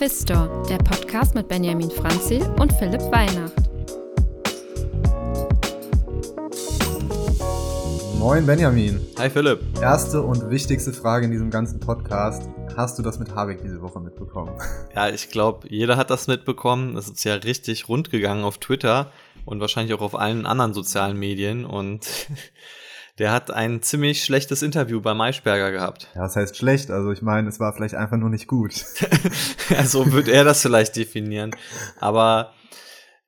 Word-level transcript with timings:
Quiztor, 0.00 0.62
der 0.66 0.78
Podcast 0.78 1.34
mit 1.34 1.46
Benjamin 1.46 1.90
Franzil 1.90 2.40
und 2.58 2.72
Philipp 2.72 3.02
Weihnacht. 3.12 3.52
Moin 8.18 8.46
Benjamin. 8.46 9.06
Hi 9.18 9.28
Philipp. 9.28 9.60
Erste 9.78 10.22
und 10.22 10.48
wichtigste 10.48 10.94
Frage 10.94 11.26
in 11.26 11.32
diesem 11.32 11.50
ganzen 11.50 11.80
Podcast. 11.80 12.48
Hast 12.74 12.98
du 12.98 13.02
das 13.02 13.18
mit 13.18 13.34
Habeck 13.34 13.60
diese 13.62 13.82
Woche 13.82 14.00
mitbekommen? 14.00 14.52
Ja, 14.94 15.10
ich 15.10 15.28
glaube, 15.28 15.68
jeder 15.68 15.98
hat 15.98 16.08
das 16.08 16.28
mitbekommen. 16.28 16.96
Es 16.96 17.06
ist 17.06 17.22
ja 17.24 17.34
richtig 17.34 17.90
rund 17.90 18.10
gegangen 18.10 18.42
auf 18.42 18.56
Twitter 18.56 19.12
und 19.44 19.60
wahrscheinlich 19.60 19.92
auch 19.92 20.00
auf 20.00 20.14
allen 20.14 20.46
anderen 20.46 20.72
sozialen 20.72 21.18
Medien. 21.18 21.66
Und 21.66 22.06
der 23.20 23.32
hat 23.32 23.50
ein 23.50 23.82
ziemlich 23.82 24.24
schlechtes 24.24 24.62
Interview 24.62 25.02
bei 25.02 25.12
Maischberger 25.12 25.70
gehabt. 25.70 26.08
Ja, 26.14 26.22
das 26.22 26.36
heißt 26.36 26.56
schlecht. 26.56 26.90
Also 26.90 27.12
ich 27.12 27.20
meine, 27.20 27.50
es 27.50 27.60
war 27.60 27.74
vielleicht 27.74 27.94
einfach 27.94 28.16
nur 28.16 28.30
nicht 28.30 28.46
gut. 28.46 28.86
also 29.76 30.10
wird 30.12 30.26
er 30.26 30.42
das 30.42 30.62
vielleicht 30.62 30.96
definieren. 30.96 31.50
Aber 32.00 32.54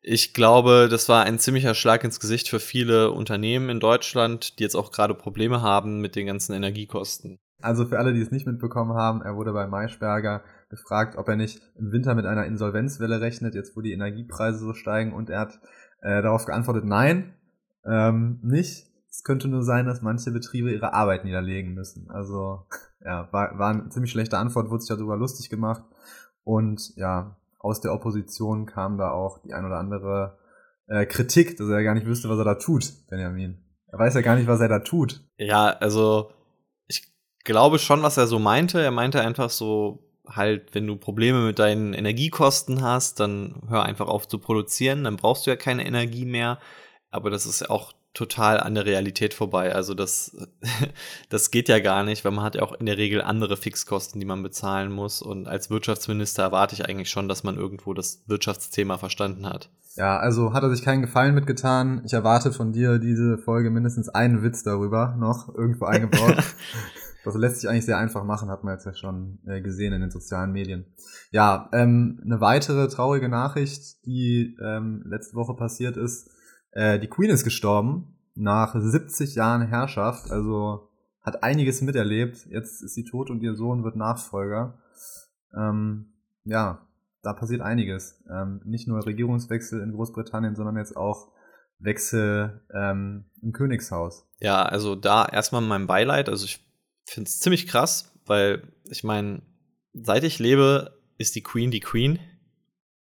ich 0.00 0.32
glaube, 0.32 0.88
das 0.90 1.10
war 1.10 1.24
ein 1.24 1.38
ziemlicher 1.38 1.74
Schlag 1.74 2.04
ins 2.04 2.20
Gesicht 2.20 2.48
für 2.48 2.58
viele 2.58 3.10
Unternehmen 3.10 3.68
in 3.68 3.80
Deutschland, 3.80 4.58
die 4.58 4.62
jetzt 4.62 4.76
auch 4.76 4.92
gerade 4.92 5.14
Probleme 5.14 5.60
haben 5.60 6.00
mit 6.00 6.16
den 6.16 6.26
ganzen 6.26 6.54
Energiekosten. 6.54 7.38
Also 7.60 7.84
für 7.84 7.98
alle, 7.98 8.14
die 8.14 8.22
es 8.22 8.30
nicht 8.30 8.46
mitbekommen 8.46 8.94
haben, 8.94 9.20
er 9.20 9.36
wurde 9.36 9.52
bei 9.52 9.66
Maischberger 9.66 10.42
gefragt, 10.70 11.18
ob 11.18 11.28
er 11.28 11.36
nicht 11.36 11.60
im 11.78 11.92
Winter 11.92 12.14
mit 12.14 12.24
einer 12.24 12.46
Insolvenzwelle 12.46 13.20
rechnet, 13.20 13.54
jetzt 13.54 13.76
wo 13.76 13.82
die 13.82 13.92
Energiepreise 13.92 14.58
so 14.58 14.72
steigen. 14.72 15.12
Und 15.12 15.28
er 15.28 15.40
hat 15.40 15.60
äh, 16.00 16.22
darauf 16.22 16.46
geantwortet, 16.46 16.86
nein, 16.86 17.34
ähm, 17.84 18.40
nicht. 18.42 18.86
Es 19.12 19.24
könnte 19.24 19.46
nur 19.46 19.62
sein, 19.62 19.84
dass 19.84 20.00
manche 20.00 20.30
Betriebe 20.30 20.72
ihre 20.72 20.94
Arbeit 20.94 21.24
niederlegen 21.24 21.74
müssen. 21.74 22.10
Also 22.10 22.66
ja, 23.04 23.28
war, 23.30 23.58
war 23.58 23.70
eine 23.70 23.88
ziemlich 23.90 24.10
schlechte 24.10 24.38
Antwort, 24.38 24.70
wurde 24.70 24.80
sich 24.82 24.96
darüber 24.96 25.16
lustig 25.16 25.50
gemacht. 25.50 25.82
Und 26.44 26.96
ja, 26.96 27.36
aus 27.58 27.80
der 27.80 27.92
Opposition 27.92 28.66
kam 28.66 28.96
da 28.96 29.10
auch 29.10 29.38
die 29.42 29.52
ein 29.52 29.66
oder 29.66 29.78
andere 29.78 30.38
äh, 30.88 31.04
Kritik, 31.04 31.56
dass 31.58 31.68
er 31.68 31.84
gar 31.84 31.94
nicht 31.94 32.06
wüsste, 32.06 32.28
was 32.28 32.38
er 32.38 32.44
da 32.44 32.54
tut, 32.54 32.90
Benjamin. 33.08 33.58
Er 33.86 33.98
weiß 33.98 34.14
ja 34.14 34.22
gar 34.22 34.36
nicht, 34.36 34.48
was 34.48 34.60
er 34.60 34.68
da 34.68 34.78
tut. 34.78 35.20
Ja, 35.36 35.68
also 35.68 36.32
ich 36.86 37.12
glaube 37.44 37.78
schon, 37.78 38.02
was 38.02 38.16
er 38.16 38.26
so 38.26 38.38
meinte. 38.38 38.80
Er 38.80 38.90
meinte 38.90 39.20
einfach 39.20 39.50
so, 39.50 40.08
halt, 40.26 40.74
wenn 40.74 40.86
du 40.86 40.96
Probleme 40.96 41.44
mit 41.44 41.58
deinen 41.58 41.92
Energiekosten 41.92 42.82
hast, 42.82 43.20
dann 43.20 43.62
hör 43.68 43.82
einfach 43.82 44.08
auf 44.08 44.26
zu 44.26 44.38
produzieren, 44.38 45.04
dann 45.04 45.16
brauchst 45.16 45.46
du 45.46 45.50
ja 45.50 45.56
keine 45.56 45.86
Energie 45.86 46.24
mehr. 46.24 46.58
Aber 47.10 47.28
das 47.28 47.44
ist 47.44 47.68
auch 47.68 47.92
total 48.14 48.60
an 48.60 48.74
der 48.74 48.84
Realität 48.84 49.34
vorbei. 49.34 49.74
Also 49.74 49.94
das, 49.94 50.36
das 51.28 51.50
geht 51.50 51.68
ja 51.68 51.78
gar 51.78 52.04
nicht, 52.04 52.24
weil 52.24 52.32
man 52.32 52.44
hat 52.44 52.54
ja 52.54 52.62
auch 52.62 52.72
in 52.72 52.86
der 52.86 52.98
Regel 52.98 53.22
andere 53.22 53.56
Fixkosten, 53.56 54.20
die 54.20 54.26
man 54.26 54.42
bezahlen 54.42 54.92
muss. 54.92 55.22
Und 55.22 55.48
als 55.48 55.70
Wirtschaftsminister 55.70 56.42
erwarte 56.42 56.74
ich 56.74 56.88
eigentlich 56.88 57.10
schon, 57.10 57.28
dass 57.28 57.44
man 57.44 57.56
irgendwo 57.56 57.94
das 57.94 58.22
Wirtschaftsthema 58.26 58.98
verstanden 58.98 59.46
hat. 59.46 59.70
Ja, 59.94 60.18
also 60.18 60.54
hat 60.54 60.62
er 60.62 60.70
sich 60.70 60.82
keinen 60.82 61.02
Gefallen 61.02 61.34
mitgetan. 61.34 62.02
Ich 62.04 62.12
erwarte 62.12 62.52
von 62.52 62.72
dir 62.72 62.98
diese 62.98 63.38
Folge 63.38 63.70
mindestens 63.70 64.08
einen 64.08 64.42
Witz 64.42 64.62
darüber 64.62 65.14
noch 65.18 65.54
irgendwo 65.54 65.84
eingebaut. 65.84 66.42
das 67.24 67.34
lässt 67.34 67.60
sich 67.60 67.68
eigentlich 67.68 67.84
sehr 67.84 67.98
einfach 67.98 68.24
machen, 68.24 68.50
hat 68.50 68.64
man 68.64 68.74
jetzt 68.74 68.86
ja 68.86 68.94
schon 68.94 69.38
äh, 69.46 69.60
gesehen 69.60 69.92
in 69.92 70.00
den 70.00 70.10
sozialen 70.10 70.52
Medien. 70.52 70.86
Ja, 71.30 71.68
ähm, 71.72 72.20
eine 72.24 72.40
weitere 72.40 72.88
traurige 72.88 73.28
Nachricht, 73.28 74.04
die 74.06 74.56
ähm, 74.62 75.02
letzte 75.06 75.36
Woche 75.36 75.54
passiert 75.54 75.96
ist, 75.96 76.30
äh, 76.72 76.98
die 76.98 77.08
Queen 77.08 77.30
ist 77.30 77.44
gestorben 77.44 78.16
nach 78.34 78.74
70 78.74 79.34
Jahren 79.34 79.66
Herrschaft, 79.66 80.30
also 80.30 80.88
hat 81.22 81.42
einiges 81.42 81.80
miterlebt. 81.82 82.46
Jetzt 82.46 82.82
ist 82.82 82.94
sie 82.94 83.04
tot 83.04 83.30
und 83.30 83.42
ihr 83.42 83.54
Sohn 83.54 83.84
wird 83.84 83.96
Nachfolger. 83.96 84.78
Ähm, 85.56 86.12
ja, 86.44 86.86
da 87.22 87.32
passiert 87.32 87.60
einiges. 87.60 88.22
Ähm, 88.28 88.60
nicht 88.64 88.88
nur 88.88 89.04
Regierungswechsel 89.04 89.80
in 89.80 89.92
Großbritannien, 89.92 90.56
sondern 90.56 90.76
jetzt 90.76 90.96
auch 90.96 91.30
Wechsel 91.78 92.62
ähm, 92.72 93.24
im 93.42 93.52
Königshaus. 93.52 94.26
Ja, 94.40 94.62
also 94.62 94.96
da 94.96 95.26
erstmal 95.26 95.62
mein 95.62 95.86
Beileid. 95.86 96.28
Also 96.28 96.44
ich 96.46 96.64
finde 97.04 97.28
es 97.28 97.40
ziemlich 97.40 97.66
krass, 97.66 98.12
weil 98.26 98.62
ich 98.88 99.04
meine, 99.04 99.42
seit 99.92 100.24
ich 100.24 100.38
lebe, 100.38 100.98
ist 101.18 101.34
die 101.34 101.42
Queen 101.42 101.70
die 101.70 101.80
Queen. 101.80 102.18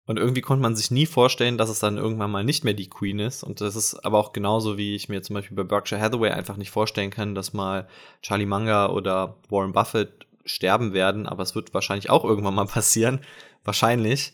Und 0.06 0.18
irgendwie 0.18 0.42
konnte 0.42 0.62
man 0.62 0.76
sich 0.76 0.92
nie 0.92 1.06
vorstellen, 1.06 1.58
dass 1.58 1.70
es 1.70 1.80
dann 1.80 1.98
irgendwann 1.98 2.32
mal 2.32 2.44
nicht 2.44 2.66
mehr 2.66 2.74
die 2.74 2.90
Queen 2.90 3.20
ist. 3.20 3.42
Und 3.44 3.62
das 3.62 3.78
ist 3.78 3.96
aber 4.06 4.18
auch 4.18 4.34
genauso, 4.34 4.78
wie 4.78 4.96
ich 4.96 5.08
mir 5.08 5.22
zum 5.22 5.36
Beispiel 5.36 5.56
bei 5.56 5.64
Berkshire 5.64 6.02
Hathaway 6.02 6.32
einfach 6.32 6.58
nicht 6.58 6.72
vorstellen 6.72 7.10
kann, 7.10 7.36
dass 7.36 7.54
mal 7.54 7.88
Charlie 8.22 8.46
Munger 8.46 8.92
oder 8.92 9.38
Warren 9.50 9.72
Buffett 9.72 10.28
sterben 10.44 10.94
werden. 10.94 11.26
Aber 11.26 11.44
es 11.44 11.56
wird 11.56 11.74
wahrscheinlich 11.74 12.10
auch 12.10 12.26
irgendwann 12.26 12.56
mal 12.56 12.66
passieren. 12.68 13.22
Wahrscheinlich. 13.64 14.34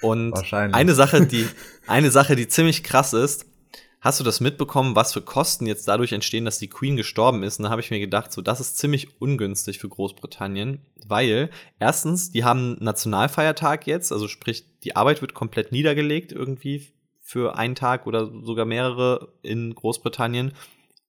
Und 0.00 0.32
wahrscheinlich. 0.32 0.74
eine 0.74 0.94
Sache, 0.94 1.26
die, 1.26 1.46
eine 1.86 2.10
Sache, 2.10 2.34
die 2.34 2.48
ziemlich 2.48 2.82
krass 2.82 3.12
ist, 3.12 3.46
hast 4.06 4.20
du 4.20 4.24
das 4.24 4.40
mitbekommen, 4.40 4.94
was 4.94 5.12
für 5.12 5.20
Kosten 5.20 5.66
jetzt 5.66 5.88
dadurch 5.88 6.12
entstehen, 6.12 6.44
dass 6.44 6.60
die 6.60 6.68
Queen 6.68 6.96
gestorben 6.96 7.42
ist? 7.42 7.58
Und 7.58 7.64
da 7.64 7.70
habe 7.70 7.80
ich 7.80 7.90
mir 7.90 7.98
gedacht, 7.98 8.32
so, 8.32 8.40
das 8.40 8.60
ist 8.60 8.78
ziemlich 8.78 9.20
ungünstig 9.20 9.80
für 9.80 9.88
Großbritannien, 9.88 10.80
weil 11.08 11.50
erstens, 11.80 12.30
die 12.30 12.44
haben 12.44 12.76
Nationalfeiertag 12.78 13.86
jetzt, 13.88 14.12
also 14.12 14.28
sprich, 14.28 14.64
die 14.84 14.94
Arbeit 14.94 15.22
wird 15.22 15.34
komplett 15.34 15.72
niedergelegt 15.72 16.30
irgendwie 16.30 16.92
für 17.20 17.58
einen 17.58 17.74
Tag 17.74 18.06
oder 18.06 18.30
sogar 18.44 18.64
mehrere 18.64 19.32
in 19.42 19.74
Großbritannien. 19.74 20.52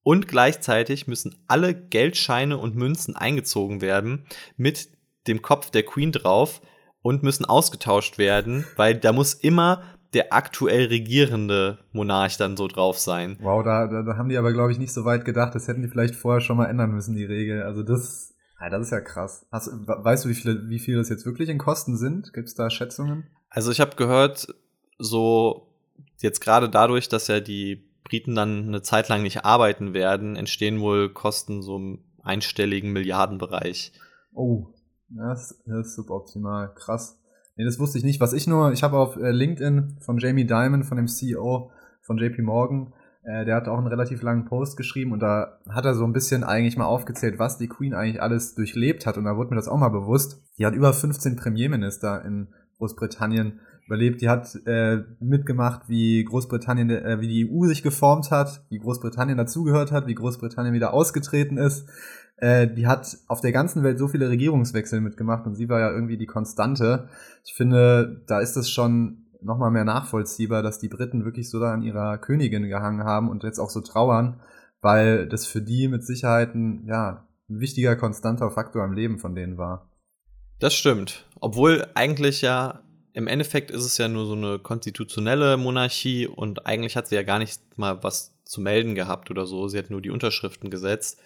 Und 0.02 0.28
gleichzeitig 0.28 1.06
müssen 1.06 1.36
alle 1.48 1.76
Geldscheine 1.76 2.58
und 2.58 2.76
Münzen 2.76 3.16
eingezogen 3.16 3.80
werden 3.82 4.26
mit 4.56 4.90
dem 5.28 5.44
Kopf 5.44 5.70
der 5.70 5.84
Queen 5.84 6.12
drauf 6.12 6.62
und 7.04 7.22
müssen 7.22 7.46
ausgetauscht 7.46 8.18
werden, 8.18 8.66
weil 8.76 8.96
da 8.96 9.14
muss 9.14 9.36
immer 9.36 9.84
der 10.14 10.34
aktuell 10.34 10.86
regierende 10.88 11.80
Monarch 11.92 12.38
dann 12.38 12.58
so 12.58 12.68
drauf 12.68 12.98
sein. 12.98 13.38
Wow, 13.42 13.64
da, 13.64 13.88
da, 13.88 14.04
da 14.04 14.18
haben 14.18 14.30
die 14.30 14.38
aber, 14.38 14.54
glaube 14.54 14.72
ich, 14.72 14.80
nicht 14.80 14.94
so 14.94 15.06
weit 15.06 15.26
gedacht. 15.26 15.54
Das 15.56 15.68
hätten 15.68 15.82
die 15.82 15.88
vielleicht 15.88 16.16
vorher 16.16 16.42
schon 16.42 16.58
mal 16.58 16.66
ändern 16.66 16.92
müssen, 16.92 17.16
die 17.16 17.26
Regel. 17.26 17.64
Also 17.64 17.84
das, 17.84 18.36
ja, 18.60 18.70
das 18.70 18.84
ist 18.84 18.92
ja 18.92 19.02
krass. 19.02 19.46
Hast, 19.52 19.70
weißt 19.86 20.26
du, 20.26 20.30
wie 20.30 20.36
viele, 20.36 20.70
wie 20.70 20.80
viel 20.80 20.96
das 20.98 21.10
jetzt 21.10 21.26
wirklich 21.26 21.50
in 21.50 21.58
Kosten 21.58 21.98
sind? 21.98 22.34
Gibt 22.34 22.48
es 22.48 22.56
da 22.56 22.70
Schätzungen? 22.70 23.28
Also 23.50 23.72
ich 23.72 23.82
habe 23.82 23.96
gehört, 23.96 24.48
so 24.98 25.74
jetzt 26.18 26.40
gerade 26.40 26.70
dadurch, 26.70 27.10
dass 27.10 27.28
ja 27.28 27.40
die 27.40 27.84
Briten 28.04 28.36
dann 28.36 28.68
eine 28.68 28.82
Zeit 28.82 29.10
lang 29.10 29.22
nicht 29.22 29.46
arbeiten 29.46 29.94
werden, 29.94 30.36
entstehen 30.36 30.80
wohl 30.80 31.10
Kosten 31.10 31.62
so 31.62 31.76
im 31.76 32.04
einstelligen 32.24 32.92
Milliardenbereich. 32.94 33.92
Oh, 34.34 34.68
das, 35.10 35.62
das 35.66 35.88
ist 35.88 35.96
suboptimal. 35.96 36.74
Krass. 36.74 37.20
Nee, 37.58 37.66
das 37.66 37.80
wusste 37.80 37.98
ich 37.98 38.04
nicht. 38.04 38.22
Was 38.22 38.34
ich 38.34 38.48
nur, 38.48 38.72
ich 38.72 38.84
habe 38.84 38.98
auf 38.98 39.18
äh, 39.18 39.32
LinkedIn 39.32 39.98
von 40.00 40.20
Jamie 40.20 40.46
Dimon, 40.46 40.84
von 40.84 40.98
dem 40.98 41.08
CEO 41.08 41.72
von 42.02 42.18
JP 42.18 42.44
Morgan, 42.44 42.94
äh, 43.24 43.46
der 43.46 43.56
hat 43.56 43.68
auch 43.68 43.78
einen 43.78 43.88
relativ 43.88 44.22
langen 44.22 44.46
Post 44.46 44.78
geschrieben 44.78 45.12
und 45.12 45.20
da 45.20 45.60
hat 45.70 45.86
er 45.86 45.96
so 45.96 46.06
ein 46.06 46.14
bisschen 46.14 46.44
eigentlich 46.44 46.78
mal 46.78 46.86
aufgezählt, 46.86 47.40
was 47.40 47.58
die 47.58 47.68
Queen 47.68 47.94
eigentlich 47.94 48.22
alles 48.22 48.56
durchlebt 48.56 49.06
hat 49.06 49.18
und 49.18 49.26
da 49.26 49.36
wurde 49.36 49.50
mir 49.50 49.56
das 49.56 49.68
auch 49.68 49.78
mal 49.78 49.90
bewusst. 49.90 50.42
Die 50.58 50.66
hat 50.66 50.76
über 50.76 50.94
15 50.94 51.36
Premierminister 51.36 52.24
in 52.24 52.48
Großbritannien 52.78 53.60
überlebt. 53.88 54.22
Die 54.22 54.30
hat 54.30 54.56
äh, 54.66 55.04
mitgemacht, 55.20 55.90
wie 55.90 56.24
Großbritannien, 56.24 56.90
äh, 56.90 57.20
wie 57.20 57.28
die 57.28 57.50
EU 57.50 57.66
sich 57.66 57.82
geformt 57.82 58.30
hat, 58.32 58.64
wie 58.70 58.78
Großbritannien 58.78 59.38
dazugehört 59.38 59.92
hat, 59.92 60.08
wie 60.08 60.16
Großbritannien 60.16 60.74
wieder 60.74 60.94
ausgetreten 60.94 61.58
ist. 61.58 61.90
Äh, 62.38 62.68
die 62.68 62.88
hat 62.88 63.18
auf 63.28 63.42
der 63.42 63.52
ganzen 63.52 63.84
Welt 63.84 63.98
so 63.98 64.08
viele 64.08 64.30
Regierungswechsel 64.30 65.02
mitgemacht 65.02 65.46
und 65.46 65.56
sie 65.56 65.70
war 65.70 65.80
ja 65.80 65.92
irgendwie 65.92 66.18
die 66.18 66.28
Konstante. 66.28 67.10
Ich 67.44 67.54
finde, 67.54 68.22
da 68.28 68.40
ist 68.40 68.58
es 68.58 68.70
schon 68.70 69.26
nochmal 69.42 69.72
mehr 69.72 69.86
nachvollziehbar, 69.86 70.62
dass 70.62 70.80
die 70.80 70.88
Briten 70.88 71.26
wirklich 71.26 71.50
so 71.50 71.60
da 71.60 71.74
an 71.74 71.82
ihrer 71.82 72.18
Königin 72.18 72.68
gehangen 72.68 73.04
haben 73.04 73.30
und 73.30 73.44
jetzt 73.44 73.60
auch 73.60 73.70
so 73.70 73.82
trauern, 73.82 74.40
weil 74.82 75.28
das 75.28 75.48
für 75.48 75.62
die 75.62 75.88
mit 75.88 76.06
Sicherheit 76.06 76.54
ein, 76.54 76.86
ja, 76.86 77.28
ein 77.50 77.60
wichtiger, 77.60 77.96
konstanter 77.96 78.52
Faktor 78.52 78.84
im 78.84 78.94
Leben 78.94 79.20
von 79.20 79.34
denen 79.34 79.58
war. 79.58 79.90
Das 80.60 80.74
stimmt. 80.74 81.26
Obwohl 81.40 81.88
eigentlich 81.96 82.42
ja 82.42 82.82
im 83.14 83.28
Endeffekt 83.28 83.72
ist 83.72 83.84
es 83.84 83.98
ja 83.98 84.08
nur 84.08 84.28
so 84.28 84.34
eine 84.34 84.60
konstitutionelle 84.60 85.58
Monarchie 85.58 86.28
und 86.28 86.68
eigentlich 86.68 86.96
hat 86.96 87.08
sie 87.08 87.16
ja 87.16 87.24
gar 87.24 87.40
nicht 87.40 87.60
mal 87.76 88.04
was 88.04 88.38
zu 88.46 88.62
melden 88.62 88.94
gehabt 88.94 89.32
oder 89.32 89.48
so. 89.48 89.68
Sie 89.68 89.80
hat 89.80 89.90
nur 89.90 90.02
die 90.02 90.12
Unterschriften 90.12 90.70
gesetzt 90.70 91.20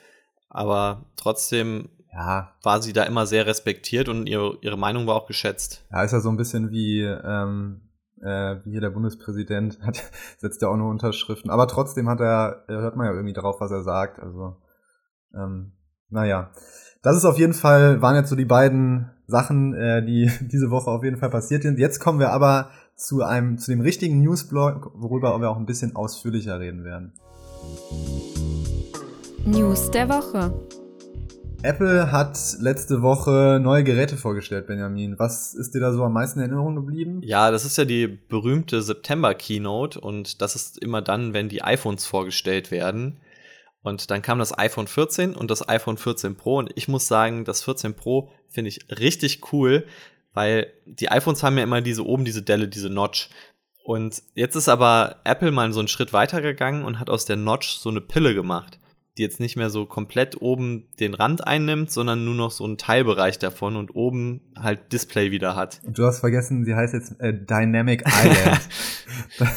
aber 0.51 1.05
trotzdem 1.15 1.89
ja. 2.13 2.51
war 2.61 2.81
sie 2.81 2.93
da 2.93 3.03
immer 3.03 3.25
sehr 3.25 3.45
respektiert 3.45 4.09
und 4.09 4.27
ihre, 4.27 4.57
ihre 4.61 4.77
Meinung 4.77 5.07
war 5.07 5.15
auch 5.15 5.27
geschätzt. 5.27 5.85
Ja, 5.91 6.03
ist 6.03 6.11
ja 6.11 6.19
so 6.19 6.29
ein 6.29 6.37
bisschen 6.37 6.71
wie, 6.71 7.01
ähm, 7.01 7.81
äh, 8.21 8.57
wie 8.63 8.71
hier 8.71 8.81
der 8.81 8.89
Bundespräsident 8.89 9.79
hat, 9.81 10.03
setzt 10.37 10.61
ja 10.61 10.67
auch 10.67 10.75
nur 10.75 10.89
Unterschriften. 10.89 11.49
Aber 11.49 11.67
trotzdem 11.67 12.09
hat 12.09 12.19
er, 12.19 12.65
hört 12.67 12.95
man 12.95 13.07
ja 13.07 13.13
irgendwie 13.13 13.33
drauf, 13.33 13.57
was 13.59 13.71
er 13.71 13.83
sagt. 13.83 14.19
Also, 14.19 14.57
ähm, 15.33 15.71
naja. 16.09 16.51
Das 17.01 17.17
ist 17.17 17.25
auf 17.25 17.39
jeden 17.39 17.53
Fall, 17.53 18.01
waren 18.01 18.15
jetzt 18.15 18.29
so 18.29 18.35
die 18.35 18.45
beiden 18.45 19.09
Sachen, 19.25 19.73
äh, 19.73 20.05
die 20.05 20.29
diese 20.41 20.69
Woche 20.69 20.91
auf 20.91 21.03
jeden 21.03 21.17
Fall 21.17 21.29
passiert 21.29 21.63
sind. 21.63 21.79
Jetzt 21.79 21.99
kommen 21.99 22.19
wir 22.19 22.31
aber 22.31 22.69
zu 22.95 23.23
einem, 23.23 23.57
zu 23.57 23.71
dem 23.71 23.81
richtigen 23.81 24.21
Newsblog, 24.21 24.91
worüber 24.93 25.39
wir 25.39 25.49
auch 25.49 25.57
ein 25.57 25.65
bisschen 25.65 25.95
ausführlicher 25.95 26.59
reden 26.59 26.83
werden. 26.83 27.13
News 29.45 29.89
der 29.89 30.07
Woche. 30.07 30.53
Apple 31.63 32.11
hat 32.11 32.37
letzte 32.59 33.01
Woche 33.01 33.59
neue 33.59 33.83
Geräte 33.83 34.15
vorgestellt, 34.15 34.67
Benjamin. 34.67 35.17
Was 35.17 35.55
ist 35.55 35.73
dir 35.73 35.79
da 35.79 35.91
so 35.93 36.03
am 36.03 36.13
meisten 36.13 36.39
in 36.39 36.45
Erinnerung 36.45 36.75
geblieben? 36.75 37.21
Ja, 37.23 37.49
das 37.49 37.65
ist 37.65 37.75
ja 37.75 37.85
die 37.85 38.07
berühmte 38.07 38.83
September-Keynote 38.83 39.99
und 39.99 40.43
das 40.43 40.55
ist 40.55 40.77
immer 40.77 41.01
dann, 41.01 41.33
wenn 41.33 41.49
die 41.49 41.63
iPhones 41.63 42.05
vorgestellt 42.05 42.69
werden. 42.69 43.19
Und 43.81 44.11
dann 44.11 44.21
kam 44.21 44.37
das 44.37 44.55
iPhone 44.55 44.85
14 44.85 45.35
und 45.35 45.49
das 45.49 45.67
iPhone 45.67 45.97
14 45.97 46.35
Pro 46.35 46.59
und 46.59 46.71
ich 46.75 46.87
muss 46.87 47.07
sagen, 47.07 47.43
das 47.43 47.63
14 47.63 47.95
Pro 47.95 48.29
finde 48.47 48.69
ich 48.69 48.99
richtig 48.99 49.51
cool, 49.51 49.87
weil 50.33 50.67
die 50.85 51.09
iPhones 51.09 51.41
haben 51.41 51.57
ja 51.57 51.63
immer 51.63 51.81
diese 51.81 52.05
oben 52.05 52.25
diese 52.25 52.43
Delle, 52.43 52.67
diese 52.67 52.91
Notch. 52.91 53.29
Und 53.83 54.21
jetzt 54.35 54.55
ist 54.55 54.69
aber 54.69 55.15
Apple 55.23 55.49
mal 55.49 55.73
so 55.73 55.79
einen 55.79 55.87
Schritt 55.87 56.13
weiter 56.13 56.41
gegangen 56.41 56.85
und 56.85 56.99
hat 56.99 57.09
aus 57.09 57.25
der 57.25 57.37
Notch 57.37 57.77
so 57.77 57.89
eine 57.89 58.01
Pille 58.01 58.35
gemacht 58.35 58.77
die 59.21 59.25
jetzt 59.25 59.39
nicht 59.39 59.55
mehr 59.55 59.69
so 59.69 59.85
komplett 59.85 60.41
oben 60.41 60.87
den 60.99 61.13
Rand 61.13 61.45
einnimmt, 61.45 61.91
sondern 61.91 62.25
nur 62.25 62.33
noch 62.33 62.49
so 62.49 62.63
einen 62.63 62.79
Teilbereich 62.79 63.37
davon 63.37 63.75
und 63.75 63.95
oben 63.95 64.41
halt 64.57 64.91
Display 64.91 65.29
wieder 65.29 65.55
hat. 65.55 65.79
Und 65.85 65.97
du 65.99 66.05
hast 66.05 66.21
vergessen, 66.21 66.65
sie 66.65 66.73
heißt 66.73 66.95
jetzt 66.95 67.19
äh, 67.19 67.31
Dynamic 67.31 68.03
Island. 68.07 68.61
da, 69.37 69.47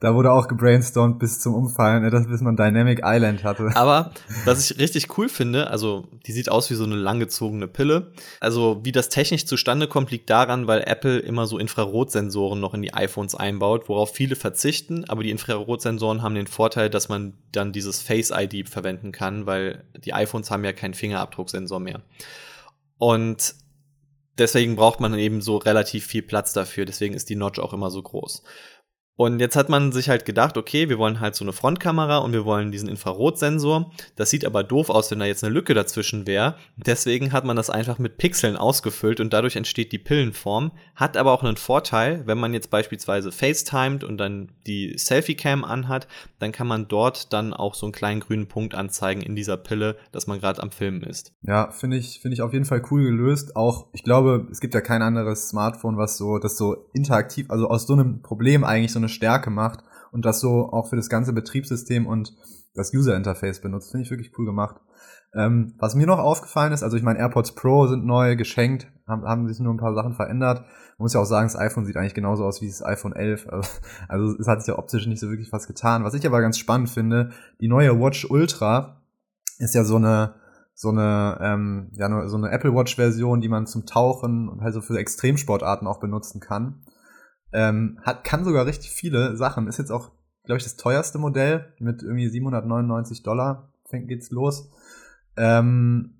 da, 0.00 0.14
wurde 0.14 0.32
auch 0.32 0.48
gebrainstormt 0.48 1.20
bis 1.20 1.38
zum 1.38 1.54
Umfallen, 1.54 2.02
äh, 2.02 2.10
dass 2.10 2.26
bis 2.26 2.40
man 2.40 2.56
Dynamic 2.56 3.02
Island 3.04 3.44
hatte. 3.44 3.70
Aber 3.76 4.10
was 4.44 4.68
ich 4.68 4.78
richtig 4.80 5.16
cool 5.16 5.28
finde, 5.28 5.70
also 5.70 6.08
die 6.26 6.32
sieht 6.32 6.48
aus 6.48 6.68
wie 6.70 6.74
so 6.74 6.84
eine 6.84 6.96
langgezogene 6.96 7.68
Pille. 7.68 8.12
Also 8.40 8.80
wie 8.82 8.92
das 8.92 9.10
technisch 9.10 9.46
zustande 9.46 9.86
kommt, 9.86 10.10
liegt 10.10 10.28
daran, 10.28 10.66
weil 10.66 10.82
Apple 10.86 11.20
immer 11.20 11.46
so 11.46 11.56
Infrarotsensoren 11.56 12.58
noch 12.58 12.74
in 12.74 12.82
die 12.82 12.94
iPhones 12.94 13.36
einbaut, 13.36 13.88
worauf 13.88 14.12
viele 14.12 14.34
verzichten, 14.34 15.04
aber 15.04 15.22
die 15.22 15.30
Infrarotsensoren 15.30 16.22
haben 16.22 16.34
den 16.34 16.48
Vorteil, 16.48 16.90
dass 16.90 17.08
man 17.08 17.34
dann 17.52 17.72
dieses 17.72 18.02
Face 18.02 18.32
ID 18.34 18.68
verwendet 18.68 19.03
verwenden 19.04 19.12
kann, 19.12 19.46
weil 19.46 19.84
die 19.96 20.12
iPhones 20.12 20.50
haben 20.50 20.64
ja 20.64 20.72
keinen 20.72 20.94
Fingerabdrucksensor 20.94 21.80
mehr. 21.80 22.02
Und 22.98 23.54
deswegen 24.38 24.76
braucht 24.76 25.00
man 25.00 25.14
eben 25.18 25.40
so 25.42 25.56
relativ 25.58 26.06
viel 26.06 26.22
Platz 26.22 26.52
dafür. 26.52 26.84
Deswegen 26.84 27.14
ist 27.14 27.28
die 27.28 27.36
Notch 27.36 27.58
auch 27.58 27.72
immer 27.72 27.90
so 27.90 28.02
groß. 28.02 28.42
Und 29.16 29.38
jetzt 29.38 29.54
hat 29.54 29.68
man 29.68 29.92
sich 29.92 30.08
halt 30.08 30.24
gedacht, 30.24 30.56
okay, 30.56 30.88
wir 30.88 30.98
wollen 30.98 31.20
halt 31.20 31.36
so 31.36 31.44
eine 31.44 31.52
Frontkamera 31.52 32.18
und 32.18 32.32
wir 32.32 32.44
wollen 32.44 32.72
diesen 32.72 32.88
Infrarotsensor. 32.88 33.92
Das 34.16 34.30
sieht 34.30 34.44
aber 34.44 34.64
doof 34.64 34.90
aus, 34.90 35.10
wenn 35.10 35.20
da 35.20 35.24
jetzt 35.24 35.44
eine 35.44 35.54
Lücke 35.54 35.72
dazwischen 35.72 36.26
wäre. 36.26 36.56
Deswegen 36.76 37.32
hat 37.32 37.44
man 37.44 37.54
das 37.54 37.70
einfach 37.70 37.98
mit 37.98 38.18
Pixeln 38.18 38.56
ausgefüllt 38.56 39.20
und 39.20 39.32
dadurch 39.32 39.54
entsteht 39.54 39.92
die 39.92 39.98
Pillenform. 39.98 40.72
Hat 40.96 41.16
aber 41.16 41.30
auch 41.30 41.44
einen 41.44 41.56
Vorteil, 41.56 42.26
wenn 42.26 42.38
man 42.38 42.54
jetzt 42.54 42.70
beispielsweise 42.70 43.30
FaceTimed 43.30 44.02
und 44.02 44.18
dann 44.18 44.50
die 44.66 44.98
Selfie-Cam 44.98 45.64
anhat, 45.64 46.08
dann 46.40 46.50
kann 46.50 46.66
man 46.66 46.88
dort 46.88 47.32
dann 47.32 47.54
auch 47.54 47.74
so 47.74 47.86
einen 47.86 47.92
kleinen 47.92 48.20
grünen 48.20 48.48
Punkt 48.48 48.74
anzeigen 48.74 49.22
in 49.22 49.36
dieser 49.36 49.56
Pille, 49.56 49.96
dass 50.10 50.26
man 50.26 50.40
gerade 50.40 50.60
am 50.60 50.72
Filmen 50.72 51.04
ist. 51.04 51.32
Ja, 51.42 51.70
finde 51.70 51.98
ich, 51.98 52.18
finde 52.20 52.34
ich 52.34 52.42
auf 52.42 52.52
jeden 52.52 52.64
Fall 52.64 52.82
cool 52.90 53.04
gelöst. 53.04 53.54
Auch, 53.54 53.86
ich 53.92 54.02
glaube, 54.02 54.48
es 54.50 54.58
gibt 54.58 54.74
ja 54.74 54.80
kein 54.80 55.02
anderes 55.02 55.50
Smartphone, 55.50 55.96
was 55.96 56.16
so, 56.16 56.38
das 56.38 56.56
so 56.56 56.88
interaktiv, 56.92 57.48
also 57.48 57.68
aus 57.68 57.86
so 57.86 57.92
einem 57.92 58.20
Problem 58.20 58.64
eigentlich 58.64 58.92
so 58.92 59.03
eine 59.04 59.08
Stärke 59.08 59.50
macht 59.50 59.84
und 60.12 60.24
das 60.24 60.40
so 60.40 60.70
auch 60.72 60.88
für 60.88 60.96
das 60.96 61.08
ganze 61.08 61.32
Betriebssystem 61.32 62.06
und 62.06 62.34
das 62.74 62.92
User 62.92 63.16
Interface 63.16 63.60
benutzt. 63.60 63.90
Finde 63.90 64.04
ich 64.04 64.10
wirklich 64.10 64.32
cool 64.38 64.46
gemacht. 64.46 64.76
Ähm, 65.34 65.74
was 65.78 65.94
mir 65.94 66.06
noch 66.06 66.18
aufgefallen 66.18 66.72
ist, 66.72 66.82
also 66.82 66.96
ich 66.96 67.02
meine, 67.02 67.18
AirPods 67.18 67.54
Pro 67.56 67.86
sind 67.88 68.04
neu 68.04 68.36
geschenkt, 68.36 68.86
haben, 69.06 69.24
haben 69.24 69.48
sich 69.48 69.58
nur 69.58 69.74
ein 69.74 69.78
paar 69.78 69.94
Sachen 69.94 70.14
verändert. 70.14 70.60
Man 70.60 71.04
muss 71.04 71.14
ja 71.14 71.20
auch 71.20 71.26
sagen, 71.26 71.46
das 71.46 71.56
iPhone 71.56 71.84
sieht 71.84 71.96
eigentlich 71.96 72.14
genauso 72.14 72.44
aus 72.44 72.60
wie 72.62 72.68
das 72.68 72.84
iPhone 72.84 73.12
11. 73.12 73.48
Also, 73.50 73.68
also 74.08 74.38
es 74.38 74.46
hat 74.46 74.60
sich 74.60 74.68
ja 74.68 74.78
optisch 74.78 75.06
nicht 75.06 75.20
so 75.20 75.28
wirklich 75.28 75.52
was 75.52 75.66
getan. 75.66 76.04
Was 76.04 76.14
ich 76.14 76.26
aber 76.26 76.40
ganz 76.40 76.58
spannend 76.58 76.88
finde, 76.88 77.30
die 77.60 77.68
neue 77.68 77.98
Watch 78.00 78.30
Ultra 78.30 79.02
ist 79.58 79.74
ja 79.74 79.84
so 79.84 79.96
eine 79.96 80.34
so 80.76 80.90
eine 80.90 81.38
ähm, 81.40 81.90
ja 81.94 82.28
so 82.28 82.36
eine 82.36 82.50
Apple 82.50 82.74
Watch 82.74 82.96
Version, 82.96 83.40
die 83.40 83.48
man 83.48 83.66
zum 83.66 83.86
Tauchen 83.86 84.48
und 84.48 84.62
halt 84.62 84.74
so 84.74 84.80
für 84.80 84.98
Extremsportarten 84.98 85.86
auch 85.86 86.00
benutzen 86.00 86.40
kann. 86.40 86.84
Ähm, 87.54 88.00
hat, 88.02 88.24
kann 88.24 88.44
sogar 88.44 88.66
richtig 88.66 88.90
viele 88.90 89.36
Sachen. 89.36 89.68
Ist 89.68 89.78
jetzt 89.78 89.92
auch, 89.92 90.10
glaube 90.44 90.58
ich, 90.58 90.64
das 90.64 90.76
teuerste 90.76 91.18
Modell 91.18 91.72
mit 91.78 92.02
irgendwie 92.02 92.28
799 92.28 93.22
Dollar. 93.22 93.72
Fängt, 93.88 94.08
geht's 94.08 94.30
los. 94.30 94.70
Ähm, 95.36 96.16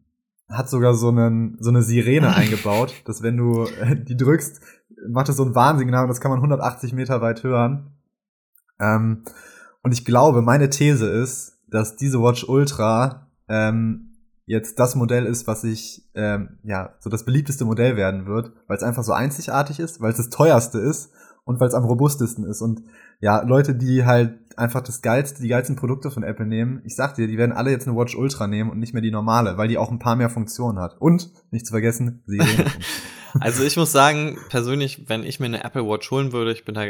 hat 0.48 0.70
sogar 0.70 0.94
so, 0.94 1.08
einen, 1.08 1.56
so 1.58 1.70
eine 1.70 1.82
Sirene 1.82 2.32
eingebaut, 2.36 2.94
dass 3.04 3.22
wenn 3.22 3.36
du 3.36 3.64
äh, 3.64 3.96
die 3.96 4.16
drückst, 4.16 4.60
macht 5.08 5.28
es 5.28 5.36
so 5.36 5.44
ein 5.44 5.56
Warnsignal 5.56 6.04
und 6.04 6.08
das 6.08 6.20
kann 6.20 6.31
man 6.31 6.38
180 6.38 6.92
Meter 6.92 7.20
weit 7.20 7.42
hören. 7.42 7.90
Ähm, 8.78 9.25
und 9.82 9.92
ich 9.92 10.04
glaube, 10.04 10.40
meine 10.40 10.70
These 10.70 11.08
ist, 11.08 11.58
dass 11.69 11.96
diese 11.96 12.20
Watch 12.20 12.48
Ultra 12.48 13.28
ähm, 13.48 14.14
jetzt 14.46 14.78
das 14.78 14.94
Modell 14.94 15.26
ist, 15.26 15.48
was 15.48 15.64
ich 15.64 16.08
ähm, 16.14 16.58
ja 16.62 16.94
so 17.00 17.10
das 17.10 17.25
beliebteste 17.25 17.64
Modell 17.64 17.96
werden 17.96 18.26
wird, 18.26 18.52
weil 18.69 18.76
es 18.76 18.84
einfach 18.84 19.02
so 19.02 19.12
einzigartig 19.12 19.81
ist, 19.81 20.00
weil 20.00 20.12
es 20.12 20.19
das 20.19 20.31
teuerste 20.31 20.78
ist 20.78 21.10
und 21.44 21.61
weil 21.61 21.69
es 21.69 21.75
am 21.75 21.85
robustesten 21.85 22.44
ist. 22.44 22.62
Und 22.62 22.82
ja, 23.20 23.43
Leute, 23.43 23.75
die 23.75 24.05
halt 24.05 24.38
einfach 24.56 24.81
das 24.81 25.02
geilste, 25.02 25.43
die 25.43 25.49
geilsten 25.49 25.76
Produkte 25.76 26.11
von 26.11 26.23
Apple 26.23 26.46
nehmen, 26.46 26.81
ich 26.85 26.94
sag 26.96 27.14
dir, 27.14 27.26
die 27.26 27.38
werden 27.38 27.52
alle 27.52 27.70
jetzt 27.70 27.87
eine 27.87 27.96
Watch 27.96 28.17
Ultra 28.17 28.46
nehmen 28.46 28.70
und 28.70 28.79
nicht 28.79 28.93
mehr 28.93 29.02
die 29.02 29.11
normale, 29.11 29.56
weil 29.56 29.69
die 29.69 29.79
auch 29.79 29.91
ein 29.91 29.99
paar 29.99 30.17
mehr 30.17 30.31
Funktionen 30.31 30.79
hat. 30.79 30.96
Und, 31.00 31.31
nicht 31.50 31.67
zu 31.67 31.73
vergessen, 31.73 32.23
sie 32.26 32.38
Also 33.41 33.64
ich 33.64 33.76
muss 33.76 33.91
sagen, 33.91 34.38
persönlich, 34.49 35.08
wenn 35.08 35.25
ich 35.25 35.41
mir 35.41 35.46
eine 35.46 35.64
Apple 35.64 35.85
Watch 35.85 36.11
holen 36.11 36.32
würde, 36.32 36.52
ich 36.52 36.64
bin 36.64 36.76
da 36.76 36.85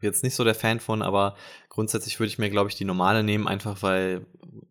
jetzt 0.00 0.22
nicht 0.22 0.34
so 0.34 0.44
der 0.44 0.54
Fan 0.54 0.80
von, 0.80 1.02
aber 1.02 1.36
grundsätzlich 1.68 2.18
würde 2.18 2.28
ich 2.28 2.38
mir, 2.38 2.48
glaube 2.48 2.70
ich, 2.70 2.76
die 2.76 2.86
normale 2.86 3.22
nehmen, 3.22 3.46
einfach 3.46 3.82
weil, 3.82 4.24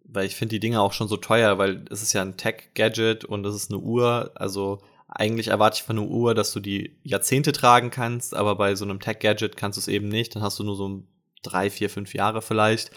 weil 0.06 0.26
ich 0.26 0.36
finde 0.36 0.56
die 0.56 0.60
Dinge 0.60 0.82
auch 0.82 0.94
schon 0.94 1.08
so 1.08 1.18
teuer, 1.18 1.60
weil 1.60 1.86
es 1.92 2.02
ist 2.02 2.14
ja 2.14 2.24
ein 2.24 2.38
Tech-Gadget 2.38 3.26
und 3.26 3.46
es 3.46 3.56
ist 3.56 3.72
eine 3.72 3.80
Uhr, 3.80 4.32
also 4.36 4.82
eigentlich 5.10 5.48
erwarte 5.48 5.78
ich 5.78 5.84
von 5.84 5.98
einer 5.98 6.08
Uhr, 6.08 6.36
dass 6.36 6.54
du 6.54 6.60
die 6.60 6.98
Jahrzehnte 7.04 7.52
tragen 7.52 7.90
kannst, 7.90 8.36
aber 8.36 8.56
bei 8.56 8.76
so 8.76 8.86
einem 8.86 9.00
Tech-Gadget 9.00 9.58
kannst 9.58 9.78
du 9.78 9.82
es 9.82 9.88
eben 9.88 10.08
nicht. 10.08 10.36
Dann 10.36 10.44
hast 10.44 10.60
du 10.60 10.64
nur 10.64 10.76
so 10.76 11.04
drei, 11.42 11.70
vier, 11.70 11.90
fünf 11.90 12.14
Jahre 12.14 12.42
vielleicht. 12.42 12.92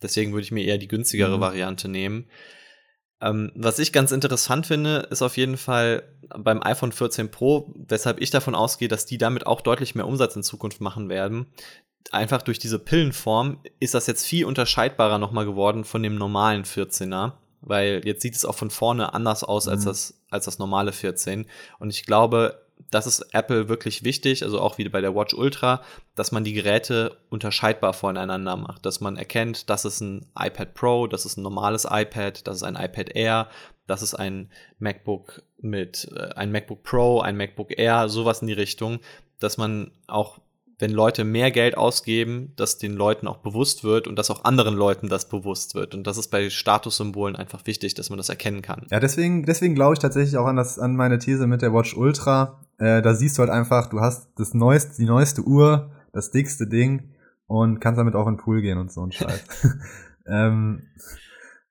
Deswegen 0.00 0.32
würde 0.32 0.44
ich 0.44 0.52
mir 0.52 0.64
eher 0.64 0.78
die 0.78 0.88
günstigere 0.88 1.36
mhm. 1.36 1.40
Variante 1.40 1.88
nehmen. 1.88 2.26
Ähm, 3.20 3.50
was 3.56 3.80
ich 3.80 3.92
ganz 3.92 4.12
interessant 4.12 4.66
finde, 4.66 5.08
ist 5.10 5.22
auf 5.22 5.36
jeden 5.36 5.56
Fall 5.56 6.04
beim 6.38 6.62
iPhone 6.62 6.92
14 6.92 7.32
Pro, 7.32 7.74
weshalb 7.74 8.20
ich 8.20 8.30
davon 8.30 8.54
ausgehe, 8.54 8.86
dass 8.86 9.06
die 9.06 9.18
damit 9.18 9.46
auch 9.46 9.60
deutlich 9.60 9.96
mehr 9.96 10.06
Umsatz 10.06 10.36
in 10.36 10.44
Zukunft 10.44 10.80
machen 10.80 11.08
werden. 11.08 11.46
Einfach 12.12 12.42
durch 12.42 12.60
diese 12.60 12.78
Pillenform 12.78 13.60
ist 13.80 13.94
das 13.94 14.06
jetzt 14.06 14.24
viel 14.24 14.44
unterscheidbarer 14.44 15.18
nochmal 15.18 15.46
geworden 15.46 15.84
von 15.84 16.02
dem 16.02 16.14
normalen 16.14 16.62
14er 16.62 17.32
weil 17.60 18.02
jetzt 18.04 18.22
sieht 18.22 18.34
es 18.34 18.44
auch 18.44 18.54
von 18.54 18.70
vorne 18.70 19.14
anders 19.14 19.44
aus 19.44 19.66
mhm. 19.66 19.72
als, 19.72 19.84
das, 19.84 20.20
als 20.30 20.44
das 20.44 20.58
normale 20.58 20.92
14. 20.92 21.46
Und 21.78 21.90
ich 21.90 22.04
glaube, 22.04 22.60
das 22.90 23.06
ist 23.06 23.20
Apple 23.32 23.68
wirklich 23.68 24.04
wichtig, 24.04 24.42
also 24.42 24.60
auch 24.60 24.78
wie 24.78 24.88
bei 24.88 25.00
der 25.00 25.14
Watch 25.14 25.34
Ultra, 25.34 25.82
dass 26.14 26.32
man 26.32 26.44
die 26.44 26.52
Geräte 26.52 27.18
unterscheidbar 27.28 27.92
voneinander 27.92 28.56
macht, 28.56 28.86
dass 28.86 29.00
man 29.00 29.16
erkennt, 29.16 29.68
das 29.68 29.84
ist 29.84 30.00
ein 30.00 30.26
iPad 30.38 30.74
Pro, 30.74 31.06
das 31.06 31.26
ist 31.26 31.36
ein 31.36 31.42
normales 31.42 31.86
iPad, 31.90 32.46
das 32.46 32.56
ist 32.56 32.62
ein 32.62 32.76
iPad 32.76 33.14
Air, 33.14 33.48
das 33.86 34.02
ist 34.02 34.14
ein 34.14 34.50
MacBook 34.78 35.42
mit 35.60 36.08
äh, 36.14 36.34
ein 36.34 36.52
MacBook 36.52 36.82
Pro, 36.82 37.20
ein 37.20 37.36
MacBook 37.36 37.76
Air, 37.78 38.08
sowas 38.08 38.40
in 38.40 38.48
die 38.48 38.54
Richtung, 38.54 39.00
dass 39.38 39.56
man 39.56 39.90
auch 40.06 40.38
wenn 40.78 40.92
Leute 40.92 41.24
mehr 41.24 41.50
Geld 41.50 41.76
ausgeben, 41.76 42.52
dass 42.56 42.78
den 42.78 42.92
Leuten 42.92 43.26
auch 43.26 43.38
bewusst 43.38 43.82
wird 43.82 44.06
und 44.06 44.16
dass 44.16 44.30
auch 44.30 44.44
anderen 44.44 44.74
Leuten 44.74 45.08
das 45.08 45.28
bewusst 45.28 45.74
wird. 45.74 45.94
Und 45.94 46.06
das 46.06 46.18
ist 46.18 46.28
bei 46.28 46.50
Statussymbolen 46.50 47.34
einfach 47.34 47.66
wichtig, 47.66 47.94
dass 47.94 48.10
man 48.10 48.16
das 48.16 48.28
erkennen 48.28 48.62
kann. 48.62 48.86
Ja, 48.90 49.00
deswegen, 49.00 49.44
deswegen 49.44 49.74
glaube 49.74 49.94
ich 49.94 49.98
tatsächlich 49.98 50.36
auch 50.36 50.46
an 50.46 50.56
das, 50.56 50.78
an 50.78 50.94
meine 50.94 51.18
These 51.18 51.46
mit 51.46 51.62
der 51.62 51.74
Watch 51.74 51.96
Ultra. 51.96 52.60
Äh, 52.78 53.02
da 53.02 53.14
siehst 53.14 53.38
du 53.38 53.40
halt 53.40 53.50
einfach, 53.50 53.88
du 53.90 54.00
hast 54.00 54.28
das 54.36 54.54
neueste, 54.54 54.96
die 54.96 55.06
neueste 55.06 55.42
Uhr, 55.42 55.90
das 56.12 56.30
dickste 56.30 56.68
Ding 56.68 57.10
und 57.46 57.80
kannst 57.80 57.98
damit 57.98 58.14
auch 58.14 58.28
in 58.28 58.34
den 58.34 58.40
Pool 58.40 58.60
gehen 58.60 58.78
und 58.78 58.92
so 58.92 59.04
ein 59.04 59.10
Scheiß. 59.10 59.44
ähm, 60.26 60.82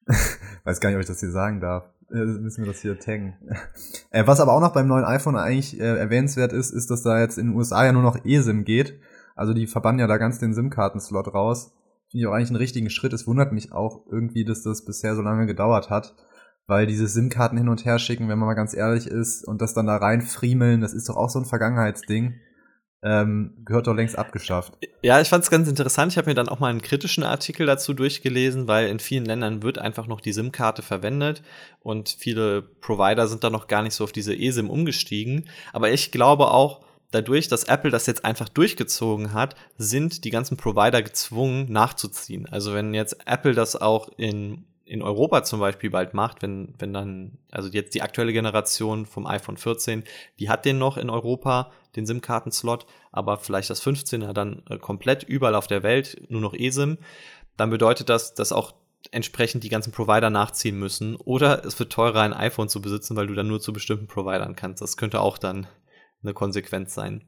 weiß 0.66 0.80
gar 0.82 0.90
nicht, 0.90 0.98
ob 0.98 1.02
ich 1.02 1.08
das 1.08 1.22
hier 1.22 1.32
sagen 1.32 1.62
darf 1.62 1.86
müssen 2.10 2.64
wir 2.64 2.72
das 2.72 2.82
hier 2.82 3.00
taggen. 3.00 3.36
Äh, 4.10 4.26
was 4.26 4.40
aber 4.40 4.54
auch 4.54 4.62
noch 4.62 4.74
beim 4.74 4.88
neuen 4.88 5.04
iPhone 5.04 5.36
eigentlich 5.36 5.80
äh, 5.80 5.98
erwähnenswert 5.98 6.54
ist, 6.54 6.72
ist, 6.72 6.90
dass 6.90 7.04
da 7.04 7.20
jetzt 7.20 7.38
in 7.38 7.48
den 7.48 7.56
USA 7.56 7.86
ja 7.86 7.92
nur 7.92 8.02
noch 8.02 8.24
eSIM 8.24 8.64
geht. 8.64 9.00
Also 9.36 9.54
die 9.54 9.68
verbannen 9.68 10.00
ja 10.00 10.08
da 10.08 10.18
ganz 10.18 10.40
den 10.40 10.54
SIM-Karten-Slot 10.54 11.34
raus. 11.34 11.74
Finde 12.10 12.22
ich 12.24 12.28
auch 12.28 12.34
eigentlich 12.34 12.50
einen 12.50 12.58
richtigen 12.58 12.90
Schritt. 12.90 13.14
Es 13.14 13.28
wundert 13.28 13.52
mich 13.52 13.74
auch 13.74 14.06
irgendwie, 14.10 14.46
dass 14.46 14.64
das 14.64 14.86
bisher 14.86 15.16
so 15.16 15.22
lange 15.22 15.46
gedauert 15.46 15.90
hat. 15.90 16.16
Weil 16.66 16.88
diese 16.88 17.08
SIM-Karten 17.08 17.58
hin 17.58 17.70
und 17.70 17.86
her 17.86 18.00
schicken, 18.00 18.30
wenn 18.30 18.40
man 18.40 18.48
mal 18.48 18.54
ganz 18.54 18.74
ehrlich 18.74 19.08
ist, 19.08 19.46
und 19.46 19.62
das 19.62 19.74
dann 19.74 19.88
da 19.88 19.98
reinfriemeln, 19.98 20.82
das 20.82 20.94
ist 20.94 21.10
doch 21.10 21.18
auch 21.18 21.30
so 21.30 21.40
ein 21.40 21.46
Vergangenheitsding 21.46 22.36
ähm, 23.04 23.54
gehört 23.63 23.88
doch 23.88 23.94
längst 23.94 24.18
abgeschafft. 24.18 24.74
Ja, 25.04 25.22
ich 25.22 25.30
fand 25.30 25.44
es 25.44 25.51
ganz 25.51 25.68
interessant. 25.68 26.12
Ich 26.12 26.18
habe 26.18 26.30
mir 26.30 26.36
dann 26.36 26.50
auch 26.50 26.60
mal 26.60 26.70
einen 26.70 26.82
kritischen 26.82 27.24
Artikel 27.24 27.66
dazu 27.68 27.94
durchgelesen, 27.94 28.68
weil 28.68 28.88
in 28.88 29.00
vielen 29.00 29.25
Ländern 29.25 29.62
wird 29.62 29.77
einfach 29.77 30.08
noch 30.08 30.20
die 30.20 30.34
SIM-Karte 30.34 30.82
verwendet 30.82 31.44
und 31.82 32.10
viele 32.18 32.62
Provider 32.62 33.27
sind 33.27 33.44
da 33.44 33.50
noch 33.50 33.68
gar 33.68 33.84
nicht 33.84 33.94
so 33.94 34.04
auf 34.04 34.12
diese 34.12 34.36
eSIM 34.36 34.70
umgestiegen. 34.70 35.48
Aber 35.74 35.92
ich 35.92 36.12
glaube 36.12 36.50
auch, 36.51 36.82
dadurch, 37.12 37.48
dass 37.48 37.66
Apple 37.66 37.92
das 37.92 38.08
jetzt 38.08 38.25
einfach 38.25 38.50
durchgezogen 38.50 39.34
hat, 39.34 39.56
sind 39.77 40.24
die 40.24 40.32
ganzen 40.32 40.58
Provider 40.58 41.01
gezwungen 41.01 41.72
nachzuziehen. 41.72 42.48
Also 42.50 42.74
wenn 42.74 42.94
jetzt 42.94 43.18
Apple 43.27 43.54
das 43.54 43.80
auch 43.80 44.10
in 44.18 44.66
in 44.88 45.01
Europa 45.01 45.44
zum 45.44 45.60
Beispiel 45.60 45.89
bald 45.89 46.13
macht, 46.13 46.42
wenn, 46.42 46.74
wenn 46.80 46.94
dann, 46.94 47.38
also 47.51 47.70
jetzt 47.70 47.94
die 47.94 48.01
aktuelle 48.01 48.32
Generation 48.32 49.06
vom 49.06 49.27
iPhone 49.27 49.58
14, 49.58 50.04
die 50.39 50.50
hat 50.50 50.63
den 50.63 50.77
noch 50.77 50.96
in 50.98 51.10
Europa, 51.10 51.72
den 51.98 52.06
SIM-Karten-Slot, 52.06 52.86
aber 53.12 53.38
vielleicht 53.38 53.70
das 53.70 53.84
15er 53.84 54.32
dann 54.32 54.63
äh, 54.70 54.77
komplett 54.77 55.24
überall 55.24 55.56
auf 55.56 55.68
der 55.68 55.84
Welt, 55.84 56.22
nur 56.30 56.39
noch 56.39 56.54
eSIM, 56.54 56.98
dann 57.58 57.70
bedeutet 57.70 58.08
das, 58.08 58.36
dass 58.36 58.54
auch 58.54 58.74
entsprechend 59.12 59.63
die 59.63 59.70
ganzen 59.70 59.92
Provider 59.92 60.30
nachziehen 60.30 60.77
müssen. 60.80 61.16
Oder 61.16 61.66
es 61.66 61.77
wird 61.80 61.92
teurer, 61.92 62.22
ein 62.22 62.34
iPhone 62.34 62.70
zu 62.70 62.82
besitzen, 62.82 63.16
weil 63.16 63.27
du 63.27 63.34
dann 63.34 63.48
nur 63.48 63.60
zu 63.60 63.74
bestimmten 63.74 64.08
Providern 64.08 64.56
kannst. 64.56 64.82
Das 64.82 64.98
könnte 64.98 65.22
auch 65.22 65.38
dann 65.38 65.68
eine 66.24 66.34
Konsequenz 66.34 66.94
sein. 66.94 67.25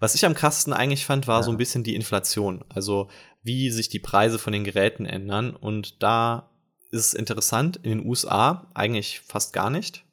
Was 0.00 0.14
ich 0.14 0.26
am 0.26 0.34
krassesten 0.34 0.72
eigentlich 0.72 1.06
fand, 1.06 1.26
war 1.26 1.38
ja. 1.38 1.42
so 1.42 1.50
ein 1.50 1.56
bisschen 1.56 1.84
die 1.84 1.94
Inflation. 1.94 2.64
Also 2.68 3.08
wie 3.42 3.70
sich 3.70 3.88
die 3.88 3.98
Preise 3.98 4.38
von 4.38 4.52
den 4.52 4.64
Geräten 4.64 5.06
ändern. 5.06 5.56
Und 5.56 6.02
da 6.02 6.50
ist 6.90 7.06
es 7.06 7.14
interessant, 7.14 7.78
in 7.78 7.90
den 7.90 8.06
USA 8.06 8.70
eigentlich 8.74 9.20
fast 9.20 9.52
gar 9.52 9.70
nicht. 9.70 10.04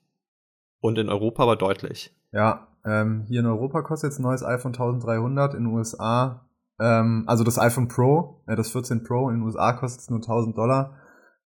Und 0.79 0.97
in 0.97 1.09
Europa 1.09 1.43
aber 1.43 1.57
deutlich. 1.57 2.11
Ja, 2.31 2.68
ähm, 2.85 3.25
hier 3.27 3.41
in 3.41 3.45
Europa 3.45 3.81
kostet 3.81 4.11
jetzt 4.11 4.19
ein 4.19 4.23
neues 4.23 4.43
iPhone 4.43 4.73
1300, 4.73 5.53
in 5.53 5.63
den 5.63 5.73
USA, 5.73 6.49
ähm, 6.79 7.23
also 7.27 7.43
das 7.43 7.59
iPhone 7.59 7.87
Pro, 7.87 8.41
äh, 8.47 8.55
das 8.55 8.71
14 8.71 9.03
Pro, 9.03 9.29
in 9.29 9.37
den 9.37 9.43
USA 9.43 9.73
kostet 9.73 10.01
es 10.01 10.09
nur 10.09 10.19
1000 10.19 10.57
Dollar. 10.57 10.95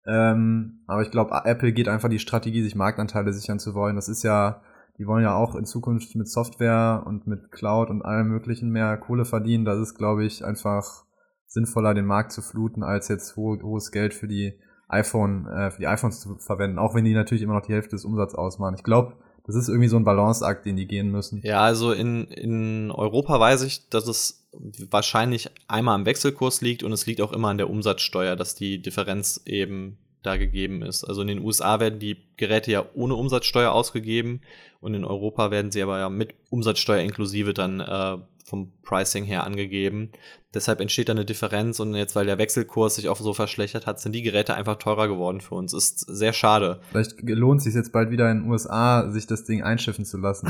Ähm, 0.06 0.84
aber 0.88 1.02
ich 1.02 1.12
glaube, 1.12 1.34
Apple 1.46 1.74
geht 1.74 1.88
einfach 1.88 2.10
die 2.10 2.20
Strategie, 2.20 2.62
sich 2.62 2.76
Marktanteile 2.76 3.34
sichern 3.34 3.60
zu 3.60 3.74
wollen. 3.74 3.96
Das 3.96 4.10
ist 4.10 4.24
ja, 4.24 4.62
die 5.00 5.08
wollen 5.08 5.24
ja 5.24 5.36
auch 5.36 5.56
in 5.56 5.66
Zukunft 5.66 6.16
mit 6.16 6.28
Software 6.28 7.04
und 7.06 7.26
mit 7.26 7.52
Cloud 7.52 7.90
und 7.90 8.04
allem 8.04 8.28
möglichen 8.28 8.70
mehr 8.70 8.98
Kohle 8.98 9.26
verdienen. 9.26 9.66
Das 9.66 9.80
ist, 9.80 9.96
glaube 9.96 10.26
ich, 10.26 10.46
einfach 10.46 11.06
sinnvoller, 11.48 11.94
den 11.94 12.06
Markt 12.06 12.32
zu 12.32 12.42
fluten, 12.42 12.84
als 12.84 13.08
jetzt 13.08 13.38
ho 13.38 13.58
hohes 13.62 13.92
Geld 13.92 14.14
für 14.14 14.28
die 14.28 14.60
iPhone, 14.90 15.48
äh, 15.48 15.72
für 15.72 15.80
die 15.80 15.88
iPhones 15.88 16.20
zu 16.20 16.38
verwenden, 16.38 16.80
auch 16.80 16.94
wenn 16.94 17.06
die 17.06 17.14
natürlich 17.14 17.42
immer 17.42 17.54
noch 17.54 17.66
die 17.66 17.74
Hälfte 17.74 17.92
des 17.92 18.06
Umsatzes 18.06 18.38
ausmachen. 18.38 18.76
Ich 18.76 18.84
glaube, 18.84 19.14
das 19.46 19.56
ist 19.56 19.68
irgendwie 19.68 19.90
so 19.90 19.98
ein 19.98 20.06
Balanceakt, 20.06 20.66
den 20.66 20.78
die 20.78 20.88
gehen 20.88 21.12
müssen. 21.12 21.42
Ja, 21.44 21.62
also 21.62 21.92
in, 21.92 22.26
in 22.26 22.92
Europa 22.92 23.40
weiß 23.40 23.64
ich, 23.64 23.90
dass 23.90 24.08
es 24.08 24.48
wahrscheinlich 24.90 25.50
einmal 25.68 25.96
am 25.96 26.06
Wechselkurs 26.06 26.62
liegt 26.62 26.84
und 26.84 26.92
es 26.94 27.06
liegt 27.06 27.22
auch 27.22 27.34
immer 27.34 27.50
an 27.50 27.58
der 27.58 27.70
Umsatzsteuer, 27.70 28.36
dass 28.36 28.56
die 28.56 28.82
Differenz 28.82 29.42
eben 29.46 29.98
da 30.22 30.38
gegeben 30.38 30.82
ist. 30.82 31.04
Also 31.04 31.22
in 31.22 31.28
den 31.28 31.44
USA 31.44 31.80
werden 31.82 32.00
die 32.00 32.18
Geräte 32.38 32.72
ja 32.72 32.86
ohne 32.94 33.16
Umsatzsteuer 33.16 33.74
ausgegeben 33.74 34.42
und 34.80 34.94
in 34.94 35.04
Europa 35.04 35.52
werden 35.52 35.72
sie 35.72 35.82
aber 35.82 36.00
ja 36.00 36.10
mit 36.10 36.34
Umsatzsteuer 36.50 37.02
inklusive 37.02 37.54
dann 37.54 37.82
äh, 37.82 38.18
vom 38.44 38.74
Pricing 38.84 39.24
her 39.24 39.44
angegeben. 39.44 40.12
Deshalb 40.54 40.82
entsteht 40.82 41.10
da 41.10 41.14
eine 41.14 41.26
Differenz 41.26 41.80
und 41.80 41.96
jetzt, 41.96 42.16
weil 42.16 42.26
der 42.26 42.38
Wechselkurs 42.38 42.96
sich 42.96 43.10
auch 43.10 43.18
so 43.18 43.34
verschlechtert 43.34 43.88
hat, 43.88 44.00
sind 44.00 44.14
die 44.14 44.22
Geräte 44.22 44.54
einfach 44.54 44.76
teurer 44.76 45.08
geworden 45.08 45.42
für 45.42 45.56
uns. 45.56 45.74
Ist 45.74 46.00
sehr 46.00 46.34
schade. 46.34 46.80
Vielleicht 46.92 47.22
lohnt 47.22 47.60
es 47.60 47.64
sich 47.64 47.74
jetzt 47.74 47.92
bald 47.92 48.12
wieder 48.12 48.30
in 48.30 48.42
den 48.42 48.52
USA, 48.52 49.10
sich 49.10 49.26
das 49.26 49.46
Ding 49.46 49.64
einschiffen 49.64 50.06
zu 50.06 50.18
lassen. 50.18 50.50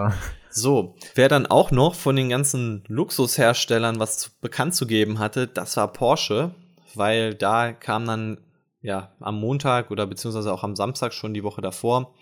so, 0.50 0.96
wer 1.14 1.28
dann 1.28 1.46
auch 1.46 1.70
noch 1.70 1.94
von 1.94 2.16
den 2.16 2.28
ganzen 2.28 2.82
Luxusherstellern 2.88 4.00
was 4.00 4.18
zu, 4.18 4.30
bekannt 4.40 4.74
zu 4.74 4.86
geben 4.86 5.18
hatte, 5.18 5.46
das 5.46 5.76
war 5.76 5.92
Porsche, 5.92 6.54
weil 6.94 7.34
da 7.34 7.72
kam 7.72 8.06
dann 8.06 8.40
ja 8.82 9.12
am 9.20 9.38
Montag 9.38 9.90
oder 9.90 10.06
beziehungsweise 10.06 10.52
auch 10.52 10.64
am 10.64 10.74
Samstag 10.74 11.12
schon 11.12 11.34
die 11.34 11.44
Woche 11.44 11.60
davor 11.60 12.14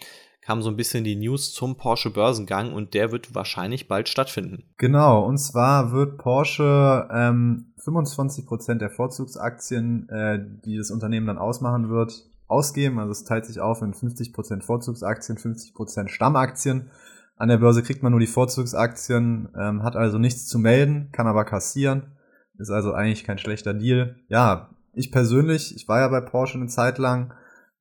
kam 0.45 0.61
so 0.61 0.69
ein 0.69 0.77
bisschen 0.77 1.05
die 1.05 1.17
News 1.17 1.53
zum 1.53 1.77
Porsche 1.77 2.11
Börsengang 2.11 2.73
und 2.73 2.93
der 2.93 3.13
wird 3.13 3.35
wahrscheinlich 3.35 3.89
bald 3.89 4.09
stattfinden. 4.09 4.65
Genau, 4.77 5.25
und 5.25 5.39
zwar 5.39 5.93
wird 5.93 6.19
Porsche 6.19 7.09
ähm, 7.11 7.73
25% 7.83 8.75
der 8.75 8.91
Vorzugsaktien, 8.91 10.09
äh, 10.11 10.39
die 10.65 10.77
das 10.77 10.91
Unternehmen 10.91 11.27
dann 11.27 11.39
ausmachen 11.39 11.89
wird, 11.89 12.27
ausgeben. 12.47 12.99
Also 12.99 13.13
es 13.13 13.25
teilt 13.25 13.47
sich 13.47 13.61
auf 13.61 13.81
in 13.81 13.95
50% 13.95 14.63
Vorzugsaktien, 14.63 15.39
50% 15.39 16.09
Stammaktien. 16.09 16.91
An 17.37 17.49
der 17.49 17.59
Börse 17.59 17.83
kriegt 17.83 18.03
man 18.03 18.13
nur 18.13 18.21
die 18.21 18.27
Vorzugsaktien, 18.27 19.49
ähm, 19.59 19.83
hat 19.83 19.97
also 19.97 20.19
nichts 20.19 20.47
zu 20.47 20.59
melden, 20.59 21.09
kann 21.11 21.27
aber 21.27 21.45
kassieren. 21.45 22.13
Ist 22.59 22.71
also 22.71 22.93
eigentlich 22.93 23.25
kein 23.25 23.39
schlechter 23.39 23.75
Deal. 23.75 24.17
Ja, 24.29 24.71
ich 24.93 25.11
persönlich, 25.11 25.75
ich 25.75 25.89
war 25.89 26.01
ja 26.01 26.09
bei 26.09 26.21
Porsche 26.21 26.59
eine 26.59 26.69
Zeit 26.69 26.99
lang, 26.99 27.33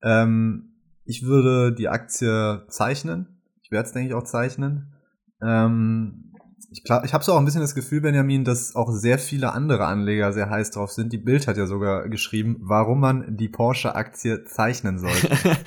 ähm, 0.02 0.73
ich 1.06 1.24
würde 1.24 1.74
die 1.74 1.90
Aktie 1.90 2.64
zeichnen. 2.70 3.42
Ich 3.62 3.72
werde 3.72 3.88
es, 3.88 3.94
denke 3.94 4.10
ich, 4.10 4.14
auch 4.16 4.24
zeichnen. 4.24 4.94
Ähm, 5.42 6.34
ich 6.72 6.84
ich 6.84 7.14
habe 7.14 7.24
so 7.24 7.34
auch 7.34 7.38
ein 7.38 7.46
bisschen 7.46 7.62
das 7.62 7.76
Gefühl, 7.76 8.02
Benjamin, 8.02 8.44
dass 8.44 8.76
auch 8.76 8.92
sehr 8.92 9.20
viele 9.20 9.54
andere 9.54 9.86
Anleger 9.86 10.34
sehr 10.34 10.50
heiß 10.50 10.72
drauf 10.72 10.92
sind. 10.92 11.14
Die 11.14 11.18
Bild 11.18 11.48
hat 11.48 11.58
ja 11.58 11.68
sogar 11.68 12.10
geschrieben, 12.10 12.58
warum 12.62 13.00
man 13.00 13.38
die 13.38 13.50
Porsche-Aktie 13.50 14.46
zeichnen 14.46 14.98
sollte. 14.98 15.30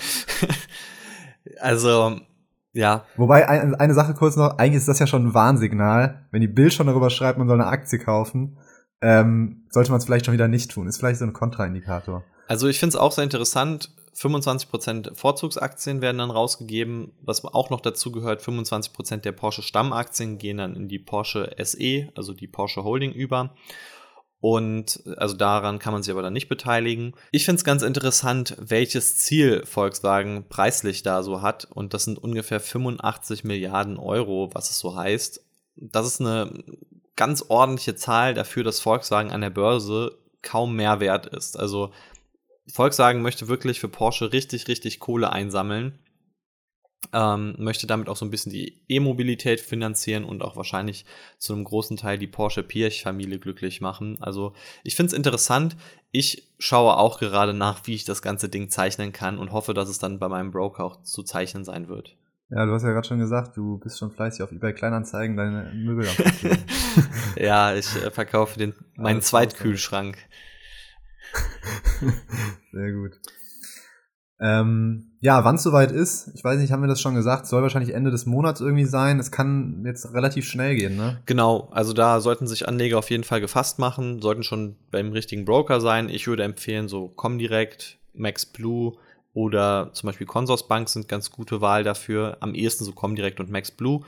also, 1.61 2.19
ja. 2.73 3.05
Wobei, 3.16 3.49
eine, 3.49 3.78
eine 3.78 3.95
Sache 3.95 4.14
kurz 4.14 4.37
noch, 4.37 4.59
eigentlich 4.59 4.78
ist 4.78 4.88
das 4.88 4.99
ja 4.99 5.07
schon 5.07 5.28
ein 5.28 5.35
Warnsignal. 5.35 6.26
Wenn 6.31 6.40
die 6.40 6.49
Bild 6.49 6.73
schon 6.73 6.88
darüber 6.88 7.11
schreibt, 7.11 7.38
man 7.38 7.49
soll 7.49 7.61
eine 7.61 7.71
Aktie 7.71 7.99
kaufen, 7.99 8.59
ähm, 9.00 9.66
sollte 9.71 9.90
man 9.90 9.99
es 9.99 10.05
vielleicht 10.05 10.26
schon 10.26 10.35
wieder 10.35 10.49
nicht 10.49 10.73
tun. 10.73 10.88
Ist 10.88 10.99
vielleicht 10.99 11.21
so 11.21 11.25
ein 11.25 11.33
Kontraindikator. 11.33 12.25
Also 12.49 12.69
ich 12.69 12.78
finde 12.81 12.97
es 12.97 13.00
auch 13.00 13.12
sehr 13.12 13.25
interessant, 13.25 13.95
25% 14.17 15.15
Vorzugsaktien 15.15 16.01
werden 16.01 16.19
dann 16.19 16.31
rausgegeben. 16.31 17.13
Was 17.21 17.45
auch 17.45 17.71
noch 17.71 17.81
dazu 17.81 18.11
gehört, 18.13 18.43
25% 18.43 19.19
der 19.19 19.33
Porsche 19.33 19.63
Stammaktien 19.63 20.39
gehen 20.39 20.59
dann 20.59 20.75
in 20.75 20.89
die 20.89 20.99
Porsche 20.99 21.55
SE, 21.63 22.09
also 22.15 22.33
die 22.33 22.47
Porsche 22.47 22.83
Holding 22.83 23.13
über. 23.13 23.55
Und 24.41 25.03
also 25.17 25.35
daran 25.35 25.79
kann 25.79 25.93
man 25.93 26.03
sich 26.03 26.13
aber 26.13 26.23
dann 26.23 26.33
nicht 26.33 26.49
beteiligen. 26.49 27.15
Ich 27.31 27.45
finde 27.45 27.59
es 27.59 27.65
ganz 27.65 27.83
interessant, 27.83 28.57
welches 28.59 29.17
Ziel 29.19 29.65
Volkswagen 29.67 30.49
preislich 30.49 31.03
da 31.03 31.23
so 31.23 31.43
hat. 31.43 31.67
Und 31.71 31.95
das 31.95 32.05
sind 32.05 32.19
ungefähr 32.19 32.61
85 32.61 33.45
Milliarden 33.45 33.99
Euro, 33.99 34.51
was 34.53 34.71
es 34.71 34.79
so 34.79 34.97
heißt. 34.97 35.45
Das 35.77 36.07
ist 36.07 36.21
eine 36.21 36.65
ganz 37.17 37.45
ordentliche 37.49 37.97
Zahl 37.97 38.35
dafür, 38.35 38.63
dass 38.63 38.81
Volkswagen 38.81 39.31
an 39.31 39.41
der 39.41 39.51
Börse 39.51 40.17
kaum 40.43 40.77
mehr 40.77 41.01
wert 41.01 41.27
ist. 41.27 41.59
Also 41.59 41.91
Volkswagen 42.69 43.23
möchte 43.23 43.49
wirklich 43.49 43.81
für 43.81 43.89
Porsche 43.89 44.33
richtig, 44.33 44.69
richtig 44.69 45.01
Kohle 45.01 45.33
einsammeln. 45.33 45.99
Ähm, 47.13 47.55
möchte 47.59 47.87
damit 47.87 48.09
auch 48.09 48.17
so 48.17 48.25
ein 48.25 48.31
bisschen 48.31 48.51
die 48.51 48.83
E-Mobilität 48.89 49.61
finanzieren 49.61 50.25
und 50.25 50.43
auch 50.43 50.57
wahrscheinlich 50.57 51.05
zu 51.39 51.53
einem 51.53 51.63
großen 51.63 51.97
Teil 51.97 52.19
die 52.19 52.27
Porsche 52.27 52.63
Pirch-Familie 52.63 53.39
glücklich 53.39 53.81
machen. 53.81 54.19
Also 54.21 54.55
ich 54.83 54.97
finde 54.97 55.13
es 55.13 55.17
interessant. 55.17 55.77
Ich 56.11 56.49
schaue 56.59 56.97
auch 56.97 57.21
gerade 57.21 57.55
nach, 57.55 57.87
wie 57.87 57.95
ich 57.95 58.05
das 58.05 58.23
ganze 58.23 58.49
Ding 58.49 58.71
zeichnen 58.71 59.13
kann 59.13 59.39
und 59.39 59.53
hoffe, 59.53 59.73
dass 59.73 59.89
es 59.89 59.99
dann 59.99 60.19
bei 60.19 60.29
meinem 60.29 60.51
Broker 60.51 60.85
auch 60.85 61.03
zu 61.03 61.23
zeichnen 61.23 61.65
sein 61.65 61.89
wird. 61.89 62.17
Ja, 62.49 62.65
du 62.65 62.73
hast 62.73 62.85
ja 62.85 62.93
gerade 62.93 63.07
schon 63.07 63.19
gesagt, 63.19 63.57
du 63.57 63.79
bist 63.79 63.99
schon 63.99 64.11
fleißig 64.11 64.43
auf 64.43 64.53
eBay 64.53 64.73
Kleinanzeigen 64.73 65.37
deine 65.37 65.73
Möbel 65.75 66.07
Ja, 67.37 67.75
ich 67.75 67.95
äh, 67.97 68.11
verkaufe 68.11 68.59
den, 68.59 68.75
meinen 68.97 69.21
Zweitkühlschrank. 69.21 70.17
Sehr 72.73 72.92
gut. 72.92 73.21
Ähm, 74.38 75.12
ja, 75.21 75.45
wann 75.45 75.56
es 75.56 75.62
soweit 75.62 75.92
ist, 75.92 76.30
ich 76.35 76.45
weiß 76.45 76.61
nicht, 76.61 76.71
haben 76.71 76.83
wir 76.83 76.88
das 76.88 77.00
schon 77.00 77.14
gesagt, 77.14 77.47
soll 77.47 77.62
wahrscheinlich 77.62 77.95
Ende 77.95 78.11
des 78.11 78.26
Monats 78.26 78.61
irgendwie 78.61 78.85
sein. 78.85 79.18
Es 79.18 79.30
kann 79.30 79.83
jetzt 79.87 80.12
relativ 80.12 80.47
schnell 80.47 80.76
gehen, 80.76 80.97
ne? 80.97 81.23
Genau, 81.25 81.68
also 81.71 81.95
da 81.95 82.21
sollten 82.21 82.47
sich 82.47 82.68
Anleger 82.68 82.99
auf 82.99 83.11
jeden 83.11 83.25
Fall 83.25 83.40
gefasst 83.40 83.78
machen, 83.78 84.21
sollten 84.21 84.42
schon 84.42 84.76
beim 84.90 85.12
richtigen 85.12 85.47
Broker 85.47 85.80
sein. 85.80 86.11
Ich 86.11 86.26
würde 86.26 86.45
empfehlen, 86.45 86.88
so 86.88 87.09
Comdirect, 87.09 87.99
MaxBlue 88.12 88.99
oder 89.33 89.90
zum 89.95 90.09
Beispiel 90.09 90.26
Consorsbank 90.26 90.90
sind 90.90 91.09
ganz 91.09 91.30
gute 91.30 91.62
Wahl 91.62 91.83
dafür. 91.83 92.37
Am 92.40 92.54
ehesten 92.54 92.85
so 92.85 92.92
Comdirect 92.92 93.40
und 93.40 93.50
MaxBlue. 93.50 94.02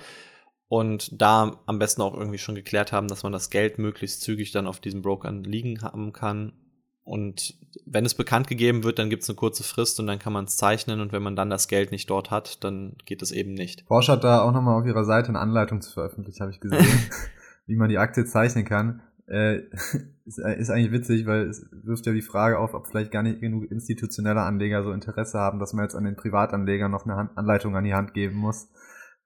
Und 0.69 1.21
da 1.21 1.59
am 1.65 1.79
besten 1.79 2.03
auch 2.03 2.15
irgendwie 2.15 2.37
schon 2.37 2.55
geklärt 2.55 2.93
haben, 2.93 3.09
dass 3.09 3.23
man 3.23 3.33
das 3.33 3.49
Geld 3.49 3.79
möglichst 3.79 4.21
zügig 4.21 4.53
dann 4.53 4.67
auf 4.67 4.81
diesen 4.81 5.01
Brokern 5.01 5.43
liegen 5.43 5.81
haben 5.81 6.13
kann 6.13 6.53
und 7.09 7.55
wenn 7.87 8.05
es 8.05 8.15
bekannt 8.15 8.49
gegeben 8.49 8.85
wird, 8.85 8.99
dann 8.99 9.09
gibt 9.09 9.23
es 9.23 9.31
eine 9.31 9.37
kurze 9.37 9.63
Frist 9.63 9.99
und 9.99 10.07
dann 10.07 10.19
kann 10.19 10.35
man 10.35 10.45
es 10.45 10.59
zeichnen 10.59 11.01
und 11.01 11.11
wenn 11.11 11.23
man 11.23 11.37
dann 11.37 11.49
das 11.49 11.67
Geld 11.67 11.91
nicht 11.91 12.11
dort 12.11 12.31
hat, 12.31 12.63
dann 12.65 12.97
geht 13.07 13.23
es 13.23 13.33
eben 13.33 13.55
nicht. 13.55 13.87
Porsche 13.87 14.13
hat 14.13 14.25
da 14.25 14.43
auch 14.43 14.53
nochmal 14.53 14.79
auf 14.79 14.87
ihrer 14.87 15.05
Seite 15.05 15.31
eine 15.31 15.39
Anleitung 15.39 15.81
zu 15.81 15.91
veröffentlicht, 15.91 16.41
habe 16.41 16.51
ich 16.51 16.61
gesehen, 16.61 16.87
wie 17.67 17.77
man 17.77 17.89
die 17.89 17.97
Aktie 17.97 18.27
zeichnen 18.27 18.67
kann. 18.67 19.01
Äh, 19.27 19.63
ist, 20.27 20.39
ist 20.39 20.71
eigentlich 20.71 20.93
witzig, 20.93 21.27
weil 21.27 21.49
es 21.49 21.65
wirft 21.73 22.05
ja 22.05 22.13
die 22.13 22.21
Frage 22.21 22.59
auf, 22.59 22.75
ob 22.75 22.87
vielleicht 22.87 23.11
gar 23.11 23.23
nicht 23.23 23.41
genug 23.41 23.71
institutionelle 23.71 24.43
Anleger 24.43 24.85
so 24.85 24.93
Interesse 24.93 25.39
haben, 25.39 25.61
dass 25.61 25.73
man 25.73 25.85
jetzt 25.85 25.95
an 25.95 26.05
den 26.05 26.17
Privatanlegern 26.17 26.91
noch 26.91 27.07
eine 27.07 27.17
Hand 27.17 27.39
Anleitung 27.39 27.75
an 27.75 27.85
die 27.85 27.95
Hand 27.95 28.13
geben 28.13 28.37
muss. 28.37 28.69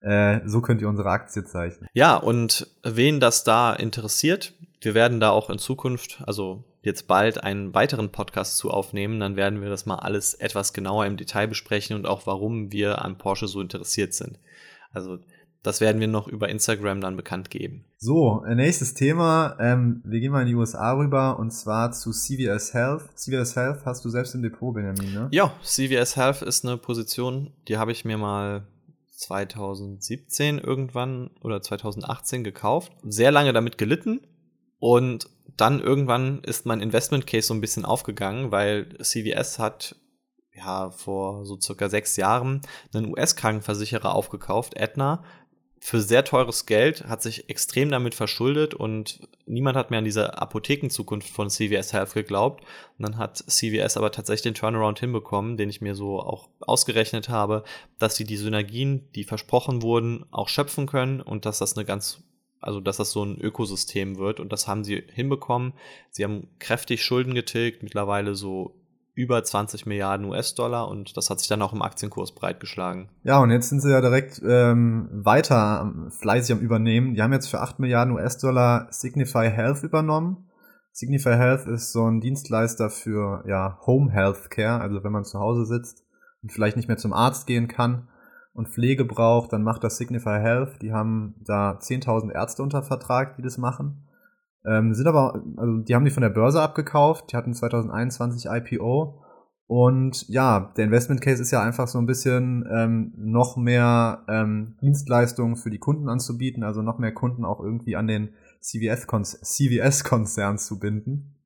Äh, 0.01 0.41
so 0.47 0.61
könnt 0.61 0.81
ihr 0.81 0.89
unsere 0.89 1.11
Aktie 1.11 1.45
zeichnen. 1.45 1.89
Ja, 1.95 2.15
und 2.15 2.69
wen 2.85 3.19
das 3.19 3.43
da 3.43 3.73
interessiert, 3.73 4.55
wir 4.81 4.95
werden 4.95 5.19
da 5.19 5.31
auch 5.31 5.51
in 5.51 5.59
Zukunft, 5.59 6.23
also 6.27 6.65
jetzt 6.83 7.07
bald 7.07 7.43
einen 7.43 7.75
weiteren 7.75 8.11
Podcast 8.11 8.57
zu 8.57 8.71
aufnehmen, 8.71 9.21
dann 9.21 9.37
werden 9.37 9.63
wir 9.63 9.71
das 9.71 9.87
mal 9.87 9.97
alles 9.97 10.35
etwas 10.35 10.73
genauer 10.73 11.07
im 11.07 11.17
Detail 11.17 11.47
besprechen 11.47 11.97
und 11.97 12.07
auch 12.07 12.27
warum 12.27 12.73
wir 12.73 13.03
an 13.03 13.19
Porsche 13.19 13.49
so 13.49 13.61
interessiert 13.61 14.15
sind. 14.15 14.39
Also 14.93 15.19
das 15.63 15.81
werden 15.81 16.01
wir 16.01 16.09
noch 16.09 16.27
über 16.27 16.49
Instagram 16.49 17.01
dann 17.01 17.17
bekannt 17.17 17.49
geben. 17.49 17.85
So, 17.99 18.45
äh, 18.45 18.57
nächstes 18.57 18.95
Thema. 18.95 19.57
Ähm, 19.61 20.03
wir 20.05 20.19
gehen 20.19 20.33
mal 20.33 20.43
in 20.43 20.49
die 20.49 20.57
USA 20.57 20.93
rüber 20.95 21.39
und 21.39 21.53
zwar 21.53 21.93
zu 21.93 22.11
CVS 22.11 22.75
Health. 22.75 23.17
CVS 23.17 23.55
Health 23.55 23.81
hast 23.85 24.05
du 24.05 24.09
selbst 24.09 24.35
im 24.35 24.43
Depot, 24.43 24.75
Benjamin, 24.75 25.15
ne? 25.15 25.29
Ja, 25.31 25.55
CVS 25.63 26.17
Health 26.17 26.43
ist 26.43 26.67
eine 26.67 26.79
Position, 26.79 27.53
die 27.69 27.79
habe 27.79 27.93
ich 27.93 28.05
mir 28.05 28.19
mal 28.19 28.67
2017 29.13 30.59
irgendwann 30.59 31.31
oder 31.43 31.63
2018 31.63 32.43
gekauft. 32.43 32.91
Sehr 33.05 33.31
lange 33.31 33.53
damit 33.53 33.79
gelitten 33.79 34.21
und 34.83 35.29
dann 35.57 35.79
irgendwann 35.79 36.41
ist 36.43 36.67
mein 36.67 36.81
Investment 36.81 37.25
Case 37.25 37.47
so 37.47 37.55
ein 37.55 37.61
bisschen 37.61 37.85
aufgegangen, 37.85 38.51
weil 38.51 38.89
CVS 39.01 39.61
hat 39.61 39.95
ja 40.57 40.91
vor 40.91 41.47
so 41.47 41.57
circa 41.61 41.89
sechs 41.89 42.17
Jahren 42.17 42.63
einen 42.93 43.07
US-Krankenversicherer 43.07 44.13
aufgekauft, 44.13 44.77
Aetna, 44.77 45.23
für 45.79 46.01
sehr 46.01 46.25
teures 46.25 46.67
Geld, 46.67 47.05
hat 47.05 47.23
sich 47.23 47.49
extrem 47.49 47.91
damit 47.91 48.17
verschuldet 48.17 48.75
und 48.75 49.21
niemand 49.47 49.77
hat 49.77 49.93
mehr 49.93 49.99
an 49.99 50.05
diese 50.05 50.37
Apothekenzukunft 50.39 51.29
von 51.29 51.49
CVS 51.49 51.93
Health 51.93 52.15
geglaubt. 52.15 52.65
Und 52.99 53.05
dann 53.05 53.19
hat 53.19 53.37
CVS 53.39 53.97
aber 53.97 54.11
tatsächlich 54.11 54.43
den 54.43 54.55
Turnaround 54.55 54.99
hinbekommen, 54.99 55.57
den 55.57 55.71
ich 55.71 55.81
mir 55.81 55.95
so 55.95 56.19
auch 56.19 56.49
ausgerechnet 56.59 57.29
habe, 57.29 57.63
dass 58.01 58.17
sie 58.17 58.25
die 58.25 58.37
Synergien, 58.37 59.13
die 59.13 59.23
versprochen 59.23 59.81
wurden, 59.83 60.27
auch 60.33 60.49
schöpfen 60.49 60.87
können 60.89 61.21
und 61.21 61.47
dass 61.47 61.59
das 61.59 61.77
eine 61.77 61.85
ganz 61.85 62.25
also 62.63 62.81
dass 62.81 62.97
das 62.97 63.11
so 63.11 63.25
ein 63.25 63.39
Ökosystem 63.41 64.17
wird 64.19 64.41
und 64.41 64.53
das 64.53 64.69
haben 64.69 64.85
sie 64.85 65.03
hinbekommen. 65.13 65.73
Sie 66.11 66.25
haben 66.25 66.49
kräftig 66.59 67.05
Schulden 67.05 67.35
getilgt, 67.35 67.83
mittlerweile 67.83 68.35
so 68.35 68.75
über 69.15 69.45
20 69.45 69.85
Milliarden 69.85 70.27
US-Dollar 70.27 70.89
und 70.89 71.17
das 71.17 71.29
hat 71.29 71.39
sich 71.39 71.49
dann 71.49 71.61
auch 71.61 71.75
im 71.75 71.83
Aktienkurs 71.83 72.33
breitgeschlagen. 72.33 73.11
Ja, 73.25 73.41
und 73.41 73.51
jetzt 73.51 73.69
sind 73.69 73.81
sie 73.81 73.91
ja 73.91 74.01
direkt 74.01 74.41
ähm, 74.47 75.09
weiter 75.13 75.93
fleißig 76.11 76.57
am 76.57 76.63
Übernehmen. 76.63 77.15
Die 77.15 77.21
haben 77.21 77.33
jetzt 77.33 77.49
für 77.49 77.61
8 77.61 77.79
Milliarden 77.79 78.15
US-Dollar 78.15 78.87
Signify 78.91 79.51
Health 79.51 79.83
übernommen. 79.83 80.49
Signify 80.93 81.35
Health 81.37 81.67
ist 81.67 81.93
so 81.93 82.07
ein 82.07 82.21
Dienstleister 82.21 82.89
für 82.89 83.45
ja, 83.47 83.79
Home 83.87 84.11
Health 84.11 84.51
Care, 84.51 84.81
also 84.81 85.05
wenn 85.05 85.13
man 85.13 85.25
zu 85.25 85.39
Hause 85.39 85.67
sitzt 85.67 86.05
und 86.43 86.53
vielleicht 86.53 86.77
nicht 86.77 86.89
mehr 86.89 86.99
zum 86.99 87.13
Arzt 87.13 87.47
gehen 87.47 87.69
kann 87.69 88.09
und 88.55 88.69
Pflege 88.69 89.05
braucht, 89.05 89.53
dann 89.53 89.63
macht 89.63 89.83
das 89.85 89.97
Signify 89.97 90.39
Health. 90.41 90.83
Die 90.83 90.93
haben 90.93 91.35
da 91.41 91.79
10.000 91.79 92.33
Ärzte 92.33 92.63
unter 92.63 92.83
Vertrag, 92.83 93.37
die 93.37 93.43
das 93.43 93.59
machen. 93.59 94.09
Ähm, 94.65 94.95
sind 94.95 95.07
aber, 95.07 95.43
also 95.57 95.79
die 95.79 95.95
haben 95.95 96.05
die 96.05 96.11
von 96.11 96.23
der 96.23 96.31
Börse 96.31 96.61
abgekauft, 96.63 97.33
die 97.33 97.37
hatten 97.37 97.55
2021 97.55 98.47
IPO 98.47 99.23
und 99.75 100.29
ja, 100.29 100.73
der 100.77 100.85
Investment 100.85 101.23
Case 101.23 101.41
ist 101.41 101.51
ja 101.51 101.63
einfach 101.63 101.89
so 101.89 101.99
ein 101.99 102.05
bisschen 102.05 102.69
ähm, 102.71 103.15
noch 103.17 103.57
mehr 103.57 104.23
ähm, 104.29 104.77
Dienstleistungen 104.83 105.57
für 105.57 105.71
die 105.71 105.79
Kunden 105.79 106.11
anzubieten, 106.11 106.63
also 106.63 106.83
noch 106.83 106.99
mehr 106.99 107.15
Kunden 107.15 107.47
auch 107.47 107.59
irgendwie 107.59 107.97
an 107.97 108.07
den 108.07 108.35
CVS-Konzern 108.61 110.59
zu 110.59 110.79
binden. 110.79 111.39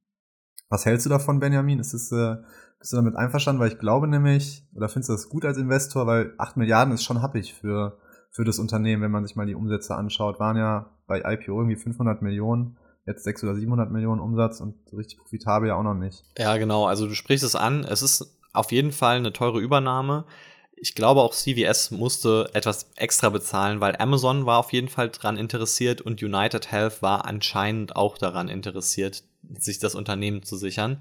Was 0.68 0.84
hältst 0.86 1.06
du 1.06 1.10
davon, 1.10 1.38
Benjamin? 1.38 1.78
Ist 1.78 1.94
es, 1.94 2.10
äh, 2.10 2.38
bist 2.86 2.92
du 2.92 2.98
damit 2.98 3.16
einverstanden? 3.16 3.60
Weil 3.60 3.72
ich 3.72 3.80
glaube 3.80 4.06
nämlich, 4.06 4.62
oder 4.72 4.88
findest 4.88 5.08
du 5.08 5.14
das 5.14 5.28
gut 5.28 5.44
als 5.44 5.58
Investor, 5.58 6.06
weil 6.06 6.34
8 6.38 6.56
Milliarden 6.56 6.94
ist 6.94 7.02
schon 7.02 7.20
happig 7.20 7.52
für, 7.52 7.98
für 8.30 8.44
das 8.44 8.60
Unternehmen, 8.60 9.02
wenn 9.02 9.10
man 9.10 9.26
sich 9.26 9.34
mal 9.34 9.44
die 9.44 9.56
Umsätze 9.56 9.96
anschaut. 9.96 10.38
Waren 10.38 10.56
ja 10.56 10.88
bei 11.08 11.18
IPO 11.18 11.58
irgendwie 11.58 11.74
500 11.74 12.22
Millionen 12.22 12.76
jetzt 13.04 13.24
600 13.24 13.54
oder 13.54 13.60
700 13.60 13.90
Millionen 13.90 14.20
Umsatz 14.20 14.60
und 14.60 14.76
so 14.88 14.98
richtig 14.98 15.18
profitabel 15.18 15.68
ja 15.68 15.74
auch 15.74 15.82
noch 15.82 15.94
nicht. 15.94 16.22
Ja, 16.38 16.56
genau. 16.58 16.86
Also 16.86 17.08
du 17.08 17.14
sprichst 17.14 17.44
es 17.44 17.56
an. 17.56 17.82
Es 17.82 18.02
ist 18.02 18.38
auf 18.52 18.70
jeden 18.70 18.92
Fall 18.92 19.16
eine 19.16 19.32
teure 19.32 19.58
Übernahme. 19.58 20.24
Ich 20.76 20.94
glaube 20.94 21.22
auch 21.22 21.34
CVS 21.34 21.90
musste 21.90 22.50
etwas 22.52 22.92
extra 22.94 23.30
bezahlen, 23.30 23.80
weil 23.80 23.96
Amazon 23.96 24.46
war 24.46 24.58
auf 24.58 24.72
jeden 24.72 24.88
Fall 24.88 25.08
daran 25.08 25.38
interessiert 25.38 26.02
und 26.02 26.22
United 26.22 26.70
Health 26.70 27.02
war 27.02 27.24
anscheinend 27.24 27.96
auch 27.96 28.16
daran 28.16 28.48
interessiert, 28.48 29.24
sich 29.58 29.80
das 29.80 29.96
Unternehmen 29.96 30.44
zu 30.44 30.56
sichern. 30.56 31.00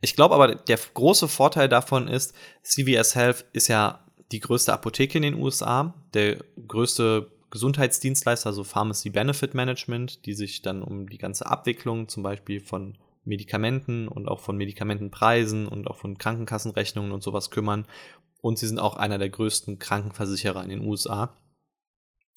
Ich 0.00 0.16
glaube 0.16 0.34
aber, 0.34 0.54
der 0.54 0.78
große 0.94 1.28
Vorteil 1.28 1.68
davon 1.68 2.08
ist, 2.08 2.34
CVS 2.62 3.14
Health 3.14 3.44
ist 3.52 3.68
ja 3.68 4.00
die 4.32 4.40
größte 4.40 4.72
Apotheke 4.72 5.18
in 5.18 5.22
den 5.22 5.34
USA, 5.34 5.94
der 6.14 6.38
größte 6.66 7.30
Gesundheitsdienstleister, 7.50 8.48
also 8.48 8.64
Pharmacy 8.64 9.10
Benefit 9.10 9.54
Management, 9.54 10.24
die 10.24 10.34
sich 10.34 10.62
dann 10.62 10.82
um 10.82 11.08
die 11.08 11.18
ganze 11.18 11.46
Abwicklung 11.46 12.08
zum 12.08 12.22
Beispiel 12.22 12.60
von 12.60 12.96
Medikamenten 13.24 14.08
und 14.08 14.28
auch 14.28 14.40
von 14.40 14.56
Medikamentenpreisen 14.56 15.68
und 15.68 15.88
auch 15.88 15.96
von 15.96 16.16
Krankenkassenrechnungen 16.16 17.12
und 17.12 17.22
sowas 17.22 17.50
kümmern. 17.50 17.86
Und 18.40 18.58
sie 18.58 18.66
sind 18.66 18.78
auch 18.78 18.96
einer 18.96 19.18
der 19.18 19.28
größten 19.28 19.78
Krankenversicherer 19.78 20.62
in 20.62 20.70
den 20.70 20.84
USA. 20.86 21.34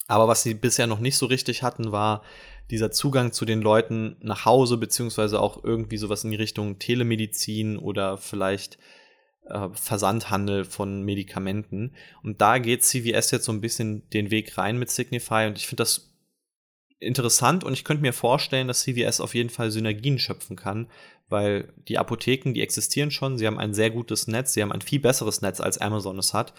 Aber 0.07 0.27
was 0.27 0.43
sie 0.43 0.53
bisher 0.53 0.87
noch 0.87 0.99
nicht 0.99 1.17
so 1.17 1.25
richtig 1.25 1.63
hatten, 1.63 1.91
war 1.91 2.23
dieser 2.69 2.91
Zugang 2.91 3.31
zu 3.31 3.45
den 3.45 3.61
Leuten 3.61 4.17
nach 4.21 4.45
Hause, 4.45 4.77
beziehungsweise 4.77 5.39
auch 5.39 5.63
irgendwie 5.63 5.97
sowas 5.97 6.23
in 6.23 6.31
die 6.31 6.37
Richtung 6.37 6.79
Telemedizin 6.79 7.77
oder 7.77 8.17
vielleicht 8.17 8.77
äh, 9.45 9.69
Versandhandel 9.73 10.65
von 10.65 11.03
Medikamenten. 11.03 11.95
Und 12.23 12.41
da 12.41 12.57
geht 12.57 12.83
CVS 12.83 13.31
jetzt 13.31 13.45
so 13.45 13.51
ein 13.51 13.61
bisschen 13.61 14.09
den 14.11 14.31
Weg 14.31 14.57
rein 14.57 14.77
mit 14.77 14.89
Signify 14.89 15.47
und 15.47 15.57
ich 15.57 15.67
finde 15.67 15.83
das 15.83 16.13
interessant 16.99 17.63
und 17.63 17.73
ich 17.73 17.83
könnte 17.83 18.01
mir 18.01 18.13
vorstellen, 18.13 18.67
dass 18.67 18.81
CVS 18.81 19.19
auf 19.19 19.35
jeden 19.35 19.49
Fall 19.49 19.71
Synergien 19.71 20.19
schöpfen 20.19 20.55
kann, 20.55 20.89
weil 21.27 21.73
die 21.89 21.97
Apotheken, 21.97 22.53
die 22.53 22.61
existieren 22.61 23.11
schon, 23.11 23.37
sie 23.37 23.45
haben 23.45 23.59
ein 23.59 23.73
sehr 23.73 23.91
gutes 23.91 24.27
Netz, 24.27 24.53
sie 24.53 24.61
haben 24.61 24.71
ein 24.71 24.81
viel 24.81 24.99
besseres 24.99 25.41
Netz 25.41 25.59
als 25.59 25.77
Amazon 25.77 26.17
es 26.17 26.33
hat. 26.33 26.53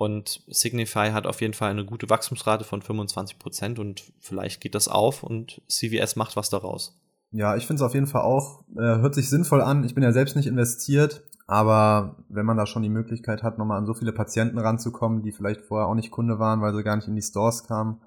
Und 0.00 0.42
Signify 0.46 1.10
hat 1.10 1.26
auf 1.26 1.42
jeden 1.42 1.52
Fall 1.52 1.70
eine 1.70 1.84
gute 1.84 2.08
Wachstumsrate 2.08 2.64
von 2.64 2.80
25 2.80 3.38
Prozent 3.38 3.78
und 3.78 4.02
vielleicht 4.18 4.62
geht 4.62 4.74
das 4.74 4.88
auf 4.88 5.22
und 5.22 5.60
CVS 5.68 6.16
macht 6.16 6.36
was 6.36 6.48
daraus. 6.48 6.98
Ja, 7.32 7.54
ich 7.54 7.66
finde 7.66 7.82
es 7.82 7.86
auf 7.86 7.92
jeden 7.92 8.06
Fall 8.06 8.22
auch, 8.22 8.64
äh, 8.78 8.80
hört 8.80 9.14
sich 9.14 9.28
sinnvoll 9.28 9.60
an. 9.60 9.84
Ich 9.84 9.94
bin 9.94 10.02
ja 10.02 10.12
selbst 10.12 10.36
nicht 10.36 10.46
investiert, 10.46 11.22
aber 11.46 12.16
wenn 12.30 12.46
man 12.46 12.56
da 12.56 12.64
schon 12.64 12.82
die 12.82 12.88
Möglichkeit 12.88 13.42
hat, 13.42 13.58
nochmal 13.58 13.76
an 13.76 13.84
so 13.84 13.92
viele 13.92 14.14
Patienten 14.14 14.58
ranzukommen, 14.58 15.22
die 15.22 15.32
vielleicht 15.32 15.60
vorher 15.60 15.86
auch 15.86 15.94
nicht 15.94 16.10
Kunde 16.10 16.38
waren, 16.38 16.62
weil 16.62 16.74
sie 16.74 16.82
gar 16.82 16.96
nicht 16.96 17.08
in 17.08 17.14
die 17.14 17.20
Stores 17.20 17.64
kamen, 17.64 18.00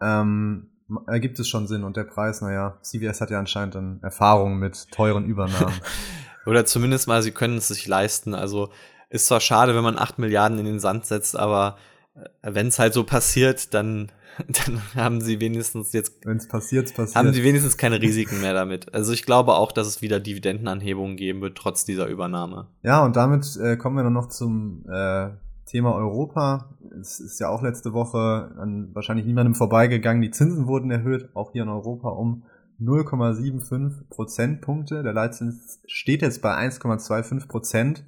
ähm, 0.00 0.70
ergibt 1.08 1.40
es 1.40 1.48
schon 1.48 1.66
Sinn. 1.66 1.82
Und 1.82 1.96
der 1.96 2.04
Preis, 2.04 2.40
naja, 2.40 2.78
CVS 2.82 3.20
hat 3.20 3.30
ja 3.30 3.40
anscheinend 3.40 3.74
dann 3.74 3.98
Erfahrung 4.00 4.60
mit 4.60 4.92
teuren 4.92 5.24
Übernahmen. 5.26 5.74
Oder 6.46 6.66
zumindest 6.66 7.08
mal, 7.08 7.20
sie 7.20 7.32
können 7.32 7.56
es 7.56 7.66
sich 7.66 7.88
leisten. 7.88 8.32
Also 8.32 8.70
ist 9.08 9.26
zwar 9.26 9.40
schade, 9.40 9.74
wenn 9.74 9.84
man 9.84 9.98
acht 9.98 10.18
Milliarden 10.18 10.58
in 10.58 10.64
den 10.64 10.80
Sand 10.80 11.06
setzt, 11.06 11.38
aber 11.38 11.76
äh, 12.14 12.28
wenn 12.42 12.68
es 12.68 12.78
halt 12.78 12.94
so 12.94 13.04
passiert, 13.04 13.74
dann 13.74 14.10
dann 14.48 14.80
haben 14.94 15.20
sie 15.20 15.40
wenigstens 15.40 15.92
jetzt. 15.92 16.24
Wenn 16.24 16.36
es 16.36 16.48
passiert, 16.48 16.94
passiert. 16.94 17.16
Haben 17.16 17.32
sie 17.32 17.42
wenigstens 17.42 17.76
keine 17.76 18.00
Risiken 18.00 18.40
mehr 18.40 18.54
damit. 18.54 18.92
Also 18.94 19.12
ich 19.12 19.24
glaube 19.24 19.54
auch, 19.54 19.72
dass 19.72 19.86
es 19.86 20.02
wieder 20.02 20.20
Dividendenanhebungen 20.20 21.16
geben 21.16 21.40
wird, 21.40 21.56
trotz 21.56 21.84
dieser 21.84 22.06
Übernahme. 22.06 22.68
Ja, 22.82 23.04
und 23.04 23.16
damit 23.16 23.56
äh, 23.56 23.76
kommen 23.76 23.96
wir 23.96 24.02
dann 24.02 24.12
noch 24.12 24.28
zum 24.28 24.84
äh, 24.88 25.28
Thema 25.66 25.94
Europa. 25.94 26.76
Es 27.00 27.20
ist 27.20 27.40
ja 27.40 27.48
auch 27.48 27.62
letzte 27.62 27.92
Woche 27.92 28.52
an 28.58 28.90
wahrscheinlich 28.92 29.26
niemandem 29.26 29.54
vorbeigegangen. 29.54 30.22
Die 30.22 30.30
Zinsen 30.30 30.66
wurden 30.66 30.90
erhöht, 30.90 31.28
auch 31.34 31.52
hier 31.52 31.62
in 31.62 31.68
Europa 31.68 32.08
um 32.08 32.44
0,75 32.80 34.08
Prozentpunkte. 34.10 35.02
Der 35.02 35.12
Leitzins 35.12 35.80
steht 35.86 36.22
jetzt 36.22 36.42
bei 36.42 36.54
1,25 36.54 37.48
Prozent. 37.48 38.04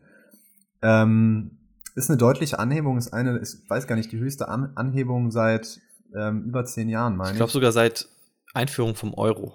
Ähm, 0.82 1.58
ist 1.94 2.10
eine 2.10 2.16
deutliche 2.16 2.58
Anhebung, 2.58 2.96
ist 2.96 3.12
eine, 3.12 3.40
ich 3.40 3.68
weiß 3.68 3.86
gar 3.86 3.96
nicht, 3.96 4.12
die 4.12 4.18
höchste 4.18 4.48
An 4.48 4.72
Anhebung 4.76 5.30
seit 5.30 5.80
ähm, 6.16 6.44
über 6.44 6.64
zehn 6.64 6.88
Jahren, 6.88 7.16
meine 7.16 7.30
ich. 7.30 7.34
Ich 7.34 7.38
glaube 7.38 7.52
sogar 7.52 7.72
seit 7.72 8.08
Einführung 8.54 8.94
vom 8.94 9.14
Euro. 9.14 9.54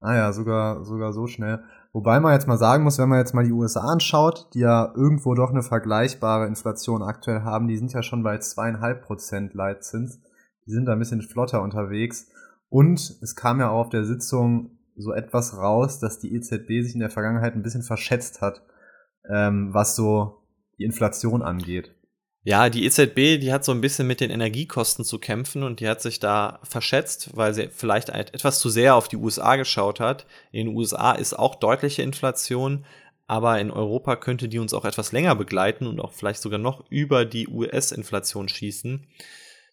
Ah 0.00 0.16
ja, 0.16 0.32
sogar, 0.32 0.84
sogar 0.84 1.12
so 1.12 1.28
schnell. 1.28 1.62
Wobei 1.92 2.18
man 2.20 2.32
jetzt 2.32 2.48
mal 2.48 2.56
sagen 2.56 2.84
muss, 2.84 2.98
wenn 2.98 3.08
man 3.08 3.18
jetzt 3.18 3.34
mal 3.34 3.44
die 3.44 3.52
USA 3.52 3.82
anschaut, 3.82 4.48
die 4.54 4.60
ja 4.60 4.92
irgendwo 4.96 5.34
doch 5.34 5.50
eine 5.50 5.62
vergleichbare 5.62 6.46
Inflation 6.46 7.02
aktuell 7.02 7.42
haben, 7.42 7.68
die 7.68 7.76
sind 7.76 7.92
ja 7.92 8.02
schon 8.02 8.22
bei 8.22 8.38
zweieinhalb 8.38 9.02
Prozent 9.04 9.54
Leitzins. 9.54 10.20
Die 10.66 10.72
sind 10.72 10.86
da 10.86 10.92
ein 10.92 10.98
bisschen 10.98 11.22
flotter 11.22 11.62
unterwegs. 11.62 12.28
Und 12.68 13.18
es 13.20 13.36
kam 13.36 13.60
ja 13.60 13.68
auch 13.68 13.80
auf 13.80 13.88
der 13.90 14.04
Sitzung 14.04 14.78
so 14.96 15.12
etwas 15.12 15.56
raus, 15.56 16.00
dass 16.00 16.18
die 16.18 16.34
EZB 16.34 16.82
sich 16.82 16.94
in 16.94 17.00
der 17.00 17.10
Vergangenheit 17.10 17.54
ein 17.54 17.62
bisschen 17.62 17.82
verschätzt 17.82 18.40
hat, 18.40 18.62
ähm, 19.30 19.72
was 19.72 19.96
so 19.96 20.42
die 20.78 20.84
Inflation 20.84 21.42
angeht. 21.42 21.94
Ja, 22.44 22.70
die 22.70 22.84
EZB, 22.84 23.40
die 23.40 23.52
hat 23.52 23.64
so 23.64 23.70
ein 23.70 23.80
bisschen 23.80 24.08
mit 24.08 24.20
den 24.20 24.30
Energiekosten 24.30 25.04
zu 25.04 25.20
kämpfen 25.20 25.62
und 25.62 25.78
die 25.78 25.88
hat 25.88 26.02
sich 26.02 26.18
da 26.18 26.58
verschätzt, 26.64 27.36
weil 27.36 27.54
sie 27.54 27.68
vielleicht 27.68 28.08
etwas 28.08 28.58
zu 28.58 28.68
sehr 28.68 28.96
auf 28.96 29.06
die 29.06 29.16
USA 29.16 29.54
geschaut 29.54 30.00
hat. 30.00 30.26
In 30.50 30.66
den 30.66 30.76
USA 30.76 31.12
ist 31.12 31.38
auch 31.38 31.54
deutliche 31.54 32.02
Inflation, 32.02 32.84
aber 33.28 33.60
in 33.60 33.70
Europa 33.70 34.16
könnte 34.16 34.48
die 34.48 34.58
uns 34.58 34.74
auch 34.74 34.84
etwas 34.84 35.12
länger 35.12 35.36
begleiten 35.36 35.86
und 35.86 36.00
auch 36.00 36.12
vielleicht 36.12 36.42
sogar 36.42 36.58
noch 36.58 36.84
über 36.90 37.24
die 37.24 37.46
US-Inflation 37.46 38.48
schießen. 38.48 39.06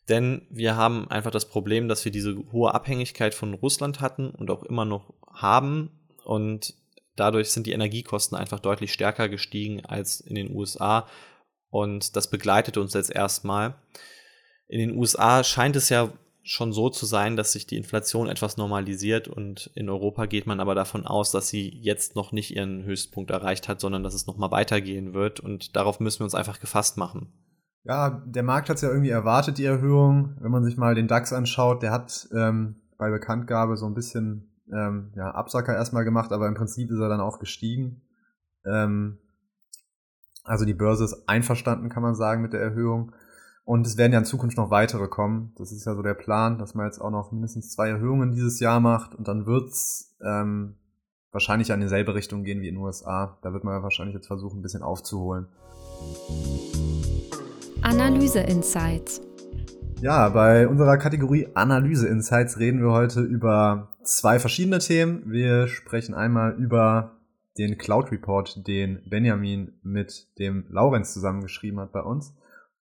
Denn 0.07 0.43
wir 0.51 0.75
haben 0.75 1.09
einfach 1.09 1.31
das 1.31 1.45
Problem, 1.49 1.87
dass 1.87 2.05
wir 2.05 2.11
diese 2.11 2.35
hohe 2.51 2.73
Abhängigkeit 2.73 3.33
von 3.33 3.55
Russland 3.55 3.99
hatten 3.99 4.29
und 4.29 4.51
auch 4.51 4.63
immer 4.63 4.85
noch 4.85 5.13
haben. 5.33 5.91
Und 6.23 6.75
dadurch 7.19 7.51
sind 7.51 7.67
die 7.67 7.71
Energiekosten 7.71 8.37
einfach 8.37 8.59
deutlich 8.59 8.93
stärker 8.93 9.29
gestiegen 9.29 9.85
als 9.85 10.19
in 10.19 10.35
den 10.35 10.55
USA 10.55 11.07
und 11.69 12.15
das 12.15 12.29
begleitet 12.29 12.77
uns 12.77 12.93
jetzt 12.93 13.11
erstmal. 13.13 13.75
in 14.67 14.79
den 14.79 14.97
USA 14.97 15.43
scheint 15.43 15.75
es 15.75 15.89
ja 15.89 16.11
schon 16.43 16.73
so 16.73 16.89
zu 16.89 17.05
sein, 17.05 17.35
dass 17.35 17.51
sich 17.51 17.67
die 17.67 17.77
Inflation 17.77 18.27
etwas 18.27 18.57
normalisiert 18.57 19.27
und 19.27 19.69
in 19.75 19.89
Europa 19.89 20.25
geht 20.25 20.47
man 20.47 20.59
aber 20.59 20.73
davon 20.73 21.05
aus, 21.05 21.31
dass 21.31 21.49
sie 21.49 21.69
jetzt 21.69 22.15
noch 22.15 22.31
nicht 22.31 22.55
ihren 22.55 22.83
Höchstpunkt 22.83 23.29
erreicht 23.29 23.67
hat, 23.67 23.79
sondern 23.79 24.03
dass 24.03 24.13
es 24.13 24.25
noch 24.25 24.37
mal 24.37 24.51
weitergehen 24.51 25.13
wird 25.13 25.39
und 25.39 25.75
darauf 25.75 25.99
müssen 25.99 26.21
wir 26.21 26.23
uns 26.25 26.35
einfach 26.35 26.59
gefasst 26.59 26.97
machen. 26.97 27.31
Ja, 27.83 28.23
der 28.25 28.43
Markt 28.43 28.69
hat 28.69 28.77
es 28.77 28.81
ja 28.81 28.89
irgendwie 28.89 29.09
erwartet, 29.09 29.57
die 29.57 29.65
Erhöhung. 29.65 30.35
Wenn 30.39 30.51
man 30.51 30.63
sich 30.63 30.77
mal 30.77 30.95
den 30.95 31.07
DAX 31.07 31.33
anschaut, 31.33 31.81
der 31.81 31.91
hat 31.91 32.27
ähm, 32.35 32.75
bei 32.97 33.09
Bekanntgabe 33.09 33.77
so 33.77 33.85
ein 33.85 33.93
bisschen 33.93 34.51
ähm, 34.73 35.11
ja, 35.15 35.31
Absacker 35.31 35.75
erstmal 35.75 36.05
gemacht, 36.05 36.31
aber 36.31 36.47
im 36.47 36.55
Prinzip 36.55 36.91
ist 36.91 36.99
er 36.99 37.09
dann 37.09 37.21
auch 37.21 37.39
gestiegen. 37.39 38.01
Ähm, 38.65 39.17
also 40.43 40.65
die 40.65 40.73
Börse 40.73 41.03
ist 41.03 41.27
einverstanden, 41.27 41.89
kann 41.89 42.03
man 42.03 42.15
sagen, 42.15 42.41
mit 42.41 42.53
der 42.53 42.61
Erhöhung. 42.61 43.13
Und 43.65 43.85
es 43.85 43.97
werden 43.97 44.13
ja 44.13 44.19
in 44.19 44.25
Zukunft 44.25 44.57
noch 44.57 44.71
weitere 44.71 45.07
kommen. 45.07 45.53
Das 45.57 45.71
ist 45.71 45.85
ja 45.85 45.93
so 45.93 46.01
der 46.01 46.15
Plan, 46.15 46.57
dass 46.57 46.73
man 46.73 46.87
jetzt 46.87 46.99
auch 46.99 47.11
noch 47.11 47.31
mindestens 47.31 47.69
zwei 47.71 47.89
Erhöhungen 47.89 48.31
dieses 48.31 48.59
Jahr 48.59 48.79
macht. 48.79 49.13
Und 49.13 49.27
dann 49.27 49.45
wird's 49.45 50.17
ähm, 50.25 50.75
wahrscheinlich 51.31 51.69
in 51.69 51.79
dieselbe 51.79 52.15
Richtung 52.15 52.43
gehen 52.43 52.61
wie 52.61 52.67
in 52.67 52.75
den 52.75 52.83
USA. 52.83 53.37
Da 53.43 53.53
wird 53.53 53.63
man 53.63 53.83
wahrscheinlich 53.83 54.15
jetzt 54.15 54.27
versuchen, 54.27 54.59
ein 54.59 54.61
bisschen 54.63 54.81
aufzuholen. 54.81 55.47
Analyse 57.83 58.39
Insights. 58.39 59.21
Ja, 60.01 60.29
bei 60.29 60.67
unserer 60.67 60.97
Kategorie 60.97 61.49
Analyse 61.53 62.07
Insights 62.07 62.57
reden 62.57 62.81
wir 62.81 62.91
heute 62.91 63.21
über 63.21 63.89
zwei 64.09 64.39
verschiedene 64.39 64.79
Themen. 64.79 65.31
Wir 65.31 65.67
sprechen 65.67 66.13
einmal 66.13 66.53
über 66.55 67.17
den 67.57 67.77
Cloud 67.77 68.11
Report, 68.11 68.67
den 68.67 69.01
Benjamin 69.09 69.73
mit 69.83 70.27
dem 70.39 70.65
Laurenz 70.69 71.13
zusammengeschrieben 71.13 71.79
hat 71.79 71.91
bei 71.91 72.01
uns. 72.01 72.35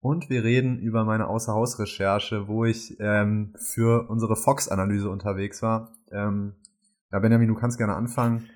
Und 0.01 0.29
wir 0.29 0.45
reden 0.45 0.79
über 0.79 1.05
meine 1.05 1.29
Außerhausrecherche, 1.29 2.47
wo 2.47 2.65
ich 2.65 2.97
ähm, 3.01 3.55
für 3.57 4.11
unsere 4.11 4.37
Fox-Analyse 4.37 5.09
unterwegs 5.09 5.63
war. 5.63 5.93
Ähm, 6.13 6.57
ja, 7.11 7.21
Benjamin, 7.21 7.49
du 7.49 7.55
kannst 7.55 7.79
gerne 7.79 7.95
anfangen. 7.95 8.51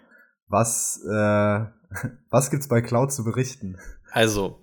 Was, 0.48 1.02
äh, 1.08 1.10
was 2.30 2.50
gibt's 2.50 2.68
bei 2.68 2.82
Cloud 2.82 3.12
zu 3.12 3.24
berichten? 3.24 3.78
Also, 4.10 4.60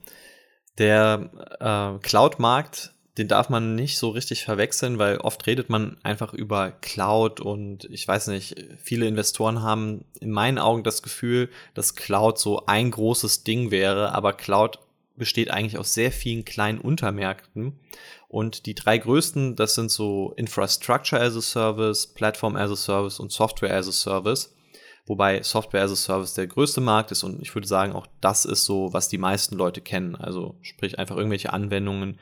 der 0.78 1.30
äh, 1.60 2.00
Cloud-Markt 2.00 2.95
den 3.18 3.28
darf 3.30 3.50
man 3.50 3.76
nicht 3.76 3.98
so 3.98 4.10
richtig 4.10 4.44
verwechseln, 4.44 4.98
weil 4.98 5.18
oft 5.18 5.46
redet 5.48 5.70
man 5.70 5.98
einfach 6.04 6.34
über 6.34 6.72
Cloud 6.72 7.40
und 7.40 7.86
ich 7.86 8.06
weiß 8.08 8.28
nicht, 8.28 8.56
viele 8.78 9.08
Investoren 9.08 9.62
haben 9.62 10.04
in 10.20 10.32
meinen 10.32 10.60
Augen 10.60 10.84
das 10.84 11.02
Gefühl, 11.02 11.50
dass 11.74 11.96
Cloud 11.96 12.38
so 12.38 12.66
ein 12.66 12.92
großes 12.92 13.44
Ding 13.44 13.72
wäre, 13.72 14.14
aber 14.14 14.34
Cloud 14.34 14.80
besteht 15.16 15.50
eigentlich 15.50 15.78
aus 15.78 15.94
sehr 15.94 16.12
vielen 16.12 16.44
kleinen 16.44 16.80
Untermärkten. 16.80 17.80
Und 18.28 18.66
die 18.66 18.76
drei 18.76 18.98
größten, 18.98 19.56
das 19.56 19.76
sind 19.76 19.92
so 19.92 20.34
Infrastructure 20.36 21.22
as 21.22 21.38
a 21.38 21.42
Service, 21.42 22.08
Platform 22.08 22.58
as 22.58 22.70
a 22.70 22.76
Service 22.76 23.20
und 23.22 23.32
Software 23.32 23.74
as 23.74 23.88
a 23.88 23.94
Service. 23.94 24.54
Wobei 25.06 25.42
Software 25.44 25.84
as 25.84 25.92
a 25.92 25.96
Service 25.96 26.34
der 26.34 26.48
größte 26.48 26.82
Markt 26.82 27.12
ist 27.12 27.24
und 27.24 27.42
ich 27.42 27.54
würde 27.56 27.68
sagen, 27.68 27.94
auch 27.94 28.08
das 28.20 28.44
ist 28.44 28.66
so, 28.66 28.92
was 28.92 29.08
die 29.08 29.20
meisten 29.20 29.56
Leute 29.56 29.80
kennen. 29.80 30.16
Also 30.16 30.56
sprich 30.62 31.00
einfach 31.00 31.16
irgendwelche 31.16 31.54
Anwendungen, 31.54 32.20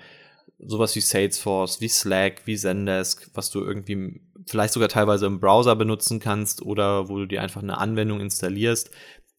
sowas 0.59 0.95
wie 0.95 1.01
Salesforce, 1.01 1.81
wie 1.81 1.89
Slack, 1.89 2.43
wie 2.45 2.57
Zendesk, 2.57 3.29
was 3.33 3.49
du 3.49 3.61
irgendwie 3.61 4.21
vielleicht 4.45 4.73
sogar 4.73 4.89
teilweise 4.89 5.25
im 5.25 5.39
Browser 5.39 5.75
benutzen 5.75 6.19
kannst 6.19 6.61
oder 6.61 7.09
wo 7.09 7.17
du 7.17 7.25
dir 7.25 7.41
einfach 7.41 7.61
eine 7.61 7.77
Anwendung 7.77 8.19
installierst, 8.19 8.91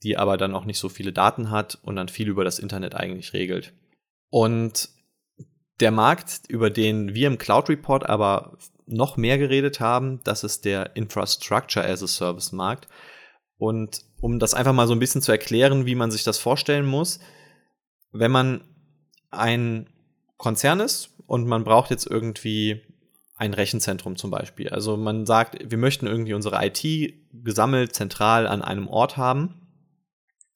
die 0.03 0.17
aber 0.17 0.37
dann 0.37 0.55
auch 0.55 0.65
nicht 0.65 0.79
so 0.79 0.89
viele 0.89 1.13
Daten 1.13 1.51
hat 1.51 1.79
und 1.83 1.97
dann 1.97 2.09
viel 2.09 2.29
über 2.29 2.45
das 2.45 2.59
Internet 2.59 2.95
eigentlich 2.95 3.33
regelt. 3.33 3.73
Und 4.31 4.91
der 5.81 5.91
Markt, 5.91 6.43
über 6.49 6.71
den 6.71 7.15
wir 7.15 7.27
im 7.27 7.39
Cloud 7.39 7.69
Report 7.69 8.09
aber 8.09 8.59
noch 8.87 9.17
mehr 9.17 9.39
geredet 9.39 9.81
haben, 9.81 10.21
das 10.25 10.45
ist 10.45 10.65
der 10.65 10.95
Infrastructure 10.97 11.87
as 11.87 12.03
a 12.03 12.07
Service 12.07 12.53
Markt. 12.53 12.89
Und 13.57 14.03
um 14.21 14.39
das 14.39 14.55
einfach 14.55 14.73
mal 14.73 14.87
so 14.87 14.93
ein 14.93 14.99
bisschen 14.99 15.23
zu 15.23 15.33
erklären, 15.33 15.87
wie 15.87 15.95
man 15.95 16.11
sich 16.11 16.25
das 16.25 16.39
vorstellen 16.39 16.87
muss, 16.87 17.21
wenn 18.13 18.31
man 18.31 18.65
ein 19.31 19.89
Konzern 20.37 20.81
ist 20.81 21.11
und 21.27 21.47
man 21.47 21.65
braucht 21.65 21.91
jetzt 21.91 22.07
irgendwie 22.07 22.83
ein 23.37 23.55
Rechenzentrum 23.55 24.17
zum 24.17 24.31
Beispiel. 24.31 24.69
Also 24.69 24.97
man 24.97 25.27
sagt, 25.27 25.59
wir 25.71 25.79
möchten 25.79 26.07
irgendwie 26.07 26.35
unsere 26.35 26.65
IT 26.65 27.15
gesammelt 27.33 27.95
zentral 27.95 28.47
an 28.47 28.63
einem 28.63 28.89
Ort 28.89 29.17
haben. 29.17 29.61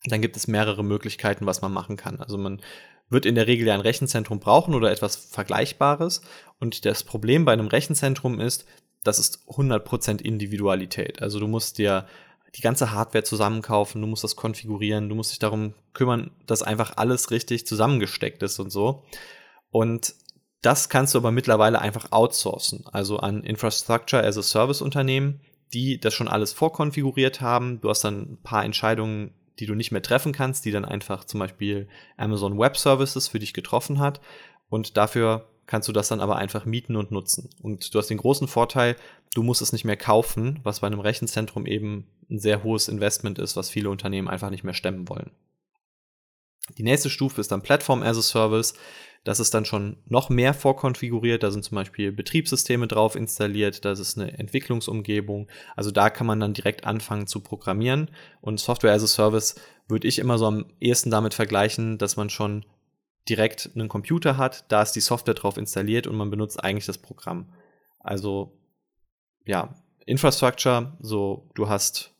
Dann 0.05 0.23
gibt 0.23 0.37
es 0.37 0.47
mehrere 0.47 0.85
Möglichkeiten, 0.85 1.47
was 1.47 1.61
man 1.61 1.73
machen 1.73 1.97
kann. 1.97 2.21
Also 2.21 2.39
man 2.39 2.61
wird 3.11 3.27
in 3.27 3.35
der 3.35 3.47
Regel 3.47 3.67
ja 3.67 3.75
ein 3.75 3.81
Rechenzentrum 3.81 4.39
brauchen 4.39 4.75
oder 4.75 4.91
etwas 4.91 5.17
Vergleichbares. 5.17 6.23
Und 6.61 6.85
das 6.85 7.03
Problem 7.03 7.45
bei 7.45 7.53
einem 7.53 7.67
Rechenzentrum 7.67 8.39
ist, 8.39 8.65
das 9.03 9.19
ist 9.19 9.41
100% 9.49 10.21
Individualität. 10.21 11.23
Also 11.23 11.41
du 11.41 11.49
musst 11.49 11.79
dir 11.79 12.07
die 12.55 12.61
ganze 12.61 12.93
Hardware 12.93 13.25
zusammenkaufen, 13.25 14.01
du 14.01 14.07
musst 14.07 14.25
das 14.25 14.37
konfigurieren, 14.37 15.09
du 15.09 15.15
musst 15.15 15.33
dich 15.33 15.39
darum 15.39 15.75
kümmern, 15.95 16.31
dass 16.47 16.63
einfach 16.63 16.97
alles 16.97 17.31
richtig 17.31 17.67
zusammengesteckt 17.67 18.43
ist 18.43 18.59
und 18.59 18.71
so. 18.71 19.03
Und 19.71 20.15
das 20.63 20.89
kannst 20.89 21.15
du 21.15 21.19
aber 21.19 21.31
mittlerweile 21.31 21.81
einfach 21.81 22.11
outsourcen, 22.11 22.85
also 22.93 23.19
an 23.19 23.45
Infrastructure 23.45 24.25
as 24.25 24.37
a 24.37 24.43
Service 24.43 24.83
Unternehmen, 24.83 25.41
die 25.73 26.01
das 26.01 26.15
schon 26.15 26.29
alles 26.29 26.53
vorkonfiguriert 26.53 27.41
haben. 27.41 27.81
Du 27.81 27.89
hast 27.91 28.03
dann 28.03 28.33
ein 28.33 28.43
paar 28.43 28.65
Entscheidungen, 28.65 29.35
die 29.59 29.67
du 29.67 29.75
nicht 29.75 29.93
mehr 29.93 30.03
treffen 30.03 30.33
kannst, 30.33 30.65
die 30.65 30.71
dann 30.71 30.85
einfach 30.85 31.25
zum 31.25 31.41
Beispiel 31.41 31.89
Amazon 32.17 32.59
Web 32.59 32.77
Services 32.77 33.29
für 33.29 33.39
dich 33.39 33.53
getroffen 33.53 33.99
hat. 33.99 34.21
Und 34.69 34.97
dafür 34.97 35.49
kannst 35.67 35.89
du 35.89 35.93
das 35.93 36.09
dann 36.09 36.21
aber 36.21 36.37
einfach 36.37 36.65
mieten 36.65 36.97
und 36.97 37.11
nutzen. 37.11 37.51
Und 37.63 37.95
du 37.95 37.99
hast 37.99 38.09
den 38.09 38.19
großen 38.19 38.49
Vorteil, 38.49 38.97
du 39.35 39.43
musst 39.43 39.63
es 39.63 39.73
nicht 39.73 39.85
mehr 39.85 39.97
kaufen, 39.97 40.61
was 40.63 40.81
bei 40.81 40.87
einem 40.87 41.01
Rechenzentrum 41.01 41.67
eben 41.67 42.09
ein 42.31 42.39
sehr 42.39 42.63
hohes 42.63 42.89
Investment 42.89 43.39
ist, 43.39 43.57
was 43.57 43.71
viele 43.71 43.91
Unternehmen 43.91 44.29
einfach 44.29 44.51
nicht 44.51 44.65
mehr 44.65 44.75
stemmen 44.75 45.09
wollen. 45.09 45.31
Die 46.77 46.83
nächste 46.83 47.11
Stufe 47.11 47.41
ist 47.41 47.51
dann 47.53 47.63
Platform 47.63 48.03
as 48.03 48.19
a 48.19 48.23
Service. 48.23 48.75
Das 49.29 49.41
ist 49.41 49.53
dann 49.53 49.67
schon 49.67 49.99
noch 50.07 50.31
mehr 50.31 50.55
vorkonfiguriert. 50.55 51.43
Da 51.43 51.51
sind 51.51 51.63
zum 51.63 51.75
Beispiel 51.77 52.13
Betriebssysteme 52.13 52.89
drauf 52.89 53.15
installiert. 53.15 53.85
Das 53.85 53.99
ist 53.99 54.17
eine 54.17 54.39
Entwicklungsumgebung. 54.39 55.51
Also 55.77 55.91
da 55.91 56.09
kann 56.09 56.27
man 56.27 56.41
dann 56.41 56.55
direkt 56.55 56.87
anfangen 56.87 57.27
zu 57.27 57.41
programmieren. 57.41 58.11
Und 58.41 58.59
Software 58.59 58.95
as 58.95 59.03
a 59.03 59.07
Service 59.07 59.57
würde 59.87 60.09
ich 60.09 60.19
immer 60.19 60.39
so 60.39 60.47
am 60.47 60.73
ehesten 60.81 61.11
damit 61.11 61.35
vergleichen, 61.35 61.99
dass 61.99 62.17
man 62.17 62.31
schon 62.31 62.65
direkt 63.29 63.69
einen 63.75 63.91
Computer 63.91 64.39
hat. 64.39 64.65
Da 64.73 64.81
ist 64.81 64.93
die 64.93 65.01
Software 65.01 65.35
drauf 65.35 65.59
installiert 65.59 66.07
und 66.07 66.17
man 66.17 66.31
benutzt 66.31 66.65
eigentlich 66.65 66.87
das 66.87 66.97
Programm. 66.97 67.53
Also 67.99 68.59
ja, 69.45 69.75
Infrastructure, 70.07 70.97
so 71.01 71.51
du 71.55 71.69
hast 71.69 72.15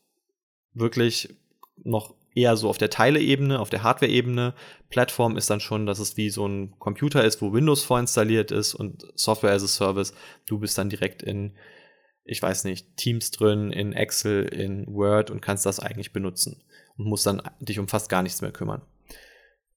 wirklich 0.75 1.35
noch 1.75 2.13
eher 2.33 2.55
so 2.57 2.69
auf 2.69 2.77
der 2.77 2.89
Teileebene, 2.89 3.59
auf 3.59 3.69
der 3.69 3.83
Hardware-Ebene. 3.83 4.53
Plattform 4.89 5.37
ist 5.37 5.49
dann 5.49 5.59
schon, 5.59 5.85
dass 5.85 5.99
es 5.99 6.17
wie 6.17 6.29
so 6.29 6.47
ein 6.47 6.77
Computer 6.79 7.23
ist, 7.23 7.41
wo 7.41 7.53
Windows 7.53 7.83
vorinstalliert 7.83 8.51
ist 8.51 8.73
und 8.73 9.05
Software 9.15 9.53
as 9.53 9.63
a 9.63 9.67
Service. 9.67 10.13
Du 10.45 10.59
bist 10.59 10.77
dann 10.77 10.89
direkt 10.89 11.23
in, 11.23 11.55
ich 12.23 12.41
weiß 12.41 12.63
nicht, 12.63 12.97
Teams 12.97 13.31
drin, 13.31 13.71
in 13.71 13.93
Excel, 13.93 14.45
in 14.45 14.85
Word 14.87 15.31
und 15.31 15.41
kannst 15.41 15.65
das 15.65 15.79
eigentlich 15.79 16.13
benutzen 16.13 16.63
und 16.97 17.05
musst 17.05 17.25
dann 17.25 17.41
dich 17.59 17.79
um 17.79 17.87
fast 17.87 18.09
gar 18.09 18.23
nichts 18.23 18.41
mehr 18.41 18.51
kümmern. 18.51 18.81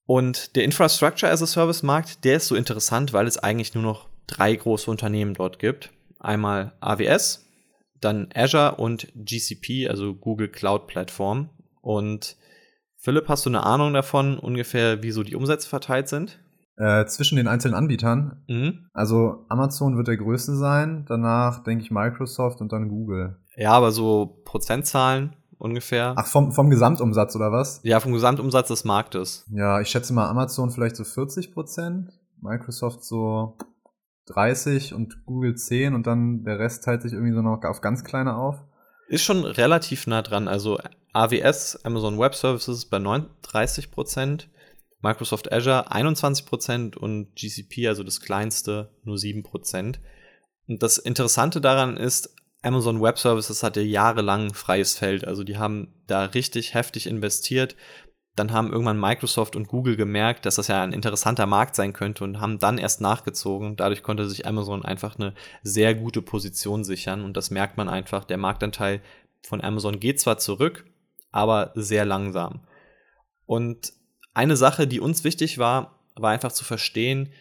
Und 0.05 0.57
der 0.57 0.65
Infrastructure 0.65 1.31
as 1.31 1.43
a 1.43 1.47
Service 1.47 1.83
Markt, 1.83 2.25
der 2.25 2.37
ist 2.37 2.49
so 2.49 2.55
interessant, 2.55 3.13
weil 3.13 3.27
es 3.27 3.39
eigentlich 3.39 3.75
nur 3.75 3.85
noch 3.85 4.09
drei 4.27 4.55
große 4.55 4.91
Unternehmen 4.91 5.35
dort 5.35 5.59
gibt. 5.59 5.91
Einmal 6.19 6.73
AWS, 6.81 7.47
dann 8.01 8.29
Azure 8.35 8.77
und 8.77 9.09
GCP, 9.15 9.89
also 9.89 10.15
Google 10.15 10.49
Cloud 10.49 10.87
Plattform. 10.87 11.51
Und 11.81 12.37
Philipp, 13.03 13.29
hast 13.29 13.45
du 13.45 13.51
eine 13.51 13.67
Ahnung 13.67 13.93
davon, 13.93 14.39
ungefähr, 14.39 15.03
wie 15.03 15.11
so 15.11 15.25
die 15.25 15.35
Umsätze 15.35 15.69
verteilt 15.69 16.07
sind? 16.07 16.39
Äh, 16.77 17.05
zwischen 17.07 17.35
den 17.35 17.49
einzelnen 17.49 17.75
Anbietern. 17.75 18.45
Mhm. 18.49 18.87
Also 18.93 19.45
Amazon 19.49 19.97
wird 19.97 20.07
der 20.07 20.17
größte 20.17 20.55
sein, 20.55 21.05
danach 21.09 21.65
denke 21.65 21.83
ich 21.83 21.91
Microsoft 21.91 22.61
und 22.61 22.71
dann 22.71 22.89
Google. 22.89 23.41
Ja, 23.57 23.73
aber 23.73 23.91
so 23.91 24.41
Prozentzahlen 24.45 25.35
ungefähr. 25.59 26.15
Ach, 26.17 26.29
vom, 26.29 26.53
vom 26.53 26.71
Gesamtumsatz 26.71 27.35
oder 27.35 27.51
was? 27.51 27.81
Ja, 27.83 27.99
vom 27.99 28.13
Gesamtumsatz 28.13 28.69
des 28.69 28.85
Marktes. 28.85 29.47
Ja, 29.51 29.81
ich 29.81 29.89
schätze 29.89 30.13
mal 30.13 30.29
Amazon 30.29 30.71
vielleicht 30.71 30.95
so 30.95 31.03
40 31.03 31.53
Prozent, 31.53 32.13
Microsoft 32.41 33.03
so 33.03 33.59
30 34.27 34.95
und 34.95 35.27
Google 35.27 35.57
10 35.57 35.95
und 35.95 36.07
dann 36.07 36.45
der 36.45 36.61
Rest 36.61 36.85
teilt 36.85 37.03
sich 37.03 37.15
irgendwie 37.15 37.35
so 37.35 37.43
noch 37.43 37.65
auf 37.65 37.81
ganz 37.81 38.05
kleine 38.05 38.37
auf. 38.37 38.63
Ist 39.09 39.23
schon 39.25 39.45
relativ 39.45 40.07
nah 40.07 40.23
dran. 40.23 40.49
Also 40.49 40.79
AWS, 41.13 41.85
Amazon 41.85 42.19
Web 42.19 42.35
Services 42.35 42.87
bei 42.87 42.99
39% 42.99 44.47
Microsoft 45.03 45.53
Azure 45.53 45.91
21% 45.93 46.97
und 46.97 47.35
GCP, 47.35 47.89
also 47.89 48.05
das 48.05 48.21
kleinste, 48.21 48.91
nur 49.03 49.17
7% 49.17 49.99
Und 50.69 50.83
das 50.83 50.97
Interessante 50.99 51.61
daran 51.61 51.97
ist, 51.97 52.35
Amazon 52.63 53.03
Web 53.03 53.19
Services 53.19 53.65
hatte 53.65 53.81
jahrelang 53.81 54.55
freies 54.55 54.97
Feld. 54.97 55.27
Also 55.27 55.43
die 55.43 55.59
haben 55.59 55.93
da 56.07 56.27
richtig 56.27 56.75
heftig 56.75 57.09
investiert. 57.09 57.75
Dann 58.35 58.53
haben 58.53 58.73
irgendwann 58.73 58.99
Microsoft 58.99 59.57
und 59.57 59.69
Google 59.69 59.97
gemerkt, 59.97 60.47
dass 60.47 60.55
das 60.55 60.69
ja 60.69 60.83
ein 60.83 60.93
interessanter 60.93 61.47
Markt 61.47 61.77
sein 61.77 61.93
könnte 61.93 62.25
und 62.25 62.41
haben 62.41 62.59
dann 62.59 62.79
erst 62.79 63.03
nachgezogen. 63.03 63.77
Dadurch 63.77 64.03
konnte 64.03 64.29
sich 64.29 64.47
Amazon 64.47 64.85
einfach 64.85 65.19
eine 65.19 65.35
sehr 65.63 65.95
gute 65.95 66.23
Position 66.23 66.83
sichern 66.83 67.25
und 67.25 67.37
das 67.37 67.51
merkt 67.51 67.77
man 67.77 67.91
einfach. 67.91 68.25
Der 68.25 68.39
Marktanteil 68.39 69.03
von 69.43 69.61
Amazon 69.61 70.01
geht 70.01 70.19
zwar 70.19 70.39
zurück, 70.39 70.87
aber 71.31 71.73
sehr 71.75 72.07
langsam. 72.07 72.61
Und 73.45 73.93
eine 74.33 74.57
Sache, 74.57 74.87
die 74.87 75.01
uns 75.01 75.25
wichtig 75.25 75.59
war, 75.59 75.99
war 76.15 76.31
einfach 76.31 76.53
zu 76.53 76.65
verstehen, 76.65 77.33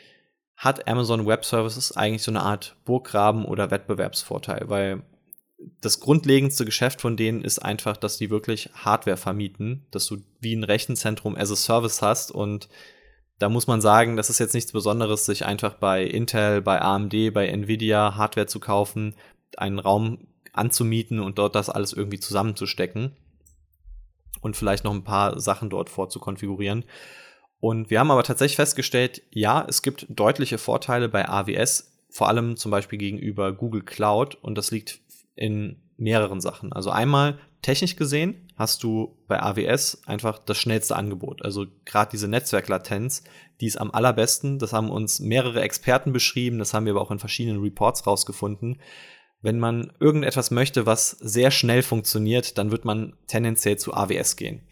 hat 0.57 0.87
Amazon 0.87 1.25
Web 1.25 1.45
Services 1.45 1.95
eigentlich 1.95 2.23
so 2.23 2.31
eine 2.31 2.41
Art 2.41 2.75
Burggraben 2.83 3.45
oder 3.45 3.71
Wettbewerbsvorteil, 3.71 4.65
weil 4.67 5.03
das 5.81 5.99
grundlegendste 5.99 6.65
Geschäft 6.65 7.01
von 7.01 7.17
denen 7.17 7.43
ist 7.43 7.59
einfach, 7.59 7.97
dass 7.97 8.17
die 8.17 8.29
wirklich 8.29 8.69
Hardware 8.73 9.17
vermieten, 9.17 9.85
dass 9.91 10.07
du 10.07 10.17
wie 10.39 10.55
ein 10.55 10.63
Rechenzentrum 10.63 11.35
as 11.35 11.51
a 11.51 11.55
Service 11.55 12.01
hast 12.01 12.31
und 12.31 12.69
da 13.39 13.49
muss 13.49 13.65
man 13.65 13.81
sagen, 13.81 14.17
das 14.17 14.29
ist 14.29 14.39
jetzt 14.39 14.53
nichts 14.53 14.71
Besonderes, 14.71 15.25
sich 15.25 15.45
einfach 15.45 15.73
bei 15.73 16.03
Intel, 16.03 16.61
bei 16.61 16.79
AMD, 16.79 17.33
bei 17.33 17.47
Nvidia 17.47 18.15
Hardware 18.15 18.45
zu 18.45 18.59
kaufen, 18.59 19.15
einen 19.57 19.79
Raum 19.79 20.27
anzumieten 20.53 21.19
und 21.19 21.39
dort 21.39 21.55
das 21.55 21.69
alles 21.69 21.93
irgendwie 21.93 22.19
zusammenzustecken 22.19 23.15
und 24.41 24.55
vielleicht 24.55 24.83
noch 24.83 24.93
ein 24.93 25.03
paar 25.03 25.39
Sachen 25.39 25.69
dort 25.69 25.89
vorzukonfigurieren. 25.89 26.85
Und 27.59 27.89
wir 27.89 27.99
haben 27.99 28.11
aber 28.11 28.23
tatsächlich 28.23 28.55
festgestellt, 28.57 29.21
ja, 29.31 29.65
es 29.67 29.81
gibt 29.81 30.05
deutliche 30.09 30.57
Vorteile 30.57 31.09
bei 31.09 31.27
AWS, 31.27 31.91
vor 32.09 32.27
allem 32.27 32.57
zum 32.57 32.71
Beispiel 32.71 32.99
gegenüber 32.99 33.53
Google 33.53 33.83
Cloud 33.83 34.35
und 34.35 34.55
das 34.55 34.71
liegt 34.71 34.99
in 35.35 35.81
mehreren 35.97 36.41
Sachen. 36.41 36.73
Also 36.73 36.89
einmal 36.89 37.39
technisch 37.61 37.95
gesehen 37.95 38.51
hast 38.55 38.83
du 38.83 39.17
bei 39.27 39.41
AWS 39.41 40.03
einfach 40.05 40.39
das 40.39 40.57
schnellste 40.57 40.95
Angebot. 40.95 41.43
Also 41.43 41.65
gerade 41.85 42.11
diese 42.11 42.27
Netzwerklatenz, 42.27 43.23
die 43.59 43.67
ist 43.67 43.77
am 43.77 43.91
allerbesten. 43.91 44.59
Das 44.59 44.73
haben 44.73 44.89
uns 44.89 45.19
mehrere 45.19 45.61
Experten 45.61 46.11
beschrieben, 46.11 46.59
das 46.59 46.73
haben 46.73 46.85
wir 46.85 46.93
aber 46.93 47.01
auch 47.01 47.11
in 47.11 47.19
verschiedenen 47.19 47.61
Reports 47.61 48.05
rausgefunden. 48.05 48.81
Wenn 49.41 49.59
man 49.59 49.91
irgendetwas 49.99 50.51
möchte, 50.51 50.85
was 50.85 51.11
sehr 51.11 51.49
schnell 51.51 51.81
funktioniert, 51.81 52.57
dann 52.57 52.71
wird 52.71 52.85
man 52.85 53.13
tendenziell 53.27 53.77
zu 53.77 53.93
AWS 53.93 54.35
gehen. 54.35 54.67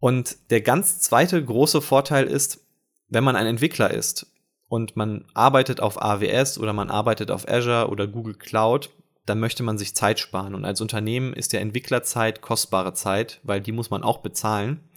Und 0.00 0.50
der 0.50 0.60
ganz 0.60 1.00
zweite 1.00 1.42
große 1.42 1.80
Vorteil 1.80 2.26
ist, 2.26 2.66
wenn 3.08 3.24
man 3.24 3.36
ein 3.36 3.46
Entwickler 3.46 3.90
ist 3.90 4.26
und 4.68 4.96
man 4.96 5.24
arbeitet 5.32 5.80
auf 5.80 6.00
AWS 6.02 6.58
oder 6.58 6.74
man 6.74 6.90
arbeitet 6.90 7.30
auf 7.30 7.48
Azure 7.48 7.88
oder 7.88 8.06
Google 8.06 8.34
Cloud, 8.34 8.90
dann 9.26 9.40
möchte 9.40 9.62
man 9.62 9.78
sich 9.78 9.94
Zeit 9.94 10.18
sparen. 10.18 10.54
Und 10.54 10.64
als 10.64 10.80
Unternehmen 10.80 11.32
ist 11.32 11.52
der 11.52 11.60
Entwicklerzeit 11.60 12.40
kostbare 12.40 12.94
Zeit, 12.94 13.40
weil 13.42 13.60
die 13.60 13.72
muss 13.72 13.90
man 13.90 14.02
auch 14.02 14.18
bezahlen. 14.18 14.88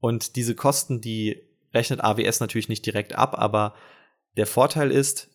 Und 0.00 0.36
diese 0.36 0.54
Kosten, 0.54 1.00
die 1.00 1.42
rechnet 1.72 2.02
AWS 2.02 2.40
natürlich 2.40 2.68
nicht 2.68 2.86
direkt 2.86 3.14
ab, 3.14 3.38
aber 3.38 3.74
der 4.36 4.46
Vorteil 4.46 4.90
ist, 4.90 5.28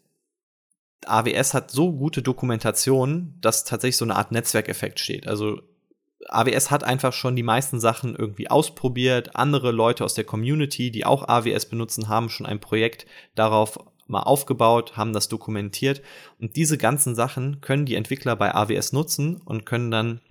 AWS 1.06 1.54
hat 1.54 1.72
so 1.72 1.94
gute 1.94 2.22
Dokumentation, 2.22 3.38
dass 3.42 3.64
tatsächlich 3.64 3.98
so 3.98 4.06
eine 4.06 4.16
Art 4.16 4.32
Netzwerkeffekt 4.32 5.00
steht. 5.00 5.28
Also 5.28 5.62
AWS 6.28 6.72
hat 6.72 6.84
einfach 6.84 7.14
schon 7.14 7.36
die 7.36 7.44
meisten 7.44 7.80
Sachen 7.80 8.16
irgendwie 8.16 8.50
ausprobiert. 8.50 9.36
Andere 9.36 9.72
Leute 9.72 10.04
aus 10.04 10.14
der 10.14 10.26
Community, 10.26 10.92
die 10.92 11.06
auch 11.06 11.28
AWS 11.28 11.68
benutzen, 11.68 12.10
haben 12.10 12.30
schon 12.30 12.46
ein 12.46 12.60
Projekt 12.60 13.06
darauf 13.36 13.80
mal 14.10 14.24
aufgebaut, 14.24 14.98
haben 14.98 15.14
das 15.14 15.30
dokumentiert. 15.30 16.02
Und 16.40 16.56
diese 16.56 16.78
ganzen 16.78 17.16
Sachen 17.16 17.62
können 17.62 17.86
die 17.86 17.96
Entwickler 17.96 18.36
bei 18.36 18.54
AWS 18.54 18.94
nutzen 18.94 19.42
und 19.46 19.66
können 19.66 19.92
dann 19.92 20.22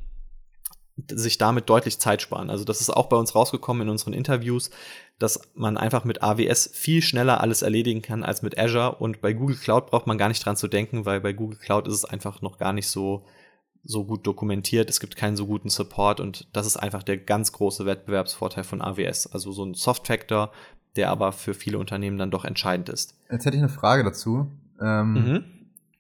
sich 1.11 1.39
damit 1.39 1.69
deutlich 1.69 2.01
Zeit 2.01 2.23
sparen. 2.23 2.51
Also 2.51 2.65
das 2.65 2.81
ist 2.81 2.91
auch 2.91 3.07
bei 3.07 3.17
uns 3.17 3.35
rausgekommen 3.35 3.83
in 3.83 3.89
unseren 3.89 4.13
Interviews, 4.13 4.71
dass 5.19 5.41
man 5.55 5.77
einfach 5.77 6.05
mit 6.05 6.23
AWS 6.23 6.71
viel 6.75 7.03
schneller 7.03 7.41
alles 7.41 7.63
erledigen 7.63 8.03
kann 8.03 8.25
als 8.25 8.43
mit 8.43 8.59
Azure 8.59 8.97
und 8.97 9.21
bei 9.21 9.33
Google 9.33 9.57
Cloud 9.57 9.87
braucht 9.87 10.07
man 10.07 10.19
gar 10.19 10.29
nicht 10.29 10.45
dran 10.45 10.57
zu 10.57 10.67
denken, 10.67 11.07
weil 11.07 11.21
bei 11.21 11.33
Google 11.33 11.59
Cloud 11.59 11.87
ist 11.87 11.95
es 11.95 12.05
einfach 12.05 12.43
noch 12.43 12.59
gar 12.59 12.73
nicht 12.73 12.89
so 12.89 13.25
so 13.85 14.05
gut 14.05 14.27
dokumentiert, 14.27 14.91
es 14.91 15.01
gibt 15.01 15.17
keinen 15.17 15.37
so 15.37 15.47
guten 15.47 15.71
Support 15.71 16.21
und 16.21 16.49
das 16.53 16.67
ist 16.67 16.77
einfach 16.77 17.03
der 17.03 17.17
ganz 17.17 17.53
große 17.53 17.87
Wettbewerbsvorteil 17.87 18.65
von 18.65 18.83
AWS, 18.83 19.29
also 19.29 19.53
so 19.53 19.65
ein 19.65 19.75
Soft 19.75 20.09
Factor, 20.09 20.51
der 20.99 21.11
aber 21.11 21.33
für 21.33 21.55
viele 21.55 21.79
Unternehmen 21.79 22.19
dann 22.19 22.31
doch 22.31 22.45
entscheidend 22.45 22.89
ist. 22.89 23.17
Jetzt 23.31 23.47
hätte 23.47 23.57
ich 23.57 23.63
eine 23.63 23.71
Frage 23.71 24.05
dazu. 24.05 24.49
Ähm, 24.81 25.13
mhm. 25.13 25.45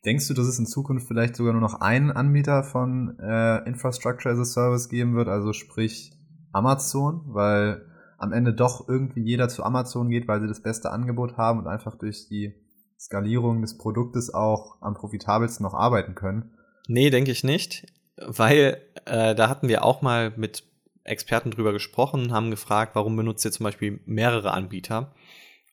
Denkst 0.05 0.29
du, 0.29 0.35
dass 0.35 0.47
es 0.47 0.59
in 0.59 0.67
Zukunft 0.67 1.07
vielleicht 1.07 1.37
sogar 1.37 1.53
nur 1.53 1.63
noch 1.63 1.81
einen 1.81 2.11
Anbieter 2.11 2.65
von 2.65 3.19
äh, 3.21 3.67
Infrastructure 3.67 4.35
as 4.35 4.41
a 4.41 4.45
Service 4.45 4.89
geben 4.89 5.15
wird, 5.15 5.29
also 5.29 5.53
sprich 5.53 6.13
Amazon, 6.53 7.23
weil 7.27 7.87
am 8.19 8.33
Ende 8.33 8.53
doch 8.53 8.89
irgendwie 8.89 9.23
jeder 9.23 9.49
zu 9.49 9.63
Amazon 9.63 10.09
geht, 10.09 10.27
weil 10.27 10.41
sie 10.41 10.49
das 10.49 10.63
beste 10.63 10.91
Angebot 10.91 11.37
haben 11.37 11.61
und 11.61 11.69
einfach 11.69 11.97
durch 11.97 12.27
die 12.29 12.55
Skalierung 12.99 13.63
des 13.63 13.79
Produktes 13.79 14.35
auch 14.35 14.77
am 14.81 14.95
profitabelsten 14.95 15.65
noch 15.65 15.75
arbeiten 15.75 16.17
können? 16.17 16.51
Nee, 16.89 17.11
denke 17.11 17.31
ich 17.31 17.45
nicht, 17.45 17.87
weil 18.17 18.79
äh, 19.05 19.37
da 19.37 19.49
hatten 19.49 19.69
wir 19.69 19.85
auch 19.85 20.03
mal 20.03 20.33
mit 20.37 20.65
Experten 21.09 21.51
drüber 21.51 21.73
gesprochen, 21.73 22.33
haben 22.33 22.51
gefragt, 22.51 22.95
warum 22.95 23.17
benutzt 23.17 23.45
ihr 23.45 23.53
zum 23.53 23.65
Beispiel 23.65 24.01
mehrere 24.07 24.53
Anbieter? 24.53 25.15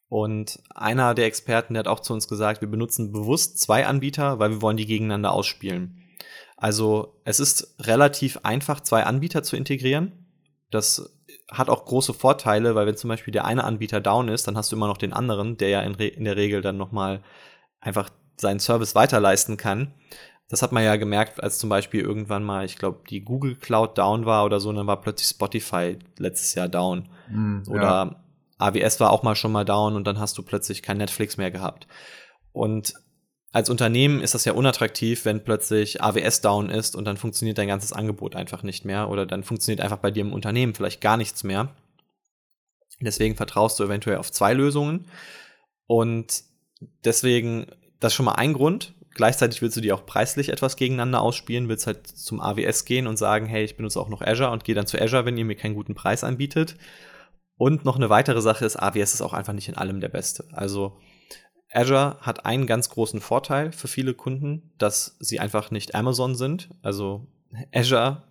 Und 0.08 0.60
einer 0.74 1.13
der 1.15 1.26
Experten, 1.26 1.74
der 1.74 1.82
hat 1.82 1.88
auch 1.88 2.00
zu 2.00 2.13
uns 2.13 2.28
gesagt, 2.28 2.62
wir 2.62 2.69
benutzen 2.69 3.12
bewusst 3.12 3.60
zwei 3.60 3.86
Anbieter, 3.86 4.39
weil 4.39 4.52
wir 4.52 4.62
wollen 4.62 4.78
die 4.78 4.86
gegeneinander 4.86 5.32
ausspielen. 5.32 6.04
Also 6.58 7.19
es 7.26 7.39
ist 7.39 7.76
relativ 7.82 8.39
einfach, 8.43 8.80
zwei 8.80 9.04
Anbieter 9.04 9.43
zu 9.43 9.56
integrieren. 9.56 10.26
Das 10.71 11.12
hat 11.52 11.69
auch 11.69 11.86
große 11.86 12.13
Vorteile, 12.13 12.76
weil 12.76 12.88
wenn 12.88 12.98
zum 12.98 13.10
Beispiel 13.10 13.32
der 13.32 13.45
eine 13.45 13.63
Anbieter 13.63 14.00
down 14.00 14.30
ist, 14.30 14.48
dann 14.48 14.58
hast 14.58 14.71
du 14.71 14.76
immer 14.76 14.88
noch 14.88 14.98
den 14.98 15.13
anderen, 15.13 15.58
der 15.58 15.69
ja 15.69 15.82
in, 15.82 15.95
in 15.95 16.24
der 16.24 16.38
Regel 16.38 16.62
dann 16.62 16.78
nochmal 16.78 17.21
einfach 17.80 18.10
seinen 18.38 18.60
Service 18.60 18.95
weiterleisten 18.95 19.58
kann. 19.58 19.93
Das 20.47 20.62
hat 20.62 20.71
man 20.71 20.84
ja 20.84 20.95
gemerkt, 20.95 21.41
als 21.41 21.58
zum 21.58 21.69
Beispiel 21.69 22.01
irgendwann 22.01 22.43
mal, 22.43 22.65
ich 22.65 22.77
glaube, 22.77 23.01
die 23.10 23.21
Google 23.21 23.55
Cloud 23.55 23.97
down 23.97 24.25
war 24.25 24.45
oder 24.45 24.60
so, 24.60 24.71
dann 24.71 24.88
war 24.88 25.01
plötzlich 25.01 25.29
Spotify 25.29 25.97
letztes 26.17 26.53
Jahr 26.53 26.69
down. 26.69 27.10
Mm, 27.29 27.63
oder 27.67 27.81
ja. 27.81 28.15
AWS 28.60 28.99
war 28.99 29.12
auch 29.12 29.23
mal 29.23 29.36
schon 29.36 29.51
mal 29.51 29.65
down 29.65 29.95
und 29.95 30.05
dann 30.05 30.19
hast 30.19 30.38
du 30.38 30.43
plötzlich 30.43 30.84
kein 30.84 30.97
Netflix 30.97 31.38
mehr 31.38 31.49
gehabt. 31.49 31.88
Und 32.51 32.93
als 33.55 33.69
Unternehmen 33.69 34.21
ist 34.21 34.36
das 34.36 34.43
ja 34.43 34.51
unattraktiv, 34.51 35.23
wenn 35.23 35.43
plötzlich 35.43 36.03
AWS 36.03 36.41
down 36.41 36.69
ist 36.69 36.95
und 36.95 37.05
dann 37.05 37.15
funktioniert 37.15 37.58
dein 37.58 37.69
ganzes 37.69 37.93
Angebot 37.93 38.36
einfach 38.36 38.63
nicht 38.63 38.84
mehr 38.84 39.10
oder 39.10 39.25
dann 39.25 39.43
funktioniert 39.43 39.79
einfach 39.79 39.99
bei 39.99 40.12
dir 40.12 40.21
im 40.21 40.34
Unternehmen 40.34 40.75
vielleicht 40.75 40.99
gar 40.99 41.15
nichts 41.15 41.43
mehr. 41.43 41.69
Deswegen 42.99 43.36
vertraust 43.36 43.79
du 43.79 43.86
eventuell 43.86 44.17
auf 44.17 44.31
zwei 44.31 44.53
Lösungen 44.53 45.08
und 45.88 46.43
deswegen 47.05 47.67
das 48.01 48.12
ist 48.12 48.15
schon 48.17 48.25
mal 48.25 48.34
ein 48.34 48.51
Grund. 48.51 48.93
Gleichzeitig 49.15 49.62
willst 49.62 49.78
du 49.78 49.82
die 49.82 49.93
auch 49.93 50.06
preislich 50.06 50.49
etwas 50.49 50.75
gegeneinander 50.75 51.21
ausspielen, 51.21 51.69
willst 51.69 51.88
halt 51.88 52.06
zum 52.06 52.41
AWS 52.41 52.84
gehen 52.84 53.08
und 53.08 53.15
sagen, 53.15 53.45
hey, 53.45 53.63
ich 53.63 53.78
benutze 53.78 53.99
auch 53.99 54.10
noch 54.10 54.21
Azure 54.21 54.51
und 54.51 54.65
gehe 54.65 54.75
dann 54.75 54.88
zu 54.88 55.01
Azure, 55.01 55.25
wenn 55.25 55.38
ihr 55.38 55.45
mir 55.45 55.56
keinen 55.56 55.73
guten 55.73 55.95
Preis 55.95 56.25
anbietet. 56.25 56.75
Und 57.56 57.86
noch 57.86 57.95
eine 57.95 58.10
weitere 58.10 58.41
Sache 58.41 58.65
ist, 58.65 58.75
AWS 58.75 59.13
ist 59.13 59.21
auch 59.21 59.32
einfach 59.32 59.54
nicht 59.54 59.69
in 59.69 59.78
allem 59.78 60.01
der 60.01 60.10
Beste. 60.10 60.45
Also 60.51 60.99
Azure 61.71 62.17
hat 62.19 62.45
einen 62.45 62.67
ganz 62.67 62.89
großen 62.89 63.21
Vorteil 63.21 63.71
für 63.71 63.88
viele 63.88 64.13
Kunden, 64.13 64.73
dass 64.78 65.15
sie 65.21 65.39
einfach 65.39 65.71
nicht 65.71 65.95
Amazon 65.95 66.36
sind. 66.36 66.69
Also 66.82 67.25
Azure 67.73 68.23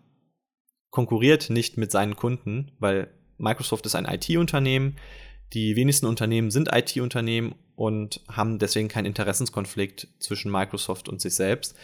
konkurriert 0.90 1.48
nicht 1.48 1.78
mit 1.78 1.92
seinen 1.92 2.14
Kunden, 2.14 2.72
weil 2.78 3.08
Microsoft 3.38 3.86
ist 3.86 3.94
ein 3.94 4.04
IT-Unternehmen. 4.04 4.96
Die 5.54 5.76
wenigsten 5.76 6.06
Unternehmen 6.06 6.50
sind 6.50 6.68
IT-Unternehmen 6.70 7.54
und 7.76 8.20
haben 8.28 8.58
deswegen 8.58 8.88
keinen 8.88 9.06
Interessenskonflikt 9.06 10.08
zwischen 10.18 10.50
Microsoft 10.50 11.08
und 11.08 11.20
sich 11.20 11.34
selbst. 11.34 11.74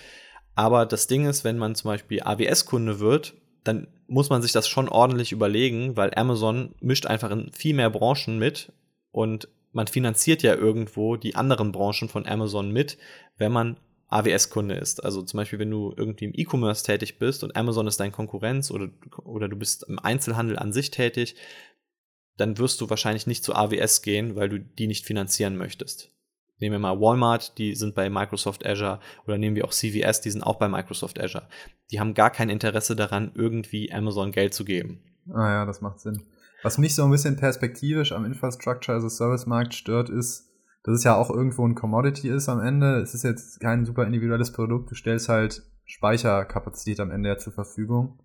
Aber 0.55 0.87
das 0.87 1.07
Ding 1.07 1.26
ist, 1.26 1.44
wenn 1.44 1.59
man 1.59 1.74
zum 1.74 1.90
Beispiel 1.90 2.22
AWS-Kunde 2.22 3.00
wird, 3.00 3.35
dann 3.64 3.88
muss 4.07 4.31
man 4.31 4.42
sich 4.42 4.53
das 4.53 4.68
schon 4.68 4.88
ordentlich 4.88 5.33
überlegen, 5.33 5.96
weil 5.96 6.12
Amazon 6.14 6.74
mischt 6.81 7.07
einfach 7.07 7.31
in 7.31 7.53
viel 7.53 7.74
mehr 7.74 7.90
Branchen 7.90 8.38
mit 8.38 8.72
und 9.12 9.48
man 9.72 9.87
finanziert 9.87 10.42
ja 10.42 10.55
irgendwo 10.55 11.16
die 11.16 11.37
anderen 11.37 11.72
Branchen 11.72 12.09
von 12.09 12.26
Amazon 12.26 12.72
mit, 12.72 12.98
wenn 13.37 13.53
man 13.53 13.76
AWS-Kunde 14.09 14.74
ist. 14.74 15.05
Also 15.05 15.22
zum 15.22 15.38
Beispiel, 15.38 15.61
wenn 15.61 15.70
du 15.70 15.94
irgendwie 15.96 16.24
im 16.24 16.33
E-Commerce 16.35 16.85
tätig 16.85 17.18
bist 17.18 17.44
und 17.44 17.55
Amazon 17.55 17.87
ist 17.87 18.00
dein 18.00 18.11
Konkurrenz 18.11 18.70
oder, 18.70 18.88
oder 19.22 19.48
du 19.48 19.57
bist 19.57 19.85
im 19.88 20.00
Einzelhandel 20.00 20.59
an 20.59 20.72
sich 20.72 20.90
tätig, 20.90 21.37
dann 22.40 22.59
wirst 22.59 22.81
du 22.81 22.88
wahrscheinlich 22.90 23.26
nicht 23.26 23.44
zu 23.44 23.55
AWS 23.55 24.03
gehen, 24.03 24.35
weil 24.35 24.48
du 24.48 24.59
die 24.59 24.87
nicht 24.87 25.05
finanzieren 25.05 25.57
möchtest. 25.57 26.11
Nehmen 26.59 26.74
wir 26.74 26.79
mal 26.79 27.00
Walmart, 27.00 27.57
die 27.59 27.74
sind 27.74 27.94
bei 27.94 28.11
Microsoft 28.11 28.66
Azure 28.66 29.00
oder 29.26 29.38
nehmen 29.38 29.57
wir 29.57 29.64
auch 29.64 29.72
CVS, 29.72 30.20
die 30.20 30.31
sind 30.31 30.42
auch 30.42 30.59
bei 30.59 30.68
Microsoft 30.68 31.20
Azure. 31.20 31.48
Die 31.90 32.00
haben 32.00 32.14
gar 32.14 32.31
kein 32.31 32.50
Interesse 32.50 32.96
daran, 32.96 33.33
irgendwie 33.35 33.92
Amazon 33.92 34.33
Geld 34.33 34.53
zu 34.53 34.64
geben. 34.64 35.03
Ah 35.33 35.48
ja, 35.48 35.66
das 35.66 35.81
macht 35.81 36.00
Sinn. 36.00 36.22
Was 36.62 36.76
mich 36.76 36.94
so 36.94 37.05
ein 37.05 37.11
bisschen 37.11 37.37
perspektivisch 37.37 38.12
am 38.12 38.26
Infrastructure 38.26 38.96
as 38.96 39.05
a 39.05 39.09
Service 39.09 39.46
Markt 39.46 39.74
stört, 39.74 40.11
ist, 40.11 40.50
dass 40.85 40.96
es 40.96 41.05
ja 41.05 41.16
auch 41.16 41.31
irgendwo 41.31 41.66
ein 41.66 41.74
Commodity 41.74 42.29
ist 42.29 42.48
am 42.48 42.61
Ende. 42.61 43.00
Es 43.00 43.14
ist 43.14 43.22
jetzt 43.22 43.61
kein 43.61 43.87
super 43.87 44.07
individuelles 44.07 44.53
Produkt. 44.53 44.90
Du 44.90 44.94
stellst 44.94 45.29
halt 45.29 45.62
Speicherkapazität 45.85 47.00
am 47.00 47.11
Ende 47.11 47.31
ja 47.31 47.38
zur 47.38 47.53
Verfügung. 47.53 48.18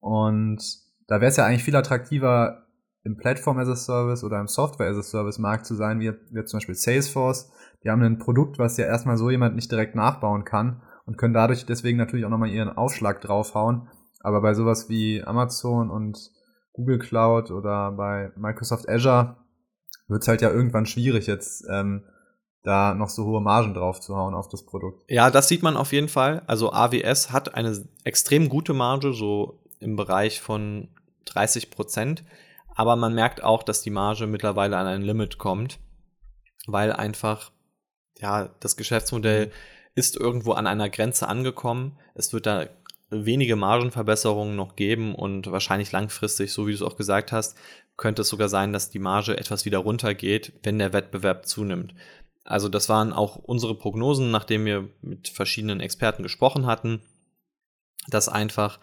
Und 0.00 0.62
da 1.06 1.20
wäre 1.20 1.30
es 1.30 1.36
ja 1.36 1.46
eigentlich 1.46 1.64
viel 1.64 1.76
attraktiver, 1.76 2.66
im 3.04 3.16
Platform 3.16 3.58
as 3.58 3.68
a 3.68 3.76
Service 3.76 4.24
oder 4.24 4.40
im 4.40 4.46
Software 4.46 4.88
as 4.88 4.96
a 4.96 5.02
Service 5.02 5.38
Markt 5.38 5.66
zu 5.66 5.74
sein, 5.74 6.00
wie, 6.00 6.12
wie 6.30 6.44
zum 6.44 6.58
Beispiel 6.58 6.74
Salesforce. 6.74 7.50
Die 7.84 7.90
haben 7.90 8.02
ein 8.02 8.18
Produkt, 8.18 8.58
was 8.58 8.76
ja 8.76 8.86
erstmal 8.86 9.16
so 9.16 9.30
jemand 9.30 9.56
nicht 9.56 9.70
direkt 9.70 9.94
nachbauen 9.94 10.44
kann 10.44 10.82
und 11.06 11.18
können 11.18 11.34
dadurch 11.34 11.66
deswegen 11.66 11.98
natürlich 11.98 12.24
auch 12.24 12.30
nochmal 12.30 12.50
ihren 12.50 12.70
Aufschlag 12.70 13.20
draufhauen. 13.20 13.88
Aber 14.20 14.40
bei 14.40 14.54
sowas 14.54 14.88
wie 14.88 15.22
Amazon 15.24 15.90
und 15.90 16.30
Google 16.72 16.98
Cloud 16.98 17.50
oder 17.50 17.90
bei 17.92 18.30
Microsoft 18.36 18.88
Azure 18.88 19.36
wird 20.08 20.22
es 20.22 20.28
halt 20.28 20.42
ja 20.42 20.50
irgendwann 20.50 20.86
schwierig 20.86 21.26
jetzt 21.26 21.66
ähm, 21.70 22.04
da 22.62 22.94
noch 22.94 23.08
so 23.08 23.24
hohe 23.24 23.40
Margen 23.40 23.74
drauf 23.74 24.00
zu 24.00 24.16
hauen 24.16 24.34
auf 24.34 24.48
das 24.48 24.64
Produkt. 24.64 25.02
Ja, 25.08 25.30
das 25.30 25.48
sieht 25.48 25.62
man 25.62 25.76
auf 25.76 25.92
jeden 25.92 26.08
Fall. 26.08 26.42
Also 26.46 26.72
AWS 26.72 27.32
hat 27.32 27.54
eine 27.54 27.84
extrem 28.04 28.48
gute 28.48 28.72
Marge, 28.72 29.12
so 29.12 29.60
im 29.80 29.96
Bereich 29.96 30.40
von 30.40 30.88
30 31.26 31.70
Prozent. 31.70 32.24
Aber 32.74 32.96
man 32.96 33.14
merkt 33.14 33.42
auch, 33.42 33.62
dass 33.62 33.82
die 33.82 33.90
Marge 33.90 34.26
mittlerweile 34.26 34.76
an 34.76 34.86
ein 34.86 35.02
Limit 35.02 35.38
kommt, 35.38 35.78
weil 36.66 36.92
einfach, 36.92 37.52
ja, 38.18 38.50
das 38.60 38.76
Geschäftsmodell 38.76 39.46
mhm. 39.46 39.50
ist 39.94 40.16
irgendwo 40.16 40.52
an 40.52 40.66
einer 40.66 40.88
Grenze 40.88 41.28
angekommen. 41.28 41.98
Es 42.14 42.32
wird 42.32 42.46
da 42.46 42.66
wenige 43.10 43.56
Margenverbesserungen 43.56 44.56
noch 44.56 44.74
geben 44.74 45.14
und 45.14 45.50
wahrscheinlich 45.50 45.92
langfristig, 45.92 46.52
so 46.52 46.66
wie 46.66 46.70
du 46.70 46.76
es 46.76 46.82
auch 46.82 46.96
gesagt 46.96 47.30
hast, 47.30 47.56
könnte 47.96 48.22
es 48.22 48.28
sogar 48.28 48.48
sein, 48.48 48.72
dass 48.72 48.90
die 48.90 48.98
Marge 48.98 49.36
etwas 49.36 49.64
wieder 49.66 49.78
runtergeht, 49.78 50.54
wenn 50.62 50.78
der 50.78 50.94
Wettbewerb 50.94 51.46
zunimmt. 51.46 51.94
Also 52.44 52.68
das 52.68 52.88
waren 52.88 53.12
auch 53.12 53.36
unsere 53.36 53.76
Prognosen, 53.76 54.30
nachdem 54.30 54.64
wir 54.64 54.88
mit 55.02 55.28
verschiedenen 55.28 55.80
Experten 55.80 56.22
gesprochen 56.22 56.66
hatten, 56.66 57.02
dass 58.08 58.28
einfach 58.28 58.80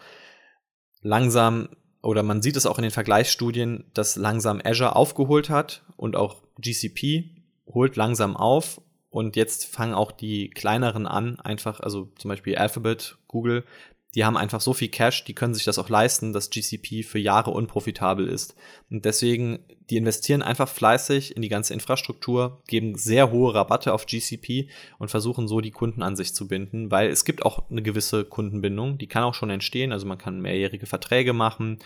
langsam 1.02 1.68
oder 2.02 2.22
man 2.22 2.42
sieht 2.42 2.56
es 2.56 2.66
auch 2.66 2.78
in 2.78 2.82
den 2.82 2.90
Vergleichsstudien, 2.90 3.84
dass 3.94 4.16
langsam 4.16 4.60
Azure 4.64 4.96
aufgeholt 4.96 5.50
hat 5.50 5.82
und 5.96 6.16
auch 6.16 6.42
GCP 6.58 7.30
holt 7.66 7.96
langsam 7.96 8.36
auf. 8.36 8.80
Und 9.10 9.34
jetzt 9.34 9.66
fangen 9.66 9.94
auch 9.94 10.12
die 10.12 10.50
kleineren 10.50 11.06
an, 11.06 11.40
einfach, 11.40 11.80
also 11.80 12.12
zum 12.16 12.28
Beispiel 12.28 12.56
Alphabet, 12.56 13.18
Google, 13.26 13.64
die 14.14 14.24
haben 14.24 14.36
einfach 14.36 14.60
so 14.60 14.72
viel 14.72 14.88
Cash, 14.88 15.24
die 15.24 15.34
können 15.34 15.54
sich 15.54 15.64
das 15.64 15.78
auch 15.78 15.88
leisten, 15.88 16.32
dass 16.32 16.50
GCP 16.50 17.04
für 17.04 17.20
Jahre 17.20 17.52
unprofitabel 17.52 18.26
ist. 18.26 18.56
Und 18.90 19.04
deswegen, 19.04 19.60
die 19.88 19.96
investieren 19.96 20.42
einfach 20.42 20.68
fleißig 20.68 21.36
in 21.36 21.42
die 21.42 21.48
ganze 21.48 21.74
Infrastruktur, 21.74 22.62
geben 22.66 22.96
sehr 22.96 23.30
hohe 23.30 23.54
Rabatte 23.54 23.92
auf 23.92 24.06
GCP 24.06 24.68
und 24.98 25.10
versuchen 25.10 25.46
so 25.46 25.60
die 25.60 25.70
Kunden 25.70 26.02
an 26.02 26.16
sich 26.16 26.34
zu 26.34 26.48
binden, 26.48 26.90
weil 26.90 27.08
es 27.08 27.24
gibt 27.24 27.44
auch 27.44 27.70
eine 27.70 27.82
gewisse 27.82 28.24
Kundenbindung, 28.24 28.98
die 28.98 29.06
kann 29.06 29.22
auch 29.22 29.34
schon 29.34 29.50
entstehen, 29.50 29.92
also 29.92 30.06
man 30.06 30.18
kann 30.18 30.40
mehrjährige 30.40 30.86
Verträge 30.86 31.32
machen. 31.32 31.78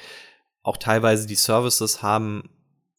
Auch 0.62 0.78
teilweise 0.78 1.26
die 1.26 1.34
Services 1.34 2.02
haben 2.02 2.48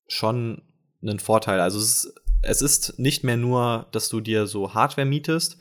schon 0.07 0.61
einen 1.01 1.19
Vorteil. 1.19 1.61
Also 1.61 1.79
es 1.79 2.05
ist, 2.05 2.15
es 2.43 2.61
ist 2.61 2.99
nicht 2.99 3.23
mehr 3.23 3.38
nur, 3.38 3.88
dass 3.91 4.09
du 4.09 4.21
dir 4.21 4.45
so 4.45 4.75
Hardware 4.75 5.07
mietest, 5.07 5.57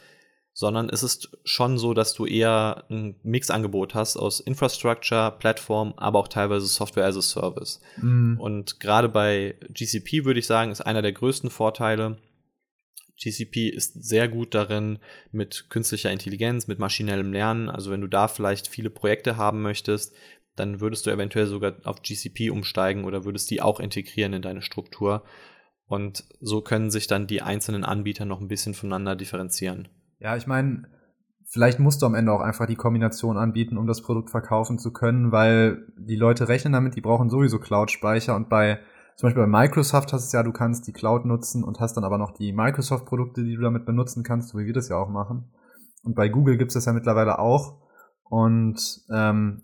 sondern 0.56 0.88
es 0.88 1.02
ist 1.02 1.36
schon 1.44 1.78
so, 1.78 1.94
dass 1.94 2.14
du 2.14 2.26
eher 2.26 2.84
ein 2.88 3.16
Mixangebot 3.24 3.94
hast 3.94 4.16
aus 4.16 4.38
Infrastructure, 4.38 5.32
Plattform, 5.36 5.94
aber 5.96 6.20
auch 6.20 6.28
teilweise 6.28 6.66
Software 6.66 7.06
as 7.06 7.16
a 7.16 7.22
Service. 7.22 7.80
Mhm. 7.96 8.38
Und 8.38 8.78
gerade 8.78 9.08
bei 9.08 9.56
GCP 9.68 10.24
würde 10.24 10.38
ich 10.38 10.46
sagen, 10.46 10.70
ist 10.70 10.80
einer 10.80 11.02
der 11.02 11.12
größten 11.12 11.50
Vorteile. 11.50 12.18
GCP 13.20 13.68
ist 13.68 14.04
sehr 14.04 14.28
gut 14.28 14.54
darin 14.54 15.00
mit 15.32 15.70
künstlicher 15.70 16.12
Intelligenz, 16.12 16.68
mit 16.68 16.78
maschinellem 16.78 17.32
Lernen. 17.32 17.68
Also 17.68 17.90
wenn 17.90 18.00
du 18.00 18.08
da 18.08 18.28
vielleicht 18.28 18.68
viele 18.68 18.90
Projekte 18.90 19.36
haben 19.36 19.60
möchtest, 19.60 20.14
dann 20.54 20.80
würdest 20.80 21.04
du 21.04 21.10
eventuell 21.10 21.46
sogar 21.46 21.74
auf 21.82 22.02
GCP 22.02 22.50
umsteigen 22.50 23.04
oder 23.04 23.24
würdest 23.24 23.50
die 23.50 23.60
auch 23.60 23.80
integrieren 23.80 24.32
in 24.34 24.42
deine 24.42 24.62
Struktur. 24.62 25.24
Und 25.86 26.22
so 26.40 26.60
können 26.60 26.92
sich 26.92 27.08
dann 27.08 27.26
die 27.26 27.42
einzelnen 27.42 27.84
Anbieter 27.84 28.24
noch 28.24 28.40
ein 28.40 28.48
bisschen 28.48 28.74
voneinander 28.74 29.16
differenzieren. 29.16 29.88
Ja, 30.18 30.36
ich 30.36 30.46
meine, 30.46 30.88
vielleicht 31.44 31.78
musst 31.78 32.02
du 32.02 32.06
am 32.06 32.14
Ende 32.14 32.32
auch 32.32 32.40
einfach 32.40 32.66
die 32.66 32.76
Kombination 32.76 33.36
anbieten, 33.36 33.78
um 33.78 33.86
das 33.86 34.02
Produkt 34.02 34.30
verkaufen 34.30 34.78
zu 34.78 34.92
können, 34.92 35.32
weil 35.32 35.86
die 35.96 36.16
Leute 36.16 36.48
rechnen 36.48 36.72
damit, 36.72 36.96
die 36.96 37.00
brauchen 37.00 37.30
sowieso 37.30 37.58
Cloud-Speicher 37.58 38.34
und 38.34 38.48
bei 38.48 38.80
zum 39.16 39.28
Beispiel 39.28 39.44
bei 39.44 39.48
Microsoft 39.48 40.12
hast 40.12 40.24
du 40.24 40.26
es 40.26 40.32
ja, 40.32 40.42
du 40.42 40.52
kannst 40.52 40.88
die 40.88 40.92
Cloud 40.92 41.24
nutzen 41.24 41.62
und 41.62 41.78
hast 41.78 41.96
dann 41.96 42.04
aber 42.04 42.18
noch 42.18 42.32
die 42.32 42.52
Microsoft-Produkte, 42.52 43.44
die 43.44 43.54
du 43.54 43.62
damit 43.62 43.86
benutzen 43.86 44.24
kannst, 44.24 44.48
so 44.48 44.58
wie 44.58 44.66
wir 44.66 44.72
das 44.72 44.88
ja 44.88 44.96
auch 44.96 45.08
machen. 45.08 45.52
Und 46.02 46.16
bei 46.16 46.28
Google 46.28 46.56
gibt 46.58 46.70
es 46.70 46.74
das 46.74 46.86
ja 46.86 46.92
mittlerweile 46.92 47.38
auch. 47.38 47.80
Und 48.24 49.02
ähm, 49.12 49.62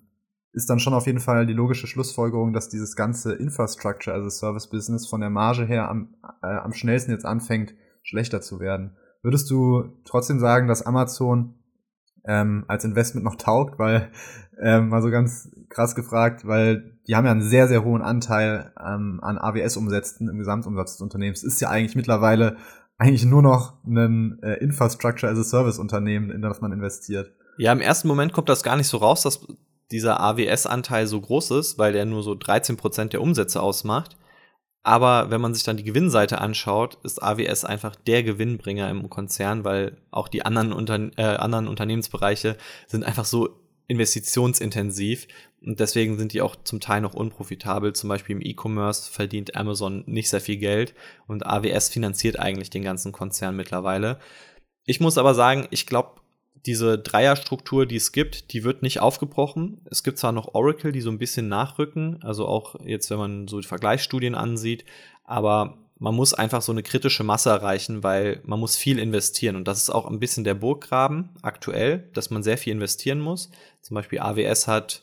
ist 0.53 0.71
dann 0.71 0.79
schon 0.79 0.95
auf 0.95 1.07
jeden 1.07 1.21
Fall 1.21 1.47
die 1.47 1.53
logische 1.53 1.87
Schlussfolgerung, 1.87 2.53
dass 2.53 2.69
dieses 2.69 2.97
ganze 2.97 3.35
Infrastructure, 3.35 4.15
also 4.15 4.29
Service-Business 4.29 5.09
von 5.09 5.21
der 5.21 5.31
Marge 5.31 5.65
her 5.65 5.89
am, 5.89 6.15
äh, 6.43 6.47
am 6.47 6.73
schnellsten 6.73 7.11
jetzt 7.13 7.25
anfängt, 7.25 7.75
schlechter 8.03 8.41
zu 8.41 8.61
werden. 8.61 8.97
Würdest 9.23 9.51
du 9.51 9.85
trotzdem 10.05 10.39
sagen, 10.39 10.69
dass 10.69 10.83
Amazon 10.83 11.55
ähm, 12.25 12.65
als 12.69 12.85
Investment 12.85 13.25
noch 13.25 13.37
taugt? 13.37 13.79
Weil, 13.79 14.11
ähm, 14.61 14.89
mal 14.89 15.03
so 15.03 15.11
ganz 15.11 15.51
krass 15.69 15.95
gefragt, 15.95 16.47
weil 16.47 16.99
die 17.07 17.17
haben 17.17 17.25
ja 17.25 17.33
einen 17.33 17.43
sehr, 17.43 17.69
sehr 17.69 17.85
hohen 17.85 18.03
Anteil 18.03 18.73
ähm, 18.79 19.21
an 19.23 19.39
AWS-Umsätzen 19.39 20.29
im 20.29 20.39
Gesamtumsatz 20.39 20.93
des 20.93 21.01
Unternehmens. 21.01 21.43
Ist 21.43 21.61
ja 21.61 21.71
eigentlich 21.71 21.97
mittlerweile 21.97 22.57
eigentlich 22.99 23.25
nur 23.25 23.43
noch 23.43 23.83
ein 23.85 24.39
äh, 24.43 24.55
Infrastructure 24.55 25.31
as 25.33 25.39
a 25.39 25.45
Service 25.45 25.79
Unternehmen, 25.79 26.31
in 26.31 26.43
das 26.43 26.61
man 26.61 26.73
investiert. 26.73 27.33
Ja, 27.57 27.73
im 27.73 27.81
ersten 27.81 28.09
Moment 28.09 28.33
kommt 28.33 28.49
das 28.49 28.63
gar 28.63 28.77
nicht 28.77 28.89
so 28.89 28.99
raus, 28.99 29.23
dass 29.23 29.47
dieser 29.91 30.21
AWS-Anteil 30.21 31.07
so 31.07 31.21
groß 31.21 31.53
ist, 31.53 31.79
weil 31.79 31.93
der 31.93 32.05
nur 32.05 32.23
so 32.23 32.35
13 32.35 32.77
Prozent 32.77 33.13
der 33.13 33.23
Umsätze 33.23 33.61
ausmacht. 33.61 34.17
Aber 34.83 35.31
wenn 35.31 35.41
man 35.41 35.55
sich 35.55 35.63
dann 35.63 35.77
die 35.77 35.85
Gewinnseite 35.85 36.41
anschaut, 36.41 36.99
ist 37.03 37.23
AWS 37.23 37.65
einfach 37.65 37.97
der 37.97 38.23
Gewinnbringer 38.23 38.89
im 38.89 39.11
Konzern, 39.11 39.65
weil 39.65 39.99
auch 40.11 40.29
die 40.29 40.45
anderen, 40.45 40.73
Unter 40.73 41.11
äh, 41.19 41.23
anderen 41.23 41.69
Unternehmensbereiche 41.69 42.57
sind 42.87 43.05
einfach 43.05 43.27
so 43.27 43.61
investitionsintensiv 43.89 45.27
und 45.63 45.81
deswegen 45.81 46.17
sind 46.17 46.33
die 46.33 46.41
auch 46.41 46.57
zum 46.65 46.81
Teil 46.81 47.01
noch 47.01 47.13
unprofitabel. 47.13 47.93
Zum 47.93 48.09
Beispiel 48.09 48.37
im 48.37 48.43
E-Commerce 48.43 49.11
verdient 49.11 49.57
Amazon 49.57 50.05
nicht 50.07 50.31
sehr 50.31 50.41
viel 50.41 50.57
Geld 50.57 50.95
und 51.27 51.45
AWS 51.45 51.89
finanziert 51.91 52.39
eigentlich 52.39 52.71
den 52.71 52.83
ganzen 52.83 53.13
Konzern 53.13 53.57
mittlerweile. 53.57 54.19
Ich 54.87 55.01
muss 55.01 55.19
aber 55.19 55.35
sagen, 55.35 55.67
ich 55.71 55.87
glaube, 55.87 56.20
diese 56.67 56.99
Dreierstruktur, 56.99 57.87
die 57.87 57.97
es 57.97 58.13
gibt, 58.13 58.53
die 58.53 58.65
wird 58.65 58.83
nicht 58.83 59.01
aufgebrochen. 59.01 59.81
Es 59.91 60.03
gibt 60.03 60.19
zwar 60.19 60.33
noch 60.33 60.55
Oracle, 60.55 60.93
die 60.93 61.01
so 61.01 61.11
ein 61.11 61.19
bisschen 61.19 61.49
nachrücken, 61.49 62.23
also 62.23 62.47
auch 62.47 62.77
jetzt, 62.85 63.11
wenn 63.11 63.19
man 63.19 63.49
so 63.49 63.61
die 63.61 63.67
Vergleichsstudien 63.67 64.35
ansieht, 64.35 64.85
aber 65.25 65.79
man 65.99 66.15
muss 66.15 66.33
einfach 66.33 66.63
so 66.63 66.73
eine 66.73 66.83
kritische 66.83 67.25
Masse 67.25 67.51
erreichen, 67.51 68.03
weil 68.03 68.41
man 68.45 68.59
muss 68.59 68.77
viel 68.77 68.99
investieren. 68.99 69.55
Und 69.55 69.69
das 69.69 69.79
ist 69.79 69.91
auch 69.91 70.07
ein 70.07 70.19
bisschen 70.19 70.45
der 70.45 70.55
Burggraben 70.55 71.29
aktuell, 71.43 72.11
dass 72.15 72.31
man 72.31 72.43
sehr 72.43 72.57
viel 72.57 72.73
investieren 72.73 73.21
muss. 73.21 73.51
Zum 73.83 73.97
Beispiel 73.97 74.21
AWS 74.21 74.67
hat 74.67 75.03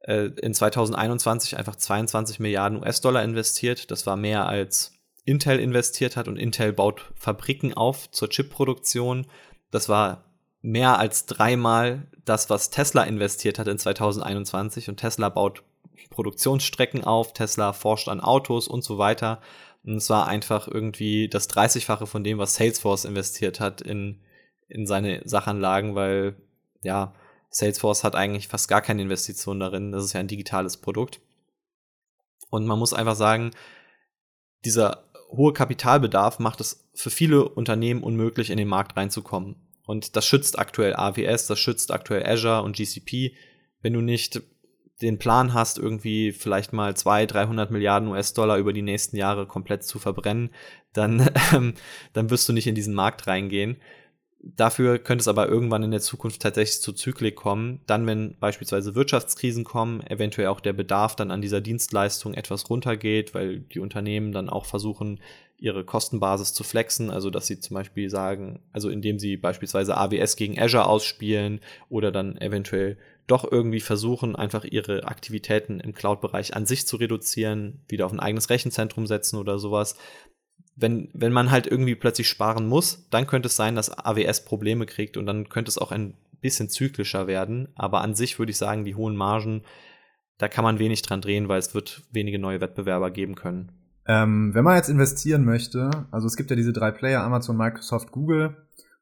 äh, 0.00 0.26
in 0.42 0.52
2021 0.52 1.56
einfach 1.56 1.76
22 1.76 2.40
Milliarden 2.40 2.78
US-Dollar 2.78 3.24
investiert. 3.24 3.90
Das 3.90 4.06
war 4.06 4.16
mehr 4.16 4.46
als 4.46 4.92
Intel 5.24 5.58
investiert 5.58 6.16
hat 6.16 6.28
und 6.28 6.36
Intel 6.36 6.74
baut 6.74 7.10
Fabriken 7.14 7.72
auf 7.72 8.10
zur 8.10 8.28
Chipproduktion. 8.28 9.26
Das 9.70 9.88
war 9.88 10.27
mehr 10.60 10.98
als 10.98 11.26
dreimal 11.26 12.08
das, 12.24 12.50
was 12.50 12.70
Tesla 12.70 13.04
investiert 13.04 13.58
hat 13.58 13.68
in 13.68 13.78
2021 13.78 14.88
und 14.88 14.96
Tesla 14.98 15.28
baut 15.28 15.62
Produktionsstrecken 16.10 17.04
auf, 17.04 17.32
Tesla 17.32 17.72
forscht 17.72 18.08
an 18.08 18.20
Autos 18.20 18.68
und 18.68 18.82
so 18.82 18.98
weiter. 18.98 19.40
Und 19.84 19.96
es 19.96 20.10
war 20.10 20.26
einfach 20.26 20.68
irgendwie 20.68 21.28
das 21.28 21.48
30-fache 21.48 22.06
von 22.06 22.24
dem, 22.24 22.38
was 22.38 22.54
Salesforce 22.54 23.04
investiert 23.04 23.60
hat 23.60 23.80
in, 23.80 24.20
in 24.68 24.86
seine 24.86 25.22
Sachanlagen, 25.24 25.94
weil 25.94 26.36
ja, 26.82 27.14
Salesforce 27.50 28.04
hat 28.04 28.14
eigentlich 28.14 28.48
fast 28.48 28.68
gar 28.68 28.82
keine 28.82 29.02
Investition 29.02 29.60
darin. 29.60 29.92
Das 29.92 30.04
ist 30.04 30.12
ja 30.12 30.20
ein 30.20 30.28
digitales 30.28 30.76
Produkt. 30.76 31.20
Und 32.50 32.66
man 32.66 32.78
muss 32.78 32.92
einfach 32.92 33.16
sagen, 33.16 33.52
dieser 34.64 35.04
hohe 35.30 35.52
Kapitalbedarf 35.52 36.38
macht 36.38 36.60
es 36.60 36.88
für 36.94 37.10
viele 37.10 37.48
Unternehmen 37.48 38.02
unmöglich, 38.02 38.50
in 38.50 38.58
den 38.58 38.68
Markt 38.68 38.96
reinzukommen. 38.96 39.56
Und 39.88 40.16
das 40.16 40.26
schützt 40.26 40.58
aktuell 40.58 40.94
AWS, 40.94 41.46
das 41.46 41.58
schützt 41.58 41.92
aktuell 41.92 42.26
Azure 42.26 42.60
und 42.62 42.76
GCP. 42.76 43.32
Wenn 43.80 43.94
du 43.94 44.02
nicht 44.02 44.42
den 45.00 45.18
Plan 45.18 45.54
hast, 45.54 45.78
irgendwie 45.78 46.32
vielleicht 46.32 46.74
mal 46.74 46.94
200, 46.94 47.32
300 47.32 47.70
Milliarden 47.70 48.10
US-Dollar 48.10 48.58
über 48.58 48.74
die 48.74 48.82
nächsten 48.82 49.16
Jahre 49.16 49.46
komplett 49.46 49.84
zu 49.84 49.98
verbrennen, 49.98 50.50
dann, 50.92 51.30
ähm, 51.54 51.72
dann 52.12 52.28
wirst 52.28 52.46
du 52.46 52.52
nicht 52.52 52.66
in 52.66 52.74
diesen 52.74 52.92
Markt 52.92 53.26
reingehen. 53.26 53.78
Dafür 54.42 54.98
könnte 54.98 55.22
es 55.22 55.28
aber 55.28 55.48
irgendwann 55.48 55.82
in 55.82 55.90
der 55.90 56.02
Zukunft 56.02 56.42
tatsächlich 56.42 56.82
zu 56.82 56.92
Zyklik 56.92 57.36
kommen. 57.36 57.80
Dann, 57.86 58.06
wenn 58.06 58.36
beispielsweise 58.38 58.94
Wirtschaftskrisen 58.94 59.64
kommen, 59.64 60.06
eventuell 60.06 60.48
auch 60.48 60.60
der 60.60 60.74
Bedarf 60.74 61.16
dann 61.16 61.30
an 61.30 61.40
dieser 61.40 61.62
Dienstleistung 61.62 62.34
etwas 62.34 62.68
runtergeht, 62.68 63.32
weil 63.32 63.60
die 63.60 63.80
Unternehmen 63.80 64.32
dann 64.32 64.50
auch 64.50 64.66
versuchen, 64.66 65.18
ihre 65.58 65.84
Kostenbasis 65.84 66.54
zu 66.54 66.62
flexen, 66.62 67.10
also 67.10 67.30
dass 67.30 67.46
sie 67.46 67.58
zum 67.58 67.74
Beispiel 67.74 68.08
sagen, 68.08 68.60
also 68.72 68.88
indem 68.88 69.18
sie 69.18 69.36
beispielsweise 69.36 69.96
AWS 69.96 70.36
gegen 70.36 70.58
Azure 70.58 70.86
ausspielen 70.86 71.60
oder 71.88 72.12
dann 72.12 72.38
eventuell 72.38 72.96
doch 73.26 73.50
irgendwie 73.50 73.80
versuchen, 73.80 74.36
einfach 74.36 74.64
ihre 74.64 75.04
Aktivitäten 75.04 75.80
im 75.80 75.92
Cloud-Bereich 75.92 76.54
an 76.56 76.64
sich 76.64 76.86
zu 76.86 76.96
reduzieren, 76.96 77.82
wieder 77.88 78.06
auf 78.06 78.12
ein 78.12 78.20
eigenes 78.20 78.50
Rechenzentrum 78.50 79.06
setzen 79.06 79.36
oder 79.36 79.58
sowas. 79.58 79.96
Wenn, 80.76 81.10
wenn 81.12 81.32
man 81.32 81.50
halt 81.50 81.66
irgendwie 81.66 81.96
plötzlich 81.96 82.28
sparen 82.28 82.66
muss, 82.66 83.08
dann 83.10 83.26
könnte 83.26 83.48
es 83.48 83.56
sein, 83.56 83.74
dass 83.74 83.90
AWS 83.90 84.44
Probleme 84.44 84.86
kriegt 84.86 85.16
und 85.16 85.26
dann 85.26 85.48
könnte 85.48 85.68
es 85.70 85.78
auch 85.78 85.90
ein 85.90 86.14
bisschen 86.40 86.70
zyklischer 86.70 87.26
werden. 87.26 87.68
Aber 87.74 88.00
an 88.00 88.14
sich 88.14 88.38
würde 88.38 88.50
ich 88.50 88.58
sagen, 88.58 88.84
die 88.84 88.94
hohen 88.94 89.16
Margen, 89.16 89.62
da 90.38 90.48
kann 90.48 90.64
man 90.64 90.78
wenig 90.78 91.02
dran 91.02 91.20
drehen, 91.20 91.48
weil 91.48 91.58
es 91.58 91.74
wird 91.74 92.04
wenige 92.12 92.38
neue 92.38 92.60
Wettbewerber 92.60 93.10
geben 93.10 93.34
können. 93.34 93.72
Ähm, 94.08 94.54
wenn 94.54 94.64
man 94.64 94.76
jetzt 94.76 94.88
investieren 94.88 95.44
möchte, 95.44 95.90
also 96.10 96.26
es 96.26 96.36
gibt 96.36 96.48
ja 96.48 96.56
diese 96.56 96.72
drei 96.72 96.90
Player, 96.90 97.22
Amazon, 97.22 97.58
Microsoft, 97.58 98.10
Google, 98.10 98.56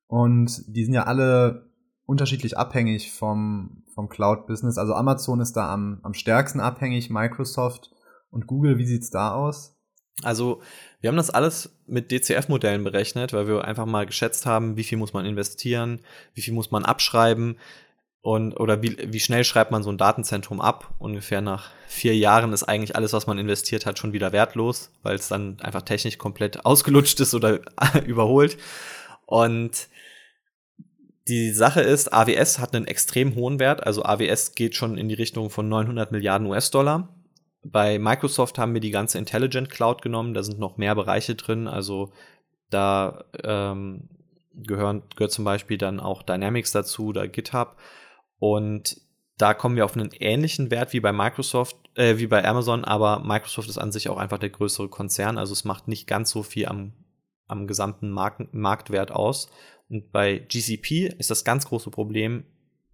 und 0.08 0.62
die 0.66 0.84
sind 0.84 0.94
ja 0.94 1.04
alle 1.04 1.70
unterschiedlich 2.06 2.58
abhängig 2.58 3.12
vom, 3.12 3.84
vom 3.94 4.08
Cloud-Business. 4.08 4.78
Also 4.78 4.94
Amazon 4.94 5.40
ist 5.40 5.54
da 5.54 5.72
am, 5.72 6.00
am 6.02 6.14
stärksten 6.14 6.60
abhängig, 6.60 7.08
Microsoft 7.10 7.92
und 8.30 8.46
Google, 8.46 8.78
wie 8.78 8.86
sieht's 8.86 9.10
da 9.10 9.32
aus? 9.32 9.76
Also 10.22 10.62
wir 11.00 11.08
haben 11.08 11.16
das 11.16 11.30
alles 11.30 11.78
mit 11.86 12.10
DCF-Modellen 12.10 12.84
berechnet, 12.84 13.32
weil 13.32 13.46
wir 13.46 13.64
einfach 13.64 13.86
mal 13.86 14.06
geschätzt 14.06 14.46
haben, 14.46 14.76
wie 14.76 14.84
viel 14.84 14.98
muss 14.98 15.12
man 15.12 15.26
investieren, 15.26 16.00
wie 16.34 16.42
viel 16.42 16.54
muss 16.54 16.70
man 16.70 16.84
abschreiben 16.84 17.58
und 18.26 18.58
oder 18.58 18.82
wie, 18.82 18.96
wie 19.12 19.20
schnell 19.20 19.44
schreibt 19.44 19.70
man 19.70 19.84
so 19.84 19.90
ein 19.92 19.98
Datenzentrum 19.98 20.60
ab. 20.60 20.92
Ungefähr 20.98 21.40
nach 21.40 21.70
vier 21.86 22.16
Jahren 22.16 22.52
ist 22.52 22.64
eigentlich 22.64 22.96
alles, 22.96 23.12
was 23.12 23.28
man 23.28 23.38
investiert 23.38 23.86
hat, 23.86 24.00
schon 24.00 24.12
wieder 24.12 24.32
wertlos, 24.32 24.90
weil 25.04 25.14
es 25.14 25.28
dann 25.28 25.58
einfach 25.60 25.82
technisch 25.82 26.18
komplett 26.18 26.66
ausgelutscht 26.66 27.20
ist 27.20 27.34
oder 27.34 27.60
überholt. 28.04 28.58
Und 29.26 29.86
die 31.28 31.52
Sache 31.52 31.82
ist, 31.82 32.12
AWS 32.12 32.58
hat 32.58 32.74
einen 32.74 32.88
extrem 32.88 33.36
hohen 33.36 33.60
Wert. 33.60 33.86
Also 33.86 34.04
AWS 34.04 34.56
geht 34.56 34.74
schon 34.74 34.98
in 34.98 35.08
die 35.08 35.14
Richtung 35.14 35.48
von 35.48 35.68
900 35.68 36.10
Milliarden 36.10 36.48
US-Dollar. 36.48 37.08
Bei 37.62 38.00
Microsoft 38.00 38.58
haben 38.58 38.74
wir 38.74 38.80
die 38.80 38.90
ganze 38.90 39.18
Intelligent 39.18 39.70
Cloud 39.70 40.02
genommen. 40.02 40.34
Da 40.34 40.42
sind 40.42 40.58
noch 40.58 40.78
mehr 40.78 40.96
Bereiche 40.96 41.36
drin. 41.36 41.68
Also 41.68 42.10
da 42.70 43.22
ähm, 43.44 44.08
gehören, 44.52 45.04
gehört 45.14 45.30
zum 45.30 45.44
Beispiel 45.44 45.78
dann 45.78 46.00
auch 46.00 46.24
Dynamics 46.24 46.72
dazu, 46.72 47.12
da 47.12 47.28
GitHub. 47.28 47.76
Und 48.38 49.00
da 49.38 49.54
kommen 49.54 49.76
wir 49.76 49.84
auf 49.84 49.96
einen 49.96 50.10
ähnlichen 50.12 50.70
Wert 50.70 50.92
wie 50.92 51.00
bei 51.00 51.12
Microsoft, 51.12 51.76
äh, 51.94 52.18
wie 52.18 52.26
bei 52.26 52.44
Amazon, 52.44 52.84
aber 52.84 53.20
Microsoft 53.20 53.68
ist 53.68 53.78
an 53.78 53.92
sich 53.92 54.08
auch 54.08 54.16
einfach 54.16 54.38
der 54.38 54.50
größere 54.50 54.88
Konzern. 54.88 55.38
Also 55.38 55.52
es 55.52 55.64
macht 55.64 55.88
nicht 55.88 56.06
ganz 56.06 56.30
so 56.30 56.42
viel 56.42 56.66
am, 56.66 56.92
am 57.46 57.66
gesamten 57.66 58.10
Mark 58.10 58.52
Marktwert 58.52 59.12
aus. 59.12 59.50
Und 59.88 60.10
bei 60.10 60.38
GCP 60.38 61.14
ist 61.18 61.30
das 61.30 61.44
ganz 61.44 61.66
große 61.66 61.90
Problem, 61.90 62.44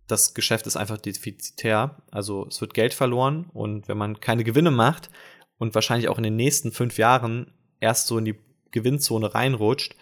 das 0.08 0.34
Geschäft 0.34 0.66
ist 0.66 0.76
einfach 0.76 0.98
defizitär. 0.98 2.02
Also 2.10 2.46
es 2.48 2.60
wird 2.60 2.74
Geld 2.74 2.92
verloren 2.92 3.46
und 3.52 3.88
wenn 3.88 3.96
man 3.96 4.20
keine 4.20 4.44
Gewinne 4.44 4.70
macht 4.70 5.10
und 5.58 5.74
wahrscheinlich 5.74 6.08
auch 6.08 6.18
in 6.18 6.24
den 6.24 6.36
nächsten 6.36 6.72
fünf 6.72 6.98
Jahren 6.98 7.52
erst 7.80 8.08
so 8.08 8.18
in 8.18 8.24
die 8.24 8.38
Gewinnzone 8.72 9.34
reinrutscht 9.34 9.94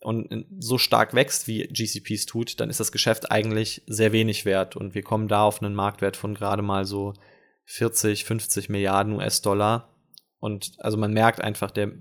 und 0.00 0.46
so 0.58 0.78
stark 0.78 1.14
wächst, 1.14 1.48
wie 1.48 1.66
GCP 1.66 2.14
es 2.14 2.26
tut, 2.26 2.60
dann 2.60 2.70
ist 2.70 2.80
das 2.80 2.92
Geschäft 2.92 3.30
eigentlich 3.30 3.82
sehr 3.86 4.12
wenig 4.12 4.44
wert 4.44 4.76
und 4.76 4.94
wir 4.94 5.02
kommen 5.02 5.28
da 5.28 5.42
auf 5.42 5.62
einen 5.62 5.74
Marktwert 5.74 6.16
von 6.16 6.34
gerade 6.34 6.62
mal 6.62 6.84
so 6.84 7.14
40, 7.64 8.24
50 8.24 8.68
Milliarden 8.68 9.14
US-Dollar. 9.14 9.88
Und 10.40 10.72
also 10.78 10.96
man 10.96 11.12
merkt 11.12 11.40
einfach, 11.40 11.70
der 11.70 11.92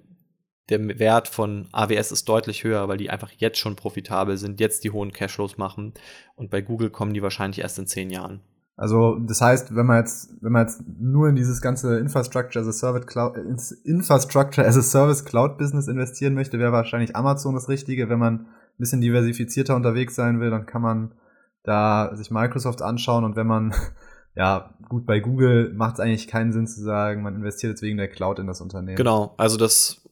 der 0.70 1.00
Wert 1.00 1.28
von 1.28 1.70
AWS 1.72 2.12
ist 2.12 2.28
deutlich 2.28 2.64
höher, 2.64 2.88
weil 2.88 2.98
die 2.98 3.10
einfach 3.10 3.32
jetzt 3.38 3.58
schon 3.58 3.76
profitabel 3.76 4.38
sind, 4.38 4.60
jetzt 4.60 4.84
die 4.84 4.92
hohen 4.92 5.14
Cashflows 5.14 5.58
machen. 5.58 5.94
Und 6.36 6.50
bei 6.50 6.62
Google 6.62 6.90
kommen 6.90 7.14
die 7.14 7.22
wahrscheinlich 7.22 7.60
erst 7.60 7.80
in 7.80 7.88
zehn 7.88 8.10
Jahren. 8.10 8.42
Also 8.78 9.18
das 9.18 9.42
heißt, 9.42 9.76
wenn 9.76 9.88
man 9.88 9.98
jetzt, 9.98 10.32
wenn 10.42 10.52
man 10.52 10.68
jetzt 10.68 10.84
nur 11.00 11.28
in 11.28 11.36
dieses 11.36 11.62
ganze 11.62 11.98
Infrastructure 11.98 12.64
as 12.64 12.70
a 12.70 12.72
Service 12.72 13.08
Cloud, 13.08 13.36
Infrastructure 13.84 14.66
as 14.66 14.78
a 14.78 14.84
Service 14.84 15.26
Cloud 15.26 15.58
Business 15.58 15.88
investieren 15.88 16.36
möchte, 16.36 16.60
wäre 16.60 16.72
wahrscheinlich 16.72 17.16
Amazon 17.16 17.56
das 17.56 17.70
Richtige. 17.70 18.08
Wenn 18.08 18.20
man 18.20 18.42
ein 18.42 18.48
bisschen 18.78 19.02
diversifizierter 19.02 19.76
unterwegs 19.76 20.14
sein 20.14 20.40
will, 20.40 20.52
dann 20.52 20.68
kann 20.68 20.84
man 20.84 21.12
da 21.64 22.16
sich 22.16 22.30
Microsoft 22.30 22.84
anschauen 22.84 23.24
und 23.26 23.36
wenn 23.36 23.48
man 23.48 23.74
ja, 24.36 24.76
gut, 24.88 25.08
bei 25.08 25.20
Google 25.20 25.74
macht 25.74 25.96
es 25.96 26.00
eigentlich 26.00 26.28
keinen 26.28 26.54
Sinn 26.54 26.68
zu 26.68 26.84
sagen, 26.84 27.24
man 27.24 27.36
investiert 27.36 27.72
jetzt 27.72 27.82
wegen 27.82 27.98
der 27.98 28.08
Cloud 28.08 28.38
in 28.38 28.46
das 28.46 28.62
Unternehmen. 28.62 28.96
Genau, 28.96 29.34
also 29.38 29.58
das 29.58 30.08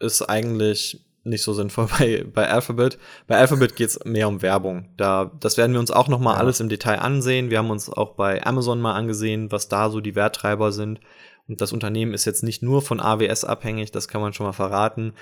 ist 0.00 0.22
eigentlich 0.22 1.07
nicht 1.24 1.42
so 1.42 1.52
sinnvoll 1.52 1.88
bei, 1.98 2.24
bei 2.32 2.48
Alphabet. 2.48 2.98
Bei 3.26 3.36
Alphabet 3.36 3.76
geht 3.76 3.88
es 3.88 4.04
mehr 4.04 4.28
um 4.28 4.42
Werbung. 4.42 4.88
Da, 4.96 5.30
das 5.40 5.56
werden 5.56 5.72
wir 5.72 5.80
uns 5.80 5.90
auch 5.90 6.08
noch 6.08 6.20
mal 6.20 6.34
ja. 6.34 6.38
alles 6.38 6.60
im 6.60 6.68
Detail 6.68 7.00
ansehen. 7.00 7.50
Wir 7.50 7.58
haben 7.58 7.70
uns 7.70 7.90
auch 7.90 8.14
bei 8.14 8.44
Amazon 8.44 8.80
mal 8.80 8.94
angesehen, 8.94 9.52
was 9.52 9.68
da 9.68 9.90
so 9.90 10.00
die 10.00 10.14
Werttreiber 10.14 10.72
sind. 10.72 11.00
Und 11.48 11.60
das 11.60 11.72
Unternehmen 11.72 12.14
ist 12.14 12.26
jetzt 12.26 12.42
nicht 12.42 12.62
nur 12.62 12.82
von 12.82 13.00
AWS 13.00 13.44
abhängig, 13.44 13.90
das 13.90 14.06
kann 14.06 14.20
man 14.20 14.34
schon 14.34 14.46
mal 14.46 14.52
verraten. 14.52 15.14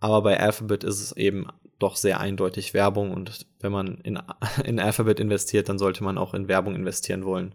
Aber 0.00 0.22
bei 0.22 0.40
Alphabet 0.40 0.82
ist 0.82 1.00
es 1.00 1.12
eben 1.12 1.46
doch 1.78 1.96
sehr 1.96 2.20
eindeutig 2.20 2.74
Werbung. 2.74 3.12
Und 3.12 3.46
wenn 3.60 3.72
man 3.72 3.98
in, 3.98 4.18
in 4.64 4.80
Alphabet 4.80 5.20
investiert, 5.20 5.68
dann 5.68 5.78
sollte 5.78 6.02
man 6.02 6.18
auch 6.18 6.34
in 6.34 6.48
Werbung 6.48 6.74
investieren 6.74 7.24
wollen. 7.24 7.54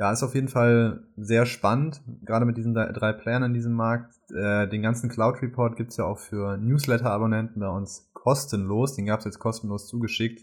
Ja, 0.00 0.10
ist 0.10 0.22
auf 0.22 0.34
jeden 0.34 0.48
Fall 0.48 1.02
sehr 1.18 1.44
spannend, 1.44 2.00
gerade 2.24 2.46
mit 2.46 2.56
diesen 2.56 2.72
drei 2.72 3.12
Playern 3.12 3.42
in 3.42 3.52
diesem 3.52 3.74
Markt. 3.74 4.14
Äh, 4.34 4.66
den 4.66 4.80
ganzen 4.80 5.10
Cloud 5.10 5.42
Report 5.42 5.76
gibt's 5.76 5.98
ja 5.98 6.06
auch 6.06 6.18
für 6.18 6.56
Newsletter-Abonnenten 6.56 7.60
bei 7.60 7.68
uns 7.68 8.10
kostenlos. 8.14 8.94
Den 8.94 9.04
gab's 9.04 9.26
jetzt 9.26 9.38
kostenlos 9.38 9.88
zugeschickt. 9.88 10.40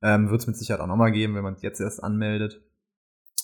Ähm, 0.00 0.30
Wird 0.30 0.40
es 0.40 0.46
mit 0.46 0.56
Sicherheit 0.56 0.80
auch 0.80 0.86
nochmal 0.86 1.12
geben, 1.12 1.34
wenn 1.34 1.42
man 1.42 1.52
es 1.52 1.60
jetzt 1.60 1.82
erst 1.82 2.02
anmeldet. 2.02 2.62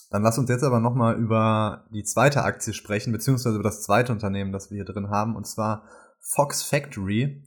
Dann 0.08 0.22
lass 0.22 0.38
uns 0.38 0.48
jetzt 0.48 0.64
aber 0.64 0.80
nochmal 0.80 1.16
über 1.16 1.84
die 1.92 2.04
zweite 2.04 2.42
Aktie 2.42 2.72
sprechen, 2.72 3.12
beziehungsweise 3.12 3.56
über 3.56 3.62
das 3.62 3.82
zweite 3.82 4.12
Unternehmen, 4.12 4.52
das 4.52 4.70
wir 4.70 4.76
hier 4.76 4.86
drin 4.86 5.10
haben, 5.10 5.36
und 5.36 5.46
zwar 5.46 5.84
Fox 6.20 6.62
Factory. 6.62 7.44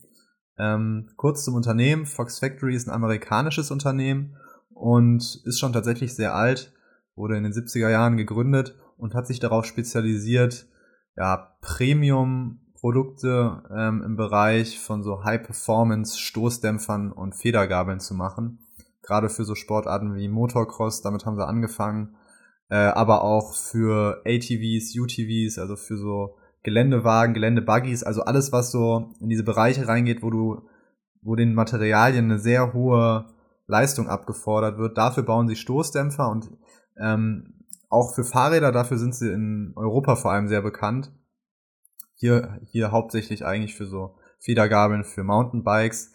Ähm, 0.60 1.10
kurz 1.18 1.46
zum 1.46 1.56
Unternehmen. 1.56 2.06
Fox 2.06 2.38
Factory 2.38 2.76
ist 2.76 2.88
ein 2.88 2.94
amerikanisches 2.94 3.72
Unternehmen 3.72 4.38
und 4.70 5.42
ist 5.46 5.60
schon 5.60 5.74
tatsächlich 5.74 6.14
sehr 6.14 6.36
alt 6.36 6.74
wurde 7.16 7.38
in 7.38 7.44
den 7.44 7.54
70er 7.54 7.90
Jahren 7.90 8.18
gegründet 8.18 8.76
und 8.98 9.14
hat 9.14 9.28
sich 9.28 9.40
darauf 9.40 9.66
spezialisiert, 9.66 10.66
ja, 11.16 11.56
Premium-Produkte 11.62 13.64
ähm, 13.76 14.02
im 14.04 14.16
Bereich 14.16 14.80
von 14.80 15.04
so 15.04 15.24
High-Performance-Stoßdämpfern 15.24 17.12
und 17.12 17.36
Federgabeln 17.36 18.00
zu 18.00 18.16
machen. 18.16 18.60
Gerade 19.04 19.30
für 19.30 19.44
so 19.44 19.56
Sportarten 19.56 20.16
wie 20.16 20.28
Motocross, 20.28 21.02
damit 21.02 21.26
haben 21.26 21.36
sie 21.36 21.46
angefangen. 21.46 22.16
Äh, 22.70 22.76
aber 22.76 23.24
auch 23.24 23.54
für 23.54 24.22
ATVs, 24.26 24.98
UTVs, 24.98 25.60
also 25.60 25.76
für 25.76 25.98
so 25.98 26.36
Geländewagen, 26.64 27.34
Geländebuggies, 27.34 28.04
also 28.04 28.24
alles, 28.24 28.52
was 28.52 28.72
so 28.72 29.12
in 29.20 29.30
diese 29.30 29.44
Bereiche 29.44 29.88
reingeht, 29.88 30.24
wo 30.24 30.32
du, 30.32 30.62
wo 31.22 31.36
den 31.36 31.54
Materialien 31.54 32.26
eine 32.26 32.40
sehr 32.40 32.74
hohe 32.74 33.26
Leistung 33.68 34.08
abgefordert 34.08 34.78
wird. 34.78 34.98
Dafür 34.98 35.24
bauen 35.24 35.48
sie 35.48 35.56
Stoßdämpfer 35.56 36.30
und 36.30 36.50
ähm, 36.98 37.66
auch 37.90 38.14
für 38.16 38.24
Fahrräder, 38.24 38.72
dafür 38.72 38.98
sind 38.98 39.16
sie 39.16 39.32
in 39.32 39.74
Europa 39.76 40.16
vor 40.16 40.32
allem 40.32 40.48
sehr 40.48 40.62
bekannt. 40.62 41.12
Hier, 42.16 42.60
hier 42.66 42.92
hauptsächlich 42.92 43.46
eigentlich 43.46 43.76
für 43.76 43.86
so 43.86 44.16
Federgabeln 44.40 45.04
für 45.04 45.24
Mountainbikes. 45.24 46.12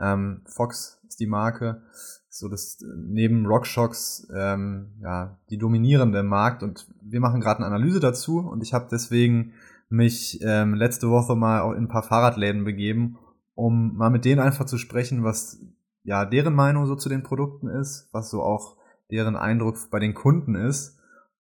Ähm, 0.00 0.42
Fox 0.46 1.00
ist 1.08 1.20
die 1.20 1.26
Marke. 1.26 1.82
So 2.28 2.48
das 2.48 2.78
neben 2.96 3.46
RockShox 3.46 4.28
ähm, 4.34 4.92
ja 5.00 5.38
die 5.48 5.56
dominierende 5.58 6.18
im 6.18 6.26
Markt 6.26 6.62
und 6.62 6.86
wir 7.00 7.20
machen 7.20 7.40
gerade 7.40 7.64
eine 7.64 7.66
Analyse 7.66 7.98
dazu 7.98 8.40
und 8.40 8.62
ich 8.62 8.74
habe 8.74 8.88
deswegen 8.90 9.54
mich 9.88 10.40
ähm, 10.42 10.74
letzte 10.74 11.08
Woche 11.08 11.34
mal 11.34 11.62
auch 11.62 11.72
in 11.72 11.84
ein 11.84 11.88
paar 11.88 12.02
Fahrradläden 12.02 12.64
begeben, 12.64 13.18
um 13.54 13.96
mal 13.96 14.10
mit 14.10 14.26
denen 14.26 14.40
einfach 14.40 14.66
zu 14.66 14.76
sprechen, 14.76 15.24
was 15.24 15.60
ja 16.02 16.26
deren 16.26 16.54
Meinung 16.54 16.86
so 16.86 16.94
zu 16.94 17.08
den 17.08 17.22
Produkten 17.22 17.68
ist, 17.68 18.08
was 18.12 18.28
so 18.28 18.42
auch 18.42 18.76
deren 19.10 19.36
Eindruck 19.36 19.76
bei 19.90 19.98
den 19.98 20.14
Kunden 20.14 20.54
ist 20.54 20.98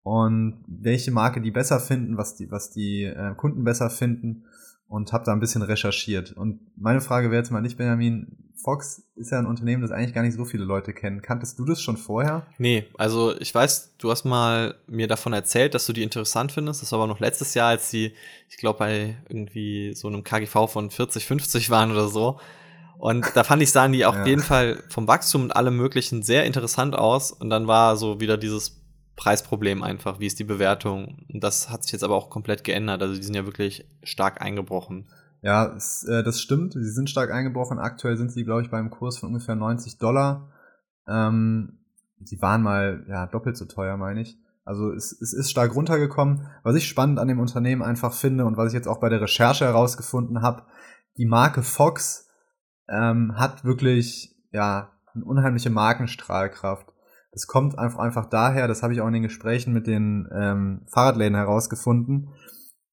und 0.03 0.63
welche 0.67 1.11
Marke 1.11 1.41
die 1.41 1.51
besser 1.51 1.79
finden, 1.79 2.17
was 2.17 2.35
die, 2.35 2.49
was 2.51 2.71
die 2.71 3.03
äh, 3.03 3.35
Kunden 3.35 3.63
besser 3.63 3.89
finden 3.89 4.45
und 4.87 5.13
habe 5.13 5.23
da 5.23 5.31
ein 5.31 5.39
bisschen 5.39 5.61
recherchiert. 5.61 6.33
Und 6.33 6.59
meine 6.75 7.01
Frage 7.01 7.31
wäre 7.31 7.41
jetzt 7.41 7.51
mal 7.51 7.61
nicht, 7.61 7.77
Benjamin, 7.77 8.35
Fox 8.61 9.03
ist 9.15 9.31
ja 9.31 9.39
ein 9.39 9.45
Unternehmen, 9.45 9.81
das 9.81 9.91
eigentlich 9.91 10.13
gar 10.13 10.21
nicht 10.21 10.35
so 10.35 10.45
viele 10.45 10.65
Leute 10.65 10.93
kennen. 10.93 11.21
Kanntest 11.21 11.57
du 11.57 11.65
das 11.65 11.81
schon 11.81 11.97
vorher? 11.97 12.45
Nee, 12.57 12.85
also 12.97 13.35
ich 13.39 13.55
weiß, 13.55 13.95
du 13.97 14.11
hast 14.11 14.25
mal 14.25 14.75
mir 14.87 15.07
davon 15.07 15.33
erzählt, 15.33 15.73
dass 15.73 15.85
du 15.85 15.93
die 15.93 16.03
interessant 16.03 16.51
findest. 16.51 16.81
Das 16.81 16.91
war 16.91 16.99
aber 16.99 17.07
noch 17.07 17.19
letztes 17.19 17.53
Jahr, 17.53 17.69
als 17.69 17.89
die, 17.89 18.13
ich 18.49 18.57
glaube, 18.57 18.79
bei 18.79 19.17
irgendwie 19.29 19.93
so 19.95 20.07
einem 20.07 20.23
KGV 20.23 20.67
von 20.67 20.91
40, 20.91 21.25
50 21.25 21.69
waren 21.69 21.91
oder 21.91 22.07
so. 22.07 22.39
Und 23.01 23.35
da 23.35 23.43
fand 23.43 23.63
ich, 23.63 23.71
sahen 23.71 23.93
die 23.93 24.05
auf 24.05 24.13
ja. 24.13 24.25
jeden 24.27 24.43
Fall 24.43 24.77
vom 24.89 25.07
Wachstum 25.07 25.41
und 25.41 25.55
allem 25.55 25.75
Möglichen 25.75 26.21
sehr 26.21 26.45
interessant 26.45 26.95
aus. 26.95 27.31
Und 27.31 27.49
dann 27.49 27.65
war 27.65 27.97
so 27.97 28.19
wieder 28.19 28.37
dieses 28.37 28.79
Preisproblem 29.15 29.81
einfach, 29.81 30.19
wie 30.19 30.27
ist 30.27 30.37
die 30.37 30.43
Bewertung. 30.43 31.25
Und 31.33 31.43
das 31.43 31.71
hat 31.71 31.81
sich 31.81 31.93
jetzt 31.93 32.03
aber 32.03 32.13
auch 32.13 32.29
komplett 32.29 32.63
geändert. 32.63 33.01
Also 33.01 33.15
die 33.15 33.23
sind 33.23 33.33
ja 33.33 33.47
wirklich 33.47 33.89
stark 34.03 34.39
eingebrochen. 34.39 35.09
Ja, 35.41 35.75
es, 35.75 36.03
äh, 36.03 36.21
das 36.21 36.41
stimmt. 36.41 36.73
Sie 36.73 36.91
sind 36.91 37.09
stark 37.09 37.31
eingebrochen. 37.31 37.79
Aktuell 37.79 38.17
sind 38.17 38.31
sie, 38.31 38.43
glaube 38.43 38.61
ich, 38.61 38.69
beim 38.69 38.91
Kurs 38.91 39.17
von 39.17 39.29
ungefähr 39.29 39.55
90 39.55 39.97
Dollar. 39.97 40.51
Ähm, 41.07 41.79
sie 42.23 42.39
waren 42.39 42.61
mal 42.61 43.03
ja 43.09 43.25
doppelt 43.25 43.57
so 43.57 43.65
teuer, 43.65 43.97
meine 43.97 44.21
ich. 44.21 44.37
Also 44.63 44.91
es, 44.91 45.11
es 45.11 45.33
ist 45.33 45.49
stark 45.49 45.73
runtergekommen. 45.73 46.51
Was 46.61 46.75
ich 46.75 46.87
spannend 46.87 47.17
an 47.17 47.27
dem 47.27 47.39
Unternehmen 47.39 47.81
einfach 47.81 48.13
finde 48.13 48.45
und 48.45 48.57
was 48.57 48.67
ich 48.67 48.75
jetzt 48.75 48.87
auch 48.87 48.99
bei 48.99 49.09
der 49.09 49.21
Recherche 49.21 49.65
herausgefunden 49.65 50.43
habe, 50.43 50.67
die 51.17 51.25
Marke 51.25 51.63
Fox 51.63 52.27
ähm, 52.89 53.33
hat 53.37 53.63
wirklich 53.63 54.35
ja 54.51 54.91
eine 55.13 55.25
unheimliche 55.25 55.69
Markenstrahlkraft. 55.69 56.87
Das 57.31 57.47
kommt 57.47 57.79
einfach, 57.79 57.99
einfach 57.99 58.25
daher, 58.25 58.67
das 58.67 58.83
habe 58.83 58.93
ich 58.93 59.01
auch 59.01 59.07
in 59.07 59.13
den 59.13 59.23
Gesprächen 59.23 59.73
mit 59.73 59.87
den 59.87 60.27
ähm, 60.33 60.81
Fahrradläden 60.87 61.35
herausgefunden. 61.35 62.29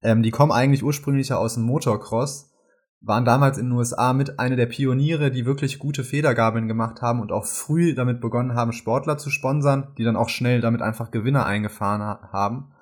Ähm, 0.02 0.22
die 0.22 0.30
kommen 0.30 0.52
eigentlich 0.52 0.84
ursprünglich 0.84 1.32
aus 1.32 1.54
dem 1.54 1.64
Motocross, 1.64 2.52
waren 3.00 3.24
damals 3.24 3.58
in 3.58 3.66
den 3.66 3.72
USA 3.72 4.12
mit 4.12 4.38
einer 4.38 4.56
der 4.56 4.66
Pioniere, 4.66 5.30
die 5.30 5.46
wirklich 5.46 5.78
gute 5.78 6.04
Federgabeln 6.04 6.68
gemacht 6.68 7.02
haben 7.02 7.20
und 7.20 7.32
auch 7.32 7.46
früh 7.46 7.94
damit 7.94 8.20
begonnen 8.20 8.54
haben, 8.54 8.72
Sportler 8.72 9.18
zu 9.18 9.30
sponsern, 9.30 9.92
die 9.98 10.04
dann 10.04 10.16
auch 10.16 10.28
schnell 10.28 10.60
damit 10.60 10.82
einfach 10.82 11.10
Gewinner 11.10 11.46
eingefahren 11.46 12.02
haben. 12.02 12.72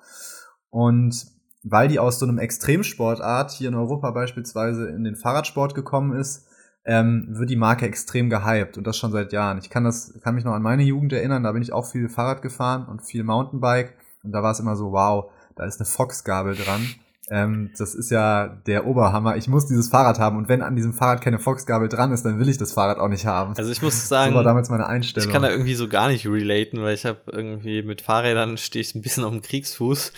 Und 0.69 1.25
weil 1.63 1.87
die 1.87 1.99
aus 1.99 2.19
so 2.19 2.25
einem 2.25 2.37
Extremsportart 2.37 3.51
hier 3.51 3.69
in 3.69 3.75
Europa 3.75 4.11
beispielsweise 4.11 4.87
in 4.89 5.03
den 5.03 5.15
Fahrradsport 5.15 5.75
gekommen 5.75 6.13
ist, 6.13 6.47
ähm, 6.87 7.27
wird 7.29 7.49
die 7.49 7.57
Marke 7.57 7.85
extrem 7.85 8.29
gehypt 8.29 8.77
und 8.77 8.87
das 8.87 8.97
schon 8.97 9.11
seit 9.11 9.33
Jahren. 9.33 9.57
Ich 9.59 9.69
kann 9.69 9.83
das, 9.83 10.17
kann 10.23 10.35
mich 10.35 10.45
noch 10.45 10.53
an 10.53 10.61
meine 10.61 10.83
Jugend 10.83 11.11
erinnern, 11.13 11.43
da 11.43 11.51
bin 11.51 11.61
ich 11.61 11.73
auch 11.73 11.85
viel 11.85 12.07
Fahrrad 12.07 12.41
gefahren 12.41 12.87
und 12.87 13.03
viel 13.03 13.23
Mountainbike 13.23 13.93
und 14.23 14.31
da 14.31 14.41
war 14.41 14.51
es 14.51 14.59
immer 14.59 14.75
so, 14.75 14.93
wow, 14.93 15.29
da 15.55 15.65
ist 15.65 15.79
eine 15.79 15.85
Fox-Gabel 15.85 16.55
dran. 16.55 16.87
Ähm, 17.29 17.71
das 17.77 17.93
ist 17.93 18.09
ja 18.09 18.47
der 18.67 18.87
Oberhammer. 18.87 19.35
Ich 19.35 19.49
muss 19.49 19.67
dieses 19.67 19.89
Fahrrad 19.89 20.17
haben 20.17 20.37
und 20.37 20.47
wenn 20.47 20.61
an 20.61 20.77
diesem 20.77 20.93
Fahrrad 20.93 21.21
keine 21.21 21.39
Fox-Gabel 21.39 21.89
dran 21.89 22.13
ist, 22.13 22.23
dann 22.23 22.39
will 22.39 22.47
ich 22.47 22.57
das 22.57 22.71
Fahrrad 22.71 22.99
auch 22.99 23.09
nicht 23.09 23.25
haben. 23.25 23.53
Also 23.57 23.69
ich 23.69 23.81
muss 23.81 24.07
sagen, 24.07 24.31
so 24.31 24.37
war 24.37 24.45
damals 24.45 24.69
meine 24.69 24.87
Einstellung. 24.87 25.27
Ich 25.27 25.33
kann 25.33 25.41
da 25.41 25.49
irgendwie 25.49 25.75
so 25.75 25.89
gar 25.89 26.07
nicht 26.07 26.25
relaten, 26.25 26.81
weil 26.81 26.93
ich 26.93 27.05
habe 27.05 27.19
irgendwie 27.29 27.83
mit 27.83 28.01
Fahrrädern 28.01 28.57
stehe 28.57 28.81
ich 28.81 28.95
ein 28.95 29.01
bisschen 29.01 29.25
auf 29.25 29.31
dem 29.31 29.41
Kriegsfuß. 29.41 30.13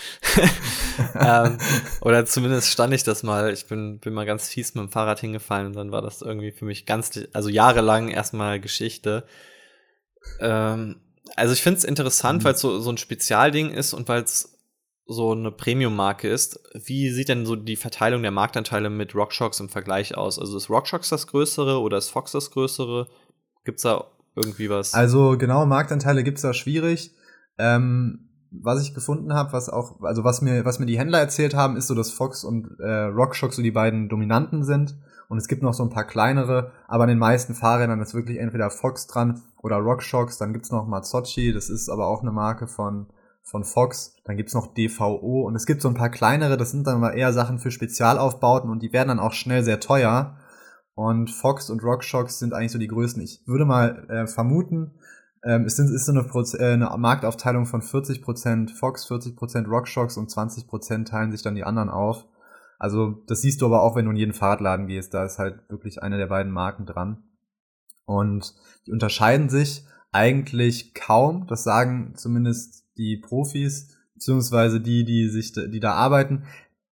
ähm, 1.19 1.57
oder 2.01 2.27
zumindest 2.27 2.69
stand 2.69 2.93
ich 2.93 3.03
das 3.03 3.23
mal. 3.23 3.51
Ich 3.53 3.65
bin, 3.65 3.97
bin 3.97 4.13
mal 4.13 4.27
ganz 4.27 4.47
fies 4.47 4.75
mit 4.75 4.83
dem 4.83 4.91
Fahrrad 4.91 5.19
hingefallen 5.19 5.67
und 5.67 5.75
dann 5.75 5.91
war 5.91 6.03
das 6.03 6.21
irgendwie 6.21 6.51
für 6.51 6.65
mich 6.65 6.85
ganz, 6.85 7.19
also 7.33 7.49
jahrelang 7.49 8.09
erstmal 8.09 8.59
Geschichte. 8.59 9.23
Ähm, 10.39 10.97
also 11.35 11.53
ich 11.53 11.63
finde 11.63 11.79
es 11.79 11.85
interessant, 11.85 12.41
mhm. 12.41 12.45
weil 12.45 12.53
es 12.53 12.59
so, 12.59 12.79
so 12.79 12.91
ein 12.91 12.97
Spezialding 12.97 13.71
ist 13.71 13.93
und 13.93 14.07
weil 14.07 14.21
es 14.21 14.58
so 15.09 15.31
eine 15.31 15.51
Premium-Marke 15.51 16.29
ist, 16.29 16.59
wie 16.85 17.09
sieht 17.09 17.29
denn 17.29 17.47
so 17.47 17.55
die 17.55 17.75
Verteilung 17.75 18.21
der 18.21 18.31
Marktanteile 18.31 18.91
mit 18.91 19.15
RockShox 19.15 19.59
im 19.59 19.67
Vergleich 19.67 20.15
aus? 20.15 20.37
Also 20.37 20.55
ist 20.55 20.69
RockShox 20.69 21.09
das 21.09 21.25
größere 21.25 21.81
oder 21.81 21.97
ist 21.97 22.09
Fox 22.09 22.31
das 22.31 22.51
größere? 22.51 23.07
Gibt's 23.65 23.81
da 23.81 24.05
irgendwie 24.35 24.69
was? 24.69 24.93
Also 24.93 25.35
genaue 25.35 25.65
Marktanteile 25.65 26.23
gibt's 26.23 26.43
da 26.43 26.53
schwierig. 26.53 27.15
Ähm, 27.57 28.29
was 28.51 28.83
ich 28.83 28.93
gefunden 28.93 29.33
habe, 29.33 29.51
was 29.51 29.67
auch, 29.69 29.99
also 30.01 30.23
was 30.23 30.41
mir, 30.41 30.63
was 30.63 30.77
mir 30.77 30.85
die 30.85 30.99
Händler 30.99 31.19
erzählt 31.19 31.55
haben, 31.55 31.75
ist 31.75 31.87
so, 31.87 31.95
dass 31.95 32.11
Fox 32.11 32.43
und 32.43 32.79
äh, 32.79 33.05
RockShox 33.05 33.55
so 33.55 33.63
die 33.63 33.71
beiden 33.71 34.09
Dominanten 34.09 34.63
sind. 34.63 34.95
Und 35.27 35.39
es 35.39 35.47
gibt 35.47 35.63
noch 35.63 35.73
so 35.73 35.83
ein 35.83 35.89
paar 35.89 36.05
kleinere, 36.05 36.71
aber 36.87 37.03
an 37.03 37.09
den 37.09 37.19
meisten 37.19 37.55
Fahrrädern 37.55 38.01
ist 38.01 38.13
wirklich 38.13 38.37
entweder 38.37 38.69
Fox 38.69 39.07
dran 39.07 39.41
oder 39.57 39.77
RockShox. 39.77 40.37
Dann 40.37 40.53
gibt's 40.53 40.71
noch 40.71 40.87
Mazzocchi, 40.87 41.51
das 41.51 41.69
ist 41.69 41.89
aber 41.89 42.05
auch 42.07 42.21
eine 42.21 42.31
Marke 42.31 42.67
von 42.67 43.07
von 43.49 43.63
Fox, 43.63 44.15
dann 44.25 44.37
gibt's 44.37 44.53
noch 44.53 44.73
DVO 44.73 45.47
und 45.47 45.55
es 45.55 45.65
gibt 45.65 45.81
so 45.81 45.87
ein 45.87 45.95
paar 45.95 46.09
kleinere, 46.09 46.57
das 46.57 46.71
sind 46.71 46.85
dann 46.85 46.99
mal 46.99 47.17
eher 47.17 47.33
Sachen 47.33 47.59
für 47.59 47.71
Spezialaufbauten 47.71 48.69
und 48.69 48.83
die 48.83 48.93
werden 48.93 49.09
dann 49.09 49.19
auch 49.19 49.33
schnell 49.33 49.63
sehr 49.63 49.79
teuer. 49.79 50.37
Und 50.93 51.31
Fox 51.31 51.69
und 51.69 51.81
RockShox 51.81 52.39
sind 52.39 52.53
eigentlich 52.53 52.73
so 52.73 52.77
die 52.77 52.87
größten. 52.87 53.23
Ich 53.23 53.41
würde 53.45 53.65
mal 53.65 54.05
äh, 54.09 54.27
vermuten, 54.27 54.99
ähm, 55.43 55.63
es 55.63 55.77
sind, 55.77 55.93
ist 55.93 56.05
so 56.05 56.11
eine, 56.11 56.23
Proz 56.23 56.53
äh, 56.53 56.73
eine 56.73 56.89
Marktaufteilung 56.97 57.65
von 57.65 57.81
40% 57.81 58.75
Fox, 58.75 59.09
40% 59.09 59.67
RockShox 59.67 60.17
und 60.17 60.29
20% 60.29 61.05
teilen 61.05 61.31
sich 61.31 61.41
dann 61.41 61.55
die 61.55 61.63
anderen 61.63 61.89
auf. 61.89 62.25
Also 62.77 63.23
das 63.27 63.41
siehst 63.41 63.61
du 63.61 63.65
aber 63.65 63.81
auch, 63.81 63.95
wenn 63.95 64.05
du 64.05 64.11
in 64.11 64.17
jeden 64.17 64.33
Fahrradladen 64.33 64.87
gehst, 64.87 65.13
da 65.13 65.23
ist 65.23 65.39
halt 65.39 65.69
wirklich 65.69 66.03
eine 66.03 66.17
der 66.17 66.27
beiden 66.27 66.51
Marken 66.51 66.85
dran. 66.85 67.23
Und 68.05 68.53
die 68.85 68.91
unterscheiden 68.91 69.49
sich 69.49 69.85
eigentlich 70.11 70.93
kaum, 70.93 71.45
das 71.47 71.63
sagen 71.63 72.13
zumindest 72.15 72.85
die 72.99 73.17
Profis, 73.17 73.97
beziehungsweise 74.13 74.81
die, 74.81 75.05
die 75.05 75.29
sich, 75.29 75.53
die 75.53 75.79
da 75.79 75.93
arbeiten. 75.93 76.43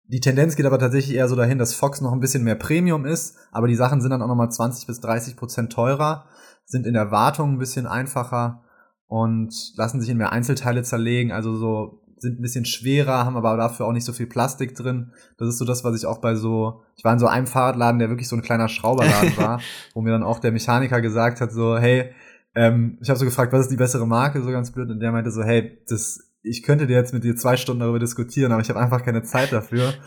Die 0.08 0.20
Tendenz 0.20 0.56
geht 0.56 0.66
aber 0.66 0.78
tatsächlich 0.78 1.16
eher 1.16 1.30
so 1.30 1.36
dahin, 1.36 1.58
dass 1.58 1.74
Fox 1.74 2.01
noch 2.01 2.12
ein 2.12 2.20
bisschen 2.20 2.43
mehr 2.43 2.56
Premium 2.56 3.06
ist, 3.06 3.38
aber 3.51 3.68
die 3.68 3.76
Sachen 3.76 4.01
sind 4.01 4.12
dann 4.12 4.22
auch 4.22 4.28
nochmal 4.28 4.51
20 4.51 4.86
bis 4.86 4.99
30 4.99 5.38
Prozent 5.38 5.72
teurer, 5.72 6.26
sind 6.66 6.86
in 6.86 6.93
der 6.93 7.10
Wartung 7.10 7.54
ein 7.54 7.60
bisschen 7.60 7.88
einfacher 7.88 8.64
und 9.08 9.54
lassen 9.78 10.01
sich 10.01 10.10
in 10.10 10.18
mehr 10.18 10.34
Einzelteile 10.34 10.84
zerlegen, 10.84 11.32
also 11.32 11.56
so 11.56 12.04
sind 12.24 12.39
ein 12.39 12.41
bisschen 12.41 12.66
schwerer, 12.66 13.26
haben 13.26 13.38
aber 13.38 13.56
dafür 13.58 13.86
auch 13.86 13.91
nicht 13.91 14.06
so 14.06 14.14
viel 14.14 14.28
Plastik 14.28 14.76
drin. 14.76 15.12
Das 15.38 15.49
ist 15.49 15.58
so 15.58 15.66
das, 15.66 15.84
was 15.84 15.95
ich 15.95 16.06
auch 16.06 16.20
bei 16.20 16.36
so, 16.36 16.82
ich 16.95 17.04
war 17.04 17.14
in 17.14 17.20
so 17.20 17.28
einem 17.28 17.47
Fahrradladen, 17.47 17.99
der 17.99 18.10
wirklich 18.10 18.30
so 18.30 18.36
ein 18.36 18.41
kleiner 18.41 18.70
Schrauberladen 18.70 19.38
war, 19.38 19.60
wo 19.93 20.01
mir 20.01 20.12
dann 20.12 20.24
auch 20.24 20.39
der 20.39 20.51
Mechaniker 20.51 21.01
gesagt 21.01 21.41
hat, 21.41 21.51
so, 21.51 21.78
hey, 21.78 22.12
ähm, 22.56 22.97
ich 23.01 23.10
habe 23.10 23.20
so 23.20 23.26
gefragt, 23.26 23.54
was 23.54 23.62
ist 23.62 23.72
die 23.72 23.78
bessere 23.78 24.08
Marke, 24.08 24.41
so 24.41 24.49
ganz 24.49 24.72
blöd, 24.72 24.89
und 24.89 24.99
der 24.99 25.12
meinte 25.12 25.32
so, 25.32 25.43
hey, 25.43 25.80
das, 25.88 26.20
ich 26.41 26.64
könnte 26.64 26.88
dir 26.88 26.95
jetzt 26.95 27.14
mit 27.14 27.24
dir 27.24 27.36
zwei 27.36 27.58
Stunden 27.58 27.82
darüber 27.82 27.99
diskutieren, 27.99 28.51
aber 28.51 28.62
ich 28.62 28.70
habe 28.70 28.80
einfach 28.80 29.04
keine 29.04 29.24
Zeit 29.24 29.51
dafür. 29.51 29.93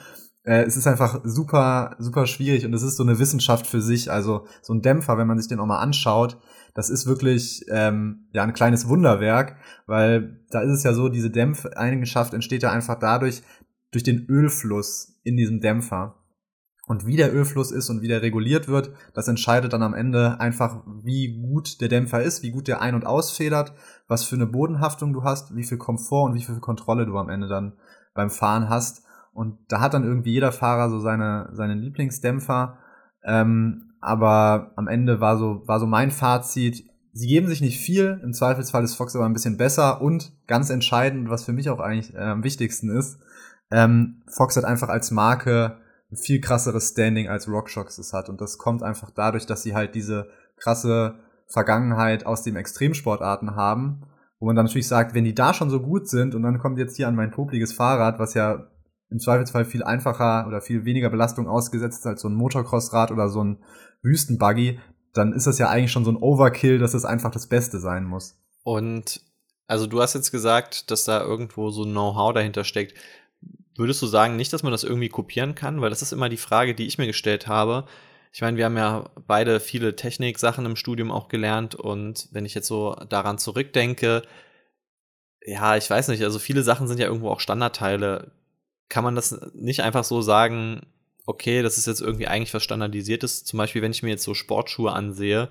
Äh, 0.47 0.62
es 0.62 0.76
ist 0.76 0.86
einfach 0.86 1.22
super, 1.24 1.97
super 1.99 2.28
schwierig 2.28 2.64
und 2.64 2.72
es 2.72 2.84
ist 2.84 2.97
so 2.97 3.03
eine 3.03 3.18
Wissenschaft 3.18 3.66
für 3.66 3.82
sich. 3.82 4.12
Also 4.12 4.47
so 4.62 4.72
ein 4.72 4.80
Dämpfer, 4.80 5.18
wenn 5.18 5.26
man 5.26 5.38
sich 5.38 5.49
den 5.49 5.59
auch 5.59 5.66
mal 5.66 5.80
anschaut, 5.80 6.38
das 6.72 6.88
ist 6.88 7.07
wirklich 7.07 7.64
ähm, 7.68 8.28
ja 8.32 8.44
ein 8.44 8.53
kleines 8.53 8.86
Wunderwerk, 8.86 9.57
weil 9.86 10.44
da 10.51 10.61
ist 10.61 10.70
es 10.70 10.84
ja 10.84 10.92
so, 10.92 11.09
diese 11.09 11.30
Dämpfeigenschaft 11.30 12.32
entsteht 12.32 12.62
ja 12.62 12.70
einfach 12.70 12.97
dadurch, 13.01 13.42
durch 13.90 14.05
den 14.05 14.26
Ölfluss 14.28 15.18
in 15.24 15.36
diesem 15.36 15.61
Dämpfer. 15.61 16.14
Und 16.87 17.05
wie 17.05 17.16
der 17.16 17.34
Ölfluss 17.34 17.72
ist 17.72 17.91
und 17.91 18.01
wie 18.01 18.09
der 18.09 18.22
reguliert 18.22 18.68
wird, 18.68 18.93
das 19.12 19.26
entscheidet 19.26 19.72
dann 19.72 19.82
am 19.82 19.93
Ende 19.93 20.39
einfach, 20.39 20.84
wie 21.03 21.43
gut 21.43 21.80
der 21.80 21.89
Dämpfer 21.89 22.22
ist, 22.22 22.45
wie 22.45 22.53
gut 22.53 22.68
der 22.68 22.80
ein- 22.80 22.95
und 22.95 23.05
ausfedert, 23.05 23.72
was 24.07 24.24
für 24.24 24.37
eine 24.37 24.47
Bodenhaftung 24.47 25.12
du 25.12 25.24
hast, 25.24 25.57
wie 25.57 25.64
viel 25.64 25.78
Komfort 25.78 26.26
und 26.26 26.34
wie 26.34 26.45
viel 26.45 26.61
Kontrolle 26.61 27.05
du 27.05 27.18
am 27.18 27.28
Ende 27.28 27.49
dann 27.49 27.72
beim 28.14 28.30
Fahren 28.30 28.68
hast. 28.68 29.03
Und 29.32 29.59
da 29.68 29.80
hat 29.80 29.95
dann 29.95 30.05
irgendwie 30.05 30.32
jeder 30.32 30.53
Fahrer 30.53 30.89
so 30.89 31.01
seine, 31.01 31.51
seinen 31.53 31.80
Lieblingsdämpfer. 31.80 32.78
Ähm, 33.24 33.91
aber 34.01 34.70
am 34.76 34.87
Ende 34.87 35.20
war 35.20 35.39
so, 35.39 35.62
war 35.66 35.80
so 35.80 35.87
mein 35.87 36.12
Fazit, 36.12 36.84
sie 37.12 37.26
geben 37.26 37.49
sich 37.49 37.61
nicht 37.61 37.80
viel, 37.80 38.20
im 38.22 38.32
Zweifelsfall 38.32 38.84
ist 38.84 38.95
Fox 38.95 39.16
aber 39.16 39.24
ein 39.24 39.32
bisschen 39.32 39.57
besser 39.57 40.01
und 40.01 40.32
ganz 40.47 40.70
entscheidend, 40.70 41.30
was 41.30 41.45
für 41.45 41.53
mich 41.53 41.68
auch 41.70 41.80
eigentlich 41.80 42.14
äh, 42.14 42.18
am 42.18 42.45
wichtigsten 42.45 42.91
ist, 42.91 43.18
ähm, 43.72 44.22
Fox 44.28 44.57
hat 44.57 44.64
einfach 44.64 44.89
als 44.89 45.11
Marke 45.11 45.78
viel 46.16 46.40
krasseres 46.40 46.90
Standing 46.90 47.28
als 47.28 47.48
RockShox 47.48 47.98
es 47.98 48.12
hat. 48.12 48.28
Und 48.28 48.40
das 48.40 48.58
kommt 48.58 48.82
einfach 48.82 49.10
dadurch, 49.10 49.46
dass 49.46 49.62
sie 49.62 49.74
halt 49.74 49.94
diese 49.94 50.28
krasse 50.56 51.16
Vergangenheit 51.46 52.26
aus 52.26 52.42
den 52.42 52.56
Extremsportarten 52.56 53.54
haben, 53.54 54.02
wo 54.38 54.46
man 54.46 54.56
dann 54.56 54.66
natürlich 54.66 54.88
sagt, 54.88 55.14
wenn 55.14 55.24
die 55.24 55.34
da 55.34 55.54
schon 55.54 55.70
so 55.70 55.80
gut 55.80 56.08
sind 56.08 56.34
und 56.34 56.42
dann 56.42 56.58
kommt 56.58 56.78
jetzt 56.78 56.96
hier 56.96 57.08
an 57.08 57.14
mein 57.14 57.30
popliges 57.30 57.72
Fahrrad, 57.72 58.18
was 58.18 58.34
ja 58.34 58.66
im 59.10 59.20
Zweifelsfall 59.20 59.64
viel 59.64 59.84
einfacher 59.84 60.46
oder 60.48 60.60
viel 60.60 60.84
weniger 60.84 61.10
Belastung 61.10 61.48
ausgesetzt 61.48 62.00
ist 62.00 62.06
als 62.06 62.22
so 62.22 62.28
ein 62.28 62.34
Motocrossrad 62.34 63.12
oder 63.12 63.28
so 63.28 63.42
ein 63.42 63.58
Wüstenbuggy, 64.02 64.80
dann 65.12 65.32
ist 65.32 65.46
das 65.46 65.58
ja 65.58 65.68
eigentlich 65.68 65.92
schon 65.92 66.04
so 66.04 66.10
ein 66.10 66.16
Overkill, 66.16 66.78
dass 66.78 66.94
es 66.94 67.04
einfach 67.04 67.30
das 67.30 67.46
Beste 67.46 67.78
sein 67.78 68.04
muss. 68.04 68.36
Und 68.64 69.20
also 69.68 69.86
du 69.86 70.00
hast 70.00 70.14
jetzt 70.14 70.32
gesagt, 70.32 70.90
dass 70.90 71.04
da 71.04 71.22
irgendwo 71.22 71.70
so 71.70 71.84
ein 71.84 71.92
Know-how 71.92 72.32
dahinter 72.32 72.64
steckt. 72.64 72.94
Würdest 73.78 74.02
du 74.02 74.06
sagen, 74.06 74.36
nicht, 74.36 74.52
dass 74.52 74.62
man 74.62 74.72
das 74.72 74.84
irgendwie 74.84 75.08
kopieren 75.08 75.54
kann? 75.54 75.80
Weil 75.80 75.90
das 75.90 76.02
ist 76.02 76.12
immer 76.12 76.28
die 76.28 76.36
Frage, 76.36 76.74
die 76.74 76.86
ich 76.86 76.98
mir 76.98 77.06
gestellt 77.06 77.46
habe. 77.46 77.86
Ich 78.32 78.40
meine, 78.42 78.56
wir 78.56 78.66
haben 78.66 78.76
ja 78.76 79.08
beide 79.26 79.60
viele 79.60 79.96
Technik-Sachen 79.96 80.66
im 80.66 80.76
Studium 80.76 81.10
auch 81.10 81.28
gelernt 81.28 81.74
und 81.74 82.28
wenn 82.32 82.44
ich 82.44 82.54
jetzt 82.54 82.66
so 82.66 82.94
daran 83.08 83.38
zurückdenke, 83.38 84.22
ja, 85.46 85.76
ich 85.76 85.88
weiß 85.88 86.08
nicht, 86.08 86.22
also 86.22 86.38
viele 86.38 86.62
Sachen 86.62 86.88
sind 86.88 86.98
ja 86.98 87.06
irgendwo 87.06 87.30
auch 87.30 87.40
Standardteile. 87.40 88.32
Kann 88.88 89.04
man 89.04 89.14
das 89.14 89.40
nicht 89.54 89.80
einfach 89.82 90.04
so 90.04 90.20
sagen, 90.20 90.82
okay, 91.24 91.62
das 91.62 91.78
ist 91.78 91.86
jetzt 91.86 92.00
irgendwie 92.00 92.26
eigentlich 92.26 92.52
was 92.52 92.62
Standardisiertes? 92.62 93.44
Zum 93.44 93.56
Beispiel, 93.58 93.80
wenn 93.82 93.92
ich 93.92 94.02
mir 94.02 94.10
jetzt 94.10 94.24
so 94.24 94.34
Sportschuhe 94.34 94.92
ansehe, 94.92 95.48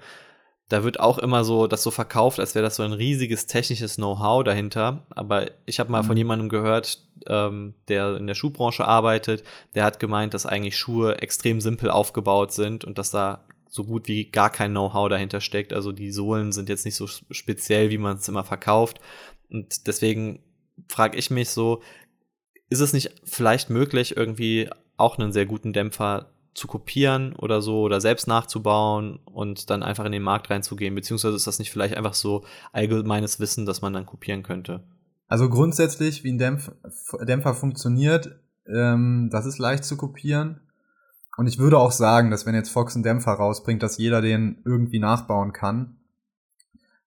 da 0.69 0.83
wird 0.83 0.99
auch 0.99 1.19
immer 1.19 1.43
so 1.43 1.67
das 1.67 1.83
so 1.83 1.91
verkauft, 1.91 2.39
als 2.39 2.55
wäre 2.55 2.63
das 2.63 2.77
so 2.77 2.83
ein 2.83 2.93
riesiges 2.93 3.45
technisches 3.45 3.97
Know-how 3.97 4.43
dahinter. 4.43 5.05
Aber 5.11 5.51
ich 5.65 5.79
habe 5.79 5.91
mal 5.91 6.01
mhm. 6.01 6.07
von 6.07 6.17
jemandem 6.17 6.49
gehört, 6.49 6.99
ähm, 7.27 7.75
der 7.87 8.17
in 8.17 8.25
der 8.25 8.33
Schuhbranche 8.33 8.85
arbeitet, 8.85 9.43
der 9.75 9.83
hat 9.83 9.99
gemeint, 9.99 10.33
dass 10.33 10.45
eigentlich 10.45 10.77
Schuhe 10.77 11.21
extrem 11.21 11.61
simpel 11.61 11.91
aufgebaut 11.91 12.51
sind 12.51 12.83
und 12.83 12.97
dass 12.97 13.11
da 13.11 13.45
so 13.69 13.83
gut 13.83 14.07
wie 14.07 14.25
gar 14.25 14.49
kein 14.49 14.71
Know-how 14.71 15.09
dahinter 15.09 15.41
steckt. 15.41 15.71
Also 15.71 15.91
die 15.91 16.11
Sohlen 16.11 16.51
sind 16.51 16.69
jetzt 16.69 16.85
nicht 16.85 16.95
so 16.95 17.07
speziell, 17.07 17.91
wie 17.91 17.97
man 17.97 18.17
es 18.17 18.27
immer 18.27 18.43
verkauft. 18.43 18.99
Und 19.51 19.85
deswegen 19.85 20.39
frage 20.87 21.17
ich 21.17 21.29
mich 21.29 21.49
so, 21.49 21.83
ist 22.69 22.79
es 22.79 22.93
nicht 22.93 23.11
vielleicht 23.23 23.69
möglich, 23.69 24.17
irgendwie 24.17 24.69
auch 24.97 25.19
einen 25.19 25.31
sehr 25.31 25.45
guten 25.45 25.73
Dämpfer 25.73 26.31
zu 26.55 26.67
kopieren 26.67 27.35
oder 27.35 27.61
so 27.61 27.81
oder 27.81 28.01
selbst 28.01 28.27
nachzubauen 28.27 29.19
und 29.25 29.69
dann 29.69 29.83
einfach 29.83 30.05
in 30.05 30.11
den 30.11 30.23
Markt 30.23 30.49
reinzugehen? 30.49 30.95
Beziehungsweise 30.95 31.35
ist 31.35 31.45
das 31.45 31.59
nicht 31.59 31.71
vielleicht 31.71 31.95
einfach 31.95 32.15
so 32.15 32.43
allgemeines 32.71 33.39
Wissen, 33.39 33.65
das 33.65 33.81
man 33.81 33.93
dann 33.93 34.05
kopieren 34.05 34.41
könnte? 34.41 34.83
Also 35.27 35.49
grundsätzlich, 35.49 36.23
wie 36.23 36.31
ein 36.31 36.37
Dämpf 36.37 36.71
Dämpfer 37.21 37.53
funktioniert, 37.53 38.39
ähm, 38.67 39.29
das 39.31 39.45
ist 39.45 39.59
leicht 39.59 39.83
zu 39.83 39.97
kopieren. 39.97 40.61
Und 41.37 41.47
ich 41.47 41.59
würde 41.59 41.77
auch 41.77 41.91
sagen, 41.91 42.31
dass 42.31 42.45
wenn 42.45 42.55
jetzt 42.55 42.69
Fox 42.69 42.95
einen 42.95 43.03
Dämpfer 43.03 43.33
rausbringt, 43.33 43.83
dass 43.83 43.97
jeder 43.97 44.21
den 44.21 44.61
irgendwie 44.65 44.99
nachbauen 44.99 45.51
kann. 45.51 45.97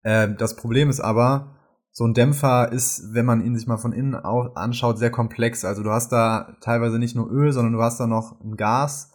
Äh, 0.02 0.34
das 0.34 0.56
Problem 0.56 0.90
ist 0.90 1.00
aber, 1.00 1.56
so 1.92 2.06
ein 2.06 2.14
Dämpfer 2.14 2.72
ist, 2.74 3.14
wenn 3.14 3.26
man 3.26 3.46
ihn 3.46 3.56
sich 3.56 3.68
mal 3.68 3.78
von 3.78 3.94
innen 3.94 4.16
anschaut, 4.16 4.98
sehr 4.98 5.12
komplex. 5.12 5.64
Also 5.64 5.82
du 5.82 5.92
hast 5.92 6.12
da 6.12 6.58
teilweise 6.60 7.00
nicht 7.00 7.16
nur 7.16 7.32
Öl, 7.32 7.54
sondern 7.54 7.74
du 7.74 7.82
hast 7.82 8.00
da 8.00 8.08
noch 8.08 8.42
ein 8.42 8.58
Gas, 8.58 9.14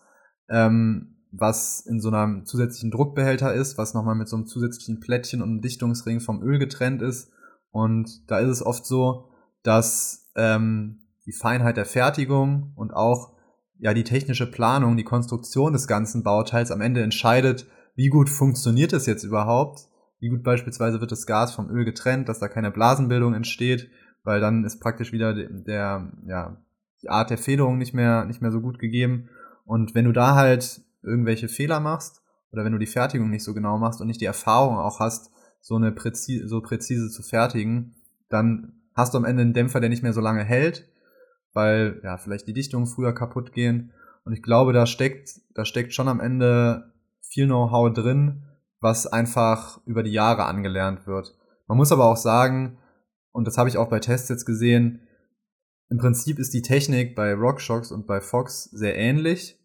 ähm, 0.50 1.16
was 1.32 1.80
in 1.86 2.00
so 2.00 2.10
einem 2.10 2.44
zusätzlichen 2.44 2.90
Druckbehälter 2.90 3.54
ist, 3.54 3.78
was 3.78 3.94
nochmal 3.94 4.16
mit 4.16 4.28
so 4.28 4.36
einem 4.36 4.46
zusätzlichen 4.46 5.00
Plättchen 5.00 5.42
und 5.42 5.48
einem 5.48 5.60
Dichtungsring 5.60 6.20
vom 6.20 6.42
Öl 6.42 6.58
getrennt 6.58 7.02
ist. 7.02 7.30
Und 7.70 8.28
da 8.30 8.40
ist 8.40 8.48
es 8.48 8.66
oft 8.66 8.84
so, 8.84 9.28
dass 9.62 10.30
ähm, 10.34 11.02
die 11.26 11.32
Feinheit 11.32 11.76
der 11.76 11.84
Fertigung 11.84 12.72
und 12.74 12.92
auch 12.92 13.32
ja 13.78 13.94
die 13.94 14.04
technische 14.04 14.50
Planung, 14.50 14.96
die 14.96 15.04
Konstruktion 15.04 15.72
des 15.72 15.86
ganzen 15.86 16.22
Bauteils 16.22 16.70
am 16.70 16.80
Ende 16.80 17.02
entscheidet, 17.02 17.66
wie 17.94 18.08
gut 18.08 18.28
funktioniert 18.28 18.92
es 18.92 19.06
jetzt 19.06 19.24
überhaupt, 19.24 19.88
wie 20.18 20.28
gut 20.28 20.42
beispielsweise 20.42 21.00
wird 21.00 21.12
das 21.12 21.26
Gas 21.26 21.54
vom 21.54 21.70
Öl 21.70 21.84
getrennt, 21.84 22.28
dass 22.28 22.40
da 22.40 22.48
keine 22.48 22.70
Blasenbildung 22.70 23.34
entsteht, 23.34 23.88
weil 24.24 24.40
dann 24.40 24.64
ist 24.64 24.80
praktisch 24.80 25.12
wieder 25.12 25.32
der, 25.32 26.12
ja, 26.26 26.56
die 27.02 27.08
Art 27.08 27.30
der 27.30 27.38
Federung 27.38 27.78
nicht 27.78 27.94
mehr, 27.94 28.24
nicht 28.26 28.42
mehr 28.42 28.52
so 28.52 28.60
gut 28.60 28.78
gegeben. 28.78 29.30
Und 29.70 29.94
wenn 29.94 30.04
du 30.04 30.10
da 30.10 30.34
halt 30.34 30.82
irgendwelche 31.00 31.46
Fehler 31.46 31.78
machst 31.78 32.22
oder 32.50 32.64
wenn 32.64 32.72
du 32.72 32.78
die 32.78 32.86
Fertigung 32.86 33.30
nicht 33.30 33.44
so 33.44 33.54
genau 33.54 33.78
machst 33.78 34.00
und 34.00 34.08
nicht 34.08 34.20
die 34.20 34.24
Erfahrung 34.24 34.76
auch 34.76 34.98
hast, 34.98 35.30
so 35.60 35.76
eine 35.76 35.92
präzise, 35.92 36.48
so 36.48 36.60
präzise 36.60 37.08
zu 37.08 37.22
fertigen, 37.22 37.94
dann 38.30 38.82
hast 38.96 39.14
du 39.14 39.18
am 39.18 39.24
Ende 39.24 39.42
einen 39.42 39.52
Dämpfer, 39.52 39.78
der 39.78 39.88
nicht 39.88 40.02
mehr 40.02 40.12
so 40.12 40.20
lange 40.20 40.42
hält, 40.42 40.90
weil 41.52 42.00
ja 42.02 42.18
vielleicht 42.18 42.48
die 42.48 42.52
Dichtungen 42.52 42.88
früher 42.88 43.14
kaputt 43.14 43.52
gehen. 43.52 43.92
Und 44.24 44.32
ich 44.32 44.42
glaube, 44.42 44.72
da 44.72 44.86
steckt, 44.86 45.40
da 45.54 45.64
steckt 45.64 45.94
schon 45.94 46.08
am 46.08 46.18
Ende 46.18 46.92
viel 47.20 47.46
Know-how 47.46 47.92
drin, 47.92 48.42
was 48.80 49.06
einfach 49.06 49.80
über 49.86 50.02
die 50.02 50.10
Jahre 50.10 50.46
angelernt 50.46 51.06
wird. 51.06 51.38
Man 51.68 51.78
muss 51.78 51.92
aber 51.92 52.06
auch 52.06 52.16
sagen, 52.16 52.78
und 53.30 53.46
das 53.46 53.56
habe 53.56 53.68
ich 53.68 53.78
auch 53.78 53.88
bei 53.88 54.00
Tests 54.00 54.30
jetzt 54.30 54.46
gesehen, 54.46 55.02
im 55.90 55.98
Prinzip 55.98 56.40
ist 56.40 56.54
die 56.54 56.62
Technik 56.62 57.14
bei 57.14 57.34
RockShox 57.34 57.92
und 57.92 58.08
bei 58.08 58.20
Fox 58.20 58.64
sehr 58.64 58.96
ähnlich. 58.96 59.59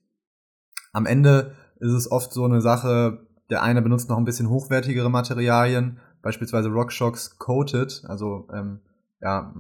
Am 0.96 1.06
Ende 1.06 1.52
ist 1.82 1.92
es 1.92 2.10
oft 2.10 2.32
so 2.32 2.46
eine 2.46 2.62
Sache, 2.62 3.28
der 3.50 3.64
eine 3.64 3.82
benutzt 3.82 4.10
noch 4.10 4.18
ein 4.18 4.24
bisschen 4.24 4.50
hochwertigere 4.50 5.10
Materialien, 5.10 6.00
beispielsweise 6.22 6.70
RockShox 6.70 7.38
Coated, 7.38 8.04
also 8.08 8.48
ähm, 8.54 8.80
ja, 9.20 9.54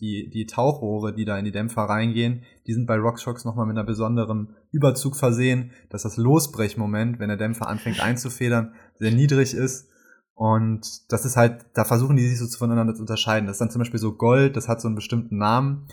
die, 0.00 0.28
die 0.28 0.46
Tauchrohre, 0.46 1.14
die 1.14 1.24
da 1.24 1.38
in 1.38 1.44
die 1.44 1.52
Dämpfer 1.52 1.82
reingehen, 1.82 2.42
die 2.66 2.74
sind 2.74 2.88
bei 2.88 2.96
RockShox 2.96 3.44
nochmal 3.44 3.66
mit 3.66 3.76
einer 3.76 3.86
besonderen 3.86 4.56
Überzug 4.72 5.14
versehen, 5.14 5.70
dass 5.88 6.02
das 6.02 6.16
Losbrechmoment, 6.16 7.20
wenn 7.20 7.28
der 7.28 7.36
Dämpfer 7.36 7.68
anfängt 7.68 8.02
einzufedern, 8.02 8.74
sehr 8.98 9.12
niedrig 9.12 9.54
ist. 9.54 9.88
Und 10.34 11.12
das 11.12 11.24
ist 11.24 11.36
halt, 11.36 11.64
da 11.74 11.84
versuchen 11.84 12.16
die 12.16 12.26
sich 12.26 12.40
so 12.40 12.58
voneinander 12.58 12.94
zu 12.94 13.02
unterscheiden. 13.02 13.46
Das 13.46 13.54
ist 13.54 13.60
dann 13.60 13.70
zum 13.70 13.78
Beispiel 13.78 14.00
so 14.00 14.14
Gold, 14.16 14.56
das 14.56 14.68
hat 14.68 14.80
so 14.80 14.88
einen 14.88 14.96
bestimmten 14.96 15.38
Namen. 15.38 15.86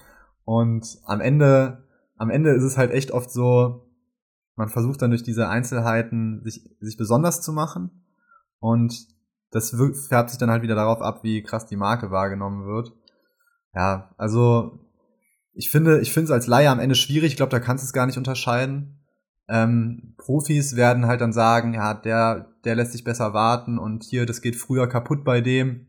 Und 0.45 0.97
am 1.05 1.21
Ende, 1.21 1.83
am 2.17 2.31
Ende 2.31 2.49
ist 2.55 2.63
es 2.63 2.75
halt 2.75 2.89
echt 2.89 3.11
oft 3.11 3.29
so, 3.29 3.88
man 4.59 4.67
versucht 4.67 5.01
dann 5.01 5.11
durch 5.11 5.23
diese 5.23 5.47
Einzelheiten 5.47 6.41
sich, 6.43 6.69
sich 6.81 6.97
besonders 6.97 7.41
zu 7.41 7.53
machen. 7.53 8.03
Und 8.59 9.07
das 9.51 9.73
färbt 10.09 10.29
sich 10.29 10.37
dann 10.37 10.51
halt 10.51 10.63
wieder 10.63 10.75
darauf 10.75 11.01
ab, 11.01 11.23
wie 11.23 11.41
krass 11.41 11.65
die 11.65 11.77
Marke 11.77 12.11
wahrgenommen 12.11 12.67
wird. 12.67 12.91
Ja, 13.73 14.13
also 14.17 14.85
ich 15.53 15.71
finde, 15.71 16.01
ich 16.01 16.11
finde 16.11 16.25
es 16.25 16.31
als 16.31 16.45
Laie 16.45 16.69
am 16.69 16.79
Ende 16.79 16.95
schwierig. 16.95 17.31
Ich 17.31 17.37
glaube, 17.37 17.51
da 17.51 17.61
kannst 17.61 17.83
du 17.83 17.85
es 17.85 17.93
gar 17.93 18.05
nicht 18.05 18.17
unterscheiden. 18.17 18.99
Ähm, 19.47 20.15
Profis 20.17 20.75
werden 20.75 21.07
halt 21.07 21.21
dann 21.21 21.31
sagen, 21.31 21.73
ja, 21.73 21.93
der, 21.93 22.53
der 22.65 22.75
lässt 22.75 22.91
sich 22.91 23.05
besser 23.05 23.33
warten 23.33 23.79
und 23.79 24.03
hier, 24.03 24.25
das 24.25 24.41
geht 24.41 24.57
früher 24.57 24.87
kaputt 24.87 25.23
bei 25.23 25.39
dem. 25.39 25.87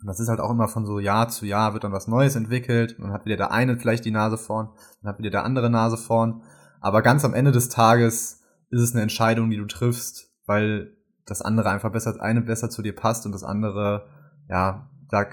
Und 0.00 0.06
das 0.06 0.18
ist 0.18 0.28
halt 0.28 0.40
auch 0.40 0.50
immer 0.50 0.68
von 0.68 0.86
so 0.86 0.98
Jahr 0.98 1.28
zu 1.28 1.44
Jahr 1.44 1.74
wird 1.74 1.84
dann 1.84 1.92
was 1.92 2.08
Neues 2.08 2.36
entwickelt. 2.36 2.96
Dann 2.98 3.12
hat 3.12 3.26
wieder 3.26 3.36
der 3.36 3.52
eine 3.52 3.76
vielleicht 3.76 4.06
die 4.06 4.12
Nase 4.12 4.38
vorn, 4.38 4.70
dann 5.02 5.10
hat 5.10 5.18
wieder 5.18 5.30
der 5.30 5.44
andere 5.44 5.68
Nase 5.68 5.98
vorn. 5.98 6.42
Aber 6.80 7.02
ganz 7.02 7.24
am 7.24 7.34
Ende 7.34 7.52
des 7.52 7.68
Tages 7.68 8.42
ist 8.70 8.80
es 8.80 8.92
eine 8.92 9.02
Entscheidung, 9.02 9.50
die 9.50 9.56
du 9.56 9.66
triffst, 9.66 10.30
weil 10.46 10.92
das 11.26 11.42
andere 11.42 11.70
einfach 11.70 11.92
besser, 11.92 12.12
das 12.12 12.20
eine 12.20 12.40
besser 12.40 12.70
zu 12.70 12.82
dir 12.82 12.94
passt 12.94 13.26
und 13.26 13.32
das 13.32 13.44
andere, 13.44 14.08
ja, 14.48 14.88
da, 15.10 15.26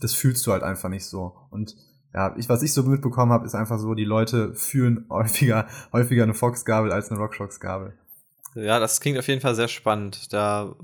das 0.00 0.14
fühlst 0.14 0.46
du 0.46 0.52
halt 0.52 0.62
einfach 0.62 0.88
nicht 0.88 1.06
so. 1.06 1.36
Und 1.50 1.76
ja, 2.14 2.34
ich, 2.36 2.48
was 2.48 2.62
ich 2.62 2.72
so 2.72 2.82
mitbekommen 2.84 3.32
habe, 3.32 3.44
ist 3.44 3.54
einfach 3.54 3.78
so, 3.78 3.94
die 3.94 4.04
Leute 4.04 4.54
fühlen 4.54 5.06
häufiger, 5.10 5.66
häufiger 5.92 6.22
eine 6.22 6.34
Fox-Gabel 6.34 6.92
als 6.92 7.10
eine 7.10 7.20
RockShox-Gabel. 7.20 7.94
Ja, 8.54 8.78
das 8.78 9.00
klingt 9.00 9.18
auf 9.18 9.26
jeden 9.26 9.40
Fall 9.40 9.54
sehr 9.54 9.68
spannend. 9.68 10.32
Da 10.32 10.76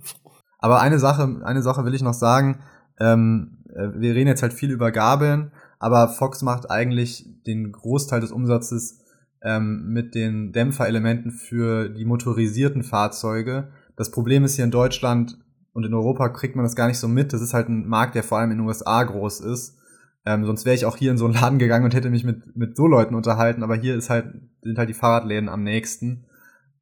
Aber 0.59 0.81
eine 0.81 0.99
Sache, 0.99 1.41
eine 1.45 1.63
Sache 1.63 1.85
will 1.85 1.95
ich 1.95 2.03
noch 2.03 2.15
sagen. 2.15 2.63
Ähm, 2.99 3.59
äh, 3.69 3.89
wir 3.95 4.15
reden 4.15 4.29
jetzt 4.29 4.43
halt 4.43 4.53
viel 4.53 4.71
über 4.71 4.91
Gabeln, 4.91 5.53
aber 5.79 6.09
Fox 6.09 6.43
macht 6.43 6.71
eigentlich 6.71 7.27
den 7.47 7.71
Großteil 7.71 8.21
des 8.21 8.33
Umsatzes 8.33 8.99
ähm, 9.43 9.93
mit 9.93 10.15
den 10.15 10.53
Dämpferelementen 10.53 11.33
für 11.33 11.89
die 11.89 12.05
motorisierten 12.05 12.83
Fahrzeuge. 12.83 13.71
Das 13.97 14.11
Problem 14.11 14.45
ist 14.45 14.57
hier 14.57 14.65
in 14.65 14.71
Deutschland 14.71 15.39
und 15.73 15.85
in 15.85 15.95
Europa 15.95 16.29
kriegt 16.29 16.57
man 16.57 16.65
das 16.65 16.77
gar 16.77 16.89
nicht 16.89 16.99
so 16.99 17.09
mit. 17.09 17.33
Das 17.33 17.41
ist 17.41 17.55
halt 17.55 17.69
ein 17.69 17.87
Markt, 17.87 18.15
der 18.15 18.23
vor 18.23 18.39
allem 18.39 18.51
in 18.51 18.59
den 18.59 18.67
USA 18.67 19.03
groß 19.03 19.41
ist. 19.41 19.79
Ähm, 20.27 20.45
sonst 20.45 20.65
wäre 20.65 20.75
ich 20.75 20.85
auch 20.85 20.97
hier 20.97 21.11
in 21.11 21.19
so 21.19 21.25
einen 21.25 21.35
Laden 21.35 21.59
gegangen 21.59 21.85
und 21.85 21.95
hätte 21.95 22.11
mich 22.11 22.25
mit, 22.25 22.57
mit 22.57 22.77
so 22.77 22.87
Leuten 22.87 23.15
unterhalten, 23.15 23.63
aber 23.63 23.77
hier 23.77 23.97
ist 23.97 24.11
halt, 24.11 24.35
sind 24.63 24.79
halt 24.79 24.89
die 24.89 24.95
Fahrradläden 24.95 25.49
am 25.49 25.63
nächsten. 25.63 26.27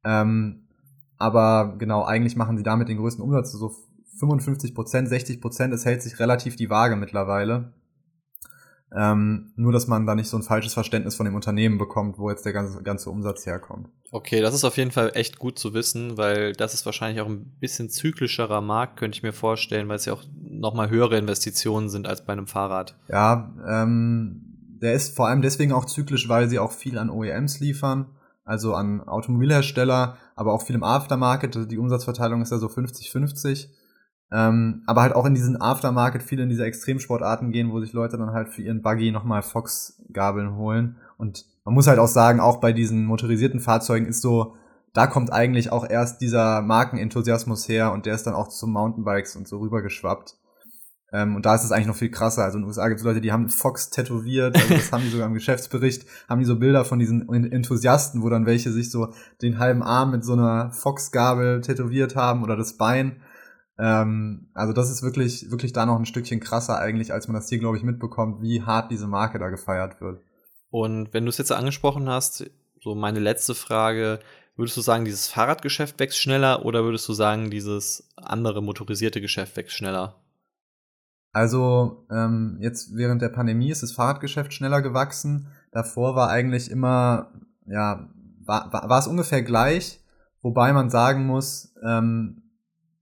Ähm, 0.03 0.67
aber 1.17 1.75
genau, 1.77 2.03
eigentlich 2.03 2.35
machen 2.35 2.57
sie 2.57 2.63
damit 2.63 2.89
den 2.89 2.97
größten 2.97 3.23
Umsatz, 3.23 3.51
so 3.51 3.71
55 4.19 4.75
Prozent, 4.75 5.07
60 5.07 5.39
Prozent, 5.39 5.73
es 5.73 5.85
hält 5.85 6.01
sich 6.01 6.19
relativ 6.19 6.57
die 6.57 6.69
Waage 6.69 6.97
mittlerweile. 6.97 7.73
Ähm, 8.95 9.51
nur, 9.55 9.71
dass 9.71 9.87
man 9.87 10.07
da 10.07 10.15
nicht 10.15 10.29
so 10.29 10.37
ein 10.37 10.43
falsches 10.43 10.73
Verständnis 10.73 11.15
von 11.15 11.25
dem 11.25 11.35
Unternehmen 11.35 11.77
bekommt, 11.77 12.17
wo 12.17 12.29
jetzt 12.29 12.45
der 12.45 12.53
ganze, 12.53 12.81
ganze 12.81 13.11
Umsatz 13.11 13.45
herkommt. 13.45 13.89
Okay, 14.11 14.41
das 14.41 14.55
ist 14.55 14.63
auf 14.63 14.77
jeden 14.77 14.91
Fall 14.91 15.11
echt 15.13 15.37
gut 15.37 15.59
zu 15.59 15.73
wissen, 15.75 16.17
weil 16.17 16.53
das 16.53 16.73
ist 16.73 16.85
wahrscheinlich 16.85 17.21
auch 17.21 17.27
ein 17.27 17.57
bisschen 17.59 17.89
zyklischerer 17.89 18.61
Markt, 18.61 18.97
könnte 18.97 19.15
ich 19.15 19.23
mir 19.23 19.33
vorstellen, 19.33 19.87
weil 19.89 19.97
es 19.97 20.05
ja 20.05 20.13
auch 20.13 20.23
nochmal 20.41 20.89
höhere 20.89 21.17
Investitionen 21.17 21.89
sind 21.89 22.07
als 22.07 22.25
bei 22.25 22.33
einem 22.33 22.47
Fahrrad. 22.47 22.97
Ja, 23.07 23.53
ähm, 23.67 24.49
der 24.81 24.93
ist 24.93 25.15
vor 25.15 25.27
allem 25.27 25.43
deswegen 25.43 25.71
auch 25.71 25.85
zyklisch, 25.85 26.27
weil 26.27 26.49
sie 26.49 26.57
auch 26.57 26.71
viel 26.71 26.97
an 26.97 27.11
OEMs 27.11 27.59
liefern, 27.59 28.07
also 28.43 28.73
an 28.73 29.01
Automobilhersteller, 29.01 30.17
aber 30.35 30.53
auch 30.53 30.63
viel 30.63 30.75
im 30.75 30.83
Aftermarket. 30.83 31.69
Die 31.69 31.77
Umsatzverteilung 31.77 32.41
ist 32.41 32.51
ja 32.51 32.57
so 32.57 32.67
50-50. 32.67 33.67
Ähm, 34.31 34.83
aber 34.85 35.01
halt 35.01 35.15
auch 35.15 35.25
in 35.25 35.33
diesen 35.33 35.59
Aftermarket, 35.59 36.21
viele 36.21 36.43
in 36.43 36.49
diese 36.49 36.65
Extremsportarten 36.65 37.51
gehen, 37.51 37.71
wo 37.71 37.79
sich 37.79 37.93
Leute 37.93 38.17
dann 38.17 38.31
halt 38.31 38.49
für 38.49 38.61
ihren 38.61 38.81
Buggy 38.81 39.11
nochmal 39.11 39.41
Fox-Gabeln 39.41 40.55
holen. 40.55 40.97
Und 41.17 41.45
man 41.65 41.73
muss 41.73 41.87
halt 41.87 41.99
auch 41.99 42.07
sagen, 42.07 42.39
auch 42.39 42.57
bei 42.57 42.71
diesen 42.71 43.05
motorisierten 43.05 43.59
Fahrzeugen 43.59 44.05
ist 44.05 44.21
so, 44.21 44.55
da 44.93 45.07
kommt 45.07 45.31
eigentlich 45.31 45.71
auch 45.71 45.87
erst 45.89 46.21
dieser 46.21 46.61
Markenenthusiasmus 46.61 47.67
her 47.67 47.91
und 47.91 48.05
der 48.05 48.15
ist 48.15 48.25
dann 48.25 48.33
auch 48.33 48.49
zu 48.49 48.67
Mountainbikes 48.67 49.35
und 49.35 49.47
so 49.47 49.59
rübergeschwappt. 49.59 50.35
Ähm, 51.11 51.35
und 51.35 51.45
da 51.45 51.55
ist 51.55 51.63
es 51.63 51.71
eigentlich 51.71 51.87
noch 51.87 51.95
viel 51.95 52.11
krasser. 52.11 52.43
Also 52.43 52.57
in 52.57 52.63
den 52.63 52.67
USA 52.67 52.87
gibt 52.87 52.99
es 52.99 53.05
Leute, 53.05 53.21
die 53.21 53.31
haben 53.31 53.49
Fox 53.49 53.89
tätowiert, 53.89 54.55
also 54.55 54.73
das 54.73 54.91
haben 54.91 55.03
die 55.03 55.09
sogar 55.09 55.27
im 55.27 55.33
Geschäftsbericht, 55.35 56.05
haben 56.27 56.39
die 56.39 56.45
so 56.45 56.57
Bilder 56.57 56.85
von 56.85 56.99
diesen 56.99 57.27
Enthusiasten, 57.29 58.21
wo 58.21 58.29
dann 58.29 58.45
welche 58.45 58.71
sich 58.71 58.91
so 58.91 59.13
den 59.41 59.57
halben 59.59 59.81
Arm 59.81 60.11
mit 60.11 60.23
so 60.23 60.33
einer 60.33 60.71
Fox-Gabel 60.71 61.61
tätowiert 61.61 62.15
haben 62.15 62.43
oder 62.43 62.55
das 62.55 62.77
Bein. 62.77 63.21
Ähm, 63.79 64.49
also 64.53 64.73
das 64.73 64.91
ist 64.91 65.01
wirklich, 65.01 65.49
wirklich 65.49 65.71
da 65.71 65.85
noch 65.85 65.97
ein 65.97 66.05
Stückchen 66.05 66.41
krasser 66.41 66.77
eigentlich, 66.77 67.13
als 67.13 67.27
man 67.27 67.35
das 67.35 67.47
hier, 67.47 67.59
glaube 67.59 67.77
ich, 67.77 67.83
mitbekommt, 67.83 68.41
wie 68.41 68.61
hart 68.61 68.91
diese 68.91 69.07
Marke 69.07 69.39
da 69.39 69.49
gefeiert 69.49 70.01
wird. 70.01 70.21
Und 70.69 71.13
wenn 71.13 71.25
du 71.25 71.29
es 71.29 71.37
jetzt 71.37 71.51
angesprochen 71.51 72.09
hast, 72.09 72.49
so 72.81 72.93
meine 72.93 73.19
letzte 73.19 73.55
Frage, 73.55 74.19
würdest 74.55 74.75
du 74.75 74.81
sagen, 74.81 75.05
dieses 75.05 75.27
Fahrradgeschäft 75.27 75.99
wächst 75.99 76.19
schneller 76.19 76.65
oder 76.65 76.83
würdest 76.83 77.07
du 77.07 77.13
sagen, 77.13 77.49
dieses 77.49 78.09
andere 78.17 78.61
motorisierte 78.61 79.21
Geschäft 79.21 79.55
wächst 79.55 79.75
schneller? 79.75 80.15
Also 81.31 82.05
ähm, 82.11 82.57
jetzt 82.59 82.95
während 82.95 83.21
der 83.21 83.29
Pandemie 83.29 83.71
ist 83.71 83.83
das 83.83 83.93
Fahrradgeschäft 83.93 84.53
schneller 84.53 84.81
gewachsen. 84.81 85.47
Davor 85.71 86.15
war 86.15 86.29
eigentlich 86.29 86.69
immer, 86.69 87.31
ja, 87.65 88.09
war, 88.45 88.73
war, 88.73 88.89
war 88.89 88.99
es 88.99 89.07
ungefähr 89.07 89.43
gleich, 89.43 90.03
wobei 90.41 90.73
man 90.73 90.89
sagen 90.89 91.25
muss, 91.25 91.73
ähm, 91.85 92.48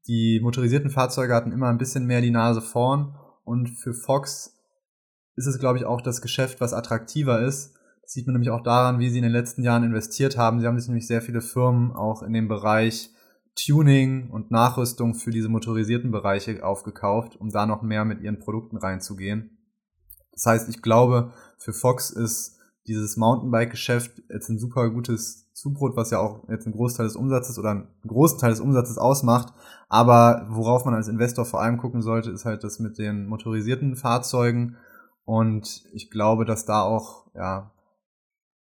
die 0.08 0.40
motorisierten 0.42 0.90
Fahrzeuge 0.90 1.34
hatten 1.34 1.52
immer 1.52 1.68
ein 1.68 1.78
bisschen 1.78 2.06
mehr 2.06 2.22
die 2.22 2.32
Nase 2.32 2.62
vorn 2.62 3.16
und 3.44 3.70
für 3.70 3.94
Fox 3.94 4.58
ist 5.36 5.48
es, 5.48 5.60
glaube 5.60 5.78
ich, 5.78 5.86
auch 5.86 6.02
das 6.02 6.22
Geschäft, 6.22 6.62
was 6.62 6.74
attraktiver 6.74 7.42
ist. 7.42 7.76
Das 8.02 8.14
sieht 8.14 8.26
man 8.26 8.34
nämlich 8.34 8.50
auch 8.50 8.64
daran, 8.64 9.00
wie 9.00 9.10
sie 9.10 9.18
in 9.18 9.24
den 9.24 9.32
letzten 9.32 9.64
Jahren 9.64 9.84
investiert 9.84 10.38
haben. 10.38 10.60
Sie 10.60 10.66
haben 10.66 10.80
sich 10.80 10.88
nämlich 10.88 11.08
sehr 11.08 11.22
viele 11.22 11.42
Firmen 11.42 11.92
auch 11.92 12.24
in 12.24 12.34
dem 12.34 12.48
Bereich 12.48 13.12
Tuning 13.56 14.30
und 14.30 14.52
Nachrüstung 14.52 15.14
für 15.14 15.32
diese 15.32 15.50
motorisierten 15.50 16.12
Bereiche 16.12 16.64
aufgekauft, 16.64 17.36
um 17.36 17.50
da 17.50 17.66
noch 17.66 17.82
mehr 17.82 18.06
mit 18.06 18.22
ihren 18.22 18.40
Produkten 18.40 18.78
reinzugehen. 18.78 19.58
Das 20.32 20.46
heißt, 20.46 20.70
ich 20.70 20.82
glaube, 20.82 21.34
für 21.58 21.74
Fox 21.74 22.10
ist 22.12 22.60
dieses 22.88 23.18
Mountainbike-Geschäft 23.18 24.24
jetzt 24.30 24.50
ein 24.50 24.60
super 24.60 24.90
gutes 24.90 25.47
Zubrot, 25.58 25.98
was 25.98 26.12
ja 26.12 26.20
auch 26.20 26.48
jetzt 26.50 26.68
ein 26.68 26.72
Großteil 26.72 27.08
des 27.08 27.16
Umsatzes 27.16 27.58
oder 27.58 27.72
einen 27.72 27.88
großen 28.06 28.38
Teil 28.38 28.52
des 28.52 28.60
Umsatzes 28.60 29.00
ausmacht. 29.00 29.54
Aber 29.90 30.46
worauf 30.52 30.86
man 30.86 30.94
als 30.94 31.08
Investor 31.08 31.46
vor 31.46 31.62
allem 31.62 31.80
gucken 31.80 32.04
sollte, 32.04 32.30
ist 32.30 32.46
halt 32.46 32.64
das 32.64 32.78
mit 32.78 33.00
den 33.00 33.26
motorisierten 33.26 33.96
Fahrzeugen. 33.96 34.78
Und 35.26 35.84
ich 35.94 36.12
glaube, 36.12 36.46
dass 36.46 36.66
da 36.66 36.84
auch, 36.84 37.26
ja, 37.34 37.72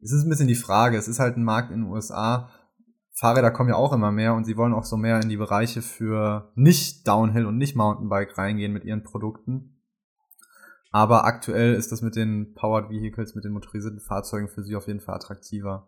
es 0.02 0.12
ist 0.12 0.24
ein 0.24 0.30
bisschen 0.30 0.48
die 0.48 0.56
Frage. 0.56 0.98
Es 0.98 1.08
ist 1.08 1.20
halt 1.20 1.38
ein 1.38 1.44
Markt 1.44 1.70
in 1.70 1.82
den 1.82 1.92
USA. 1.92 2.50
Fahrräder 3.14 3.52
kommen 3.52 3.70
ja 3.70 3.76
auch 3.76 3.94
immer 3.94 4.12
mehr 4.12 4.34
und 4.34 4.46
sie 4.46 4.58
wollen 4.58 4.74
auch 4.74 4.86
so 4.86 4.98
mehr 4.98 5.22
in 5.22 5.30
die 5.30 5.38
Bereiche 5.38 5.84
für 5.84 6.52
nicht 6.56 7.08
Downhill 7.08 7.46
und 7.46 7.58
nicht 7.58 7.76
Mountainbike 7.76 8.40
reingehen 8.40 8.74
mit 8.74 8.86
ihren 8.86 9.04
Produkten. 9.04 9.84
Aber 10.90 11.26
aktuell 11.26 11.76
ist 11.76 11.92
das 11.92 12.02
mit 12.02 12.16
den 12.16 12.56
Powered 12.56 12.90
Vehicles, 12.90 13.36
mit 13.36 13.44
den 13.44 13.54
motorisierten 13.54 14.00
Fahrzeugen 14.00 14.48
für 14.48 14.64
sie 14.64 14.76
auf 14.76 14.88
jeden 14.88 15.00
Fall 15.00 15.16
attraktiver. 15.16 15.88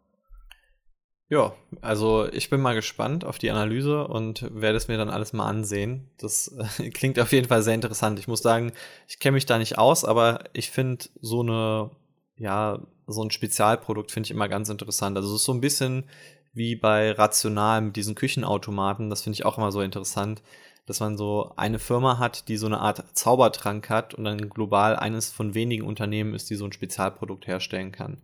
Ja, 1.32 1.53
also 1.82 2.27
ich 2.32 2.49
bin 2.49 2.59
mal 2.59 2.73
gespannt 2.73 3.23
auf 3.23 3.38
die 3.38 3.51
Analyse 3.51 4.07
und 4.07 4.43
werde 4.51 4.77
es 4.77 4.88
mir 4.88 4.97
dann 4.97 5.11
alles 5.11 5.32
mal 5.32 5.47
ansehen. 5.47 6.09
Das 6.17 6.51
äh, 6.80 6.89
klingt 6.91 7.19
auf 7.19 7.32
jeden 7.32 7.47
Fall 7.47 7.61
sehr 7.61 7.75
interessant. 7.75 8.17
Ich 8.17 8.27
muss 8.27 8.41
sagen, 8.41 8.71
ich 9.07 9.19
kenne 9.19 9.36
mich 9.36 9.45
da 9.45 9.59
nicht 9.59 9.77
aus, 9.77 10.05
aber 10.05 10.45
ich 10.53 10.71
finde 10.71 11.05
so 11.21 11.41
eine, 11.41 11.91
ja, 12.38 12.80
so 13.05 13.23
ein 13.23 13.30
Spezialprodukt 13.30 14.11
finde 14.11 14.27
ich 14.27 14.32
immer 14.32 14.49
ganz 14.49 14.69
interessant. 14.69 15.17
Also 15.17 15.30
es 15.30 15.41
ist 15.41 15.45
so 15.45 15.53
ein 15.53 15.61
bisschen 15.61 16.05
wie 16.53 16.75
bei 16.75 17.11
Rational 17.11 17.82
mit 17.82 17.95
diesen 17.95 18.15
Küchenautomaten. 18.15 19.11
Das 19.11 19.21
finde 19.21 19.36
ich 19.36 19.45
auch 19.45 19.59
immer 19.59 19.71
so 19.71 19.82
interessant, 19.82 20.41
dass 20.88 20.99
man 20.99 21.15
so 21.15 21.53
eine 21.57 21.77
Firma 21.77 22.17
hat, 22.17 22.47
die 22.47 22.57
so 22.57 22.65
eine 22.65 22.80
Art 22.80 23.05
Zaubertrank 23.15 23.88
hat 23.89 24.15
und 24.15 24.23
dann 24.23 24.49
global 24.49 24.95
eines 24.95 25.32
von 25.32 25.53
wenigen 25.53 25.86
Unternehmen 25.86 26.34
ist, 26.34 26.49
die 26.49 26.55
so 26.55 26.65
ein 26.65 26.73
Spezialprodukt 26.73 27.45
herstellen 27.45 27.91
kann. 27.91 28.19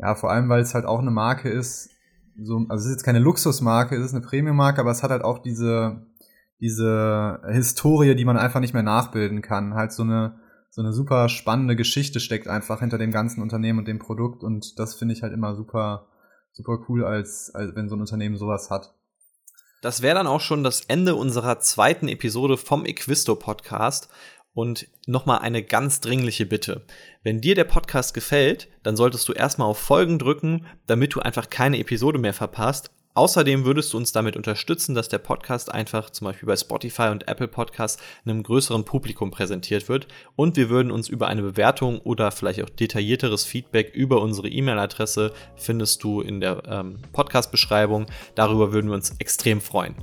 Ja, 0.00 0.14
vor 0.14 0.30
allem, 0.30 0.48
weil 0.48 0.62
es 0.62 0.74
halt 0.74 0.86
auch 0.86 1.00
eine 1.00 1.10
Marke 1.10 1.48
ist, 1.48 1.90
so, 2.42 2.64
also 2.68 2.82
es 2.82 2.86
ist 2.86 2.92
jetzt 2.92 3.04
keine 3.04 3.18
Luxusmarke, 3.18 3.96
es 3.96 4.06
ist 4.06 4.14
eine 4.14 4.24
Premium-Marke, 4.24 4.80
aber 4.80 4.90
es 4.90 5.02
hat 5.02 5.10
halt 5.10 5.22
auch 5.22 5.38
diese, 5.38 6.06
diese 6.60 7.40
Historie, 7.48 8.14
die 8.14 8.24
man 8.24 8.38
einfach 8.38 8.60
nicht 8.60 8.72
mehr 8.72 8.82
nachbilden 8.82 9.42
kann. 9.42 9.74
Halt 9.74 9.92
so 9.92 10.02
eine, 10.02 10.40
so 10.70 10.80
eine 10.80 10.92
super 10.92 11.28
spannende 11.28 11.76
Geschichte 11.76 12.20
steckt 12.20 12.48
einfach 12.48 12.80
hinter 12.80 12.96
dem 12.96 13.10
ganzen 13.10 13.42
Unternehmen 13.42 13.80
und 13.80 13.88
dem 13.88 13.98
Produkt 13.98 14.42
und 14.42 14.78
das 14.78 14.94
finde 14.94 15.14
ich 15.14 15.22
halt 15.22 15.34
immer 15.34 15.54
super, 15.54 16.06
super 16.52 16.78
cool, 16.88 17.04
als, 17.04 17.50
als 17.54 17.74
wenn 17.74 17.88
so 17.88 17.96
ein 17.96 18.00
Unternehmen 18.00 18.36
sowas 18.36 18.70
hat. 18.70 18.94
Das 19.82 20.02
wäre 20.02 20.14
dann 20.14 20.26
auch 20.26 20.42
schon 20.42 20.62
das 20.62 20.82
Ende 20.82 21.14
unserer 21.14 21.58
zweiten 21.58 22.08
Episode 22.08 22.58
vom 22.58 22.84
Equisto 22.84 23.34
Podcast. 23.34 24.08
Und 24.52 24.88
nochmal 25.06 25.38
eine 25.40 25.62
ganz 25.62 26.00
dringliche 26.00 26.44
Bitte. 26.44 26.82
Wenn 27.22 27.40
dir 27.40 27.54
der 27.54 27.64
Podcast 27.64 28.14
gefällt, 28.14 28.68
dann 28.82 28.96
solltest 28.96 29.28
du 29.28 29.32
erstmal 29.32 29.68
auf 29.68 29.78
Folgen 29.78 30.18
drücken, 30.18 30.66
damit 30.86 31.14
du 31.14 31.20
einfach 31.20 31.50
keine 31.50 31.78
Episode 31.78 32.18
mehr 32.18 32.34
verpasst. 32.34 32.90
Außerdem 33.14 33.64
würdest 33.64 33.92
du 33.92 33.96
uns 33.96 34.12
damit 34.12 34.36
unterstützen, 34.36 34.94
dass 34.94 35.08
der 35.08 35.18
Podcast 35.18 35.72
einfach 35.72 36.10
zum 36.10 36.26
Beispiel 36.26 36.46
bei 36.46 36.54
Spotify 36.54 37.08
und 37.08 37.26
Apple 37.26 37.48
Podcasts 37.48 38.00
einem 38.24 38.44
größeren 38.44 38.84
Publikum 38.84 39.32
präsentiert 39.32 39.88
wird. 39.88 40.06
Und 40.36 40.56
wir 40.56 40.70
würden 40.70 40.92
uns 40.92 41.08
über 41.08 41.26
eine 41.26 41.42
Bewertung 41.42 41.98
oder 42.00 42.30
vielleicht 42.30 42.62
auch 42.62 42.70
detaillierteres 42.70 43.44
Feedback 43.44 43.92
über 43.94 44.22
unsere 44.22 44.48
E-Mail-Adresse 44.48 45.32
findest 45.56 46.04
du 46.04 46.20
in 46.20 46.40
der 46.40 46.62
ähm, 46.66 47.00
Podcast-Beschreibung. 47.12 48.06
Darüber 48.36 48.72
würden 48.72 48.88
wir 48.88 48.94
uns 48.94 49.16
extrem 49.18 49.60
freuen. 49.60 49.96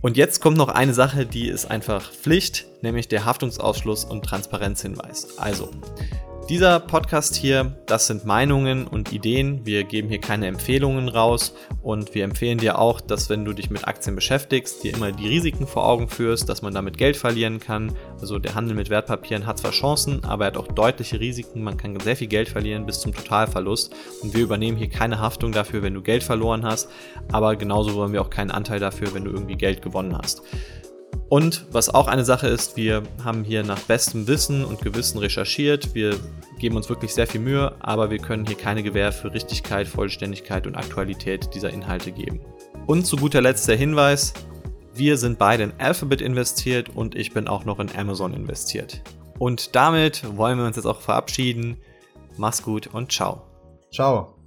Und 0.00 0.16
jetzt 0.16 0.40
kommt 0.40 0.56
noch 0.56 0.68
eine 0.68 0.94
Sache, 0.94 1.26
die 1.26 1.48
ist 1.48 1.70
einfach 1.70 2.12
Pflicht, 2.12 2.66
nämlich 2.82 3.08
der 3.08 3.24
Haftungsausschluss 3.24 4.04
und 4.04 4.24
Transparenzhinweis. 4.24 5.38
Also, 5.38 5.70
dieser 6.48 6.80
Podcast 6.80 7.36
hier, 7.36 7.76
das 7.84 8.06
sind 8.06 8.24
Meinungen 8.24 8.86
und 8.86 9.12
Ideen. 9.12 9.66
Wir 9.66 9.84
geben 9.84 10.08
hier 10.08 10.20
keine 10.20 10.46
Empfehlungen 10.46 11.10
raus 11.10 11.54
und 11.82 12.14
wir 12.14 12.24
empfehlen 12.24 12.56
dir 12.56 12.78
auch, 12.78 13.02
dass 13.02 13.28
wenn 13.28 13.44
du 13.44 13.52
dich 13.52 13.68
mit 13.68 13.86
Aktien 13.86 14.14
beschäftigst, 14.16 14.82
dir 14.82 14.94
immer 14.94 15.12
die 15.12 15.28
Risiken 15.28 15.66
vor 15.66 15.86
Augen 15.86 16.08
führst, 16.08 16.48
dass 16.48 16.62
man 16.62 16.72
damit 16.72 16.96
Geld 16.96 17.18
verlieren 17.18 17.60
kann. 17.60 17.94
Also 18.20 18.38
der 18.38 18.54
Handel 18.54 18.74
mit 18.74 18.88
Wertpapieren 18.88 19.46
hat 19.46 19.58
zwar 19.58 19.72
Chancen, 19.72 20.24
aber 20.24 20.44
er 20.44 20.52
hat 20.52 20.56
auch 20.56 20.68
deutliche 20.68 21.20
Risiken. 21.20 21.62
Man 21.62 21.76
kann 21.76 22.00
sehr 22.00 22.16
viel 22.16 22.28
Geld 22.28 22.48
verlieren 22.48 22.86
bis 22.86 23.00
zum 23.00 23.12
Totalverlust 23.12 23.94
und 24.22 24.32
wir 24.32 24.42
übernehmen 24.42 24.78
hier 24.78 24.88
keine 24.88 25.20
Haftung 25.20 25.52
dafür, 25.52 25.82
wenn 25.82 25.92
du 25.92 26.00
Geld 26.00 26.22
verloren 26.22 26.64
hast, 26.64 26.88
aber 27.30 27.56
genauso 27.56 27.94
wollen 27.94 28.14
wir 28.14 28.22
auch 28.22 28.30
keinen 28.30 28.50
Anteil 28.50 28.80
dafür, 28.80 29.12
wenn 29.12 29.24
du 29.24 29.30
irgendwie 29.30 29.56
Geld 29.56 29.82
gewonnen 29.82 30.16
hast. 30.16 30.42
Und 31.28 31.66
was 31.72 31.90
auch 31.90 32.08
eine 32.08 32.24
Sache 32.24 32.48
ist, 32.48 32.76
wir 32.76 33.02
haben 33.22 33.44
hier 33.44 33.62
nach 33.62 33.80
bestem 33.80 34.26
Wissen 34.26 34.64
und 34.64 34.80
Gewissen 34.80 35.18
recherchiert. 35.18 35.94
Wir 35.94 36.18
geben 36.58 36.76
uns 36.76 36.88
wirklich 36.88 37.12
sehr 37.12 37.26
viel 37.26 37.40
Mühe, 37.40 37.74
aber 37.80 38.10
wir 38.10 38.18
können 38.18 38.46
hier 38.46 38.56
keine 38.56 38.82
Gewähr 38.82 39.12
für 39.12 39.32
Richtigkeit, 39.32 39.86
Vollständigkeit 39.86 40.66
und 40.66 40.74
Aktualität 40.74 41.54
dieser 41.54 41.70
Inhalte 41.70 42.12
geben. 42.12 42.40
Und 42.86 43.06
zu 43.06 43.16
guter 43.16 43.42
Letzt 43.42 43.68
der 43.68 43.76
Hinweis, 43.76 44.32
wir 44.94 45.18
sind 45.18 45.38
beide 45.38 45.64
in 45.64 45.72
Alphabet 45.78 46.22
investiert 46.22 46.88
und 46.94 47.14
ich 47.14 47.32
bin 47.32 47.46
auch 47.46 47.64
noch 47.64 47.78
in 47.78 47.94
Amazon 47.94 48.32
investiert. 48.32 49.02
Und 49.38 49.76
damit 49.76 50.36
wollen 50.36 50.58
wir 50.58 50.66
uns 50.66 50.76
jetzt 50.76 50.86
auch 50.86 51.00
verabschieden. 51.00 51.76
Mach's 52.38 52.62
gut 52.62 52.88
und 52.88 53.12
ciao. 53.12 53.42
Ciao. 53.92 54.37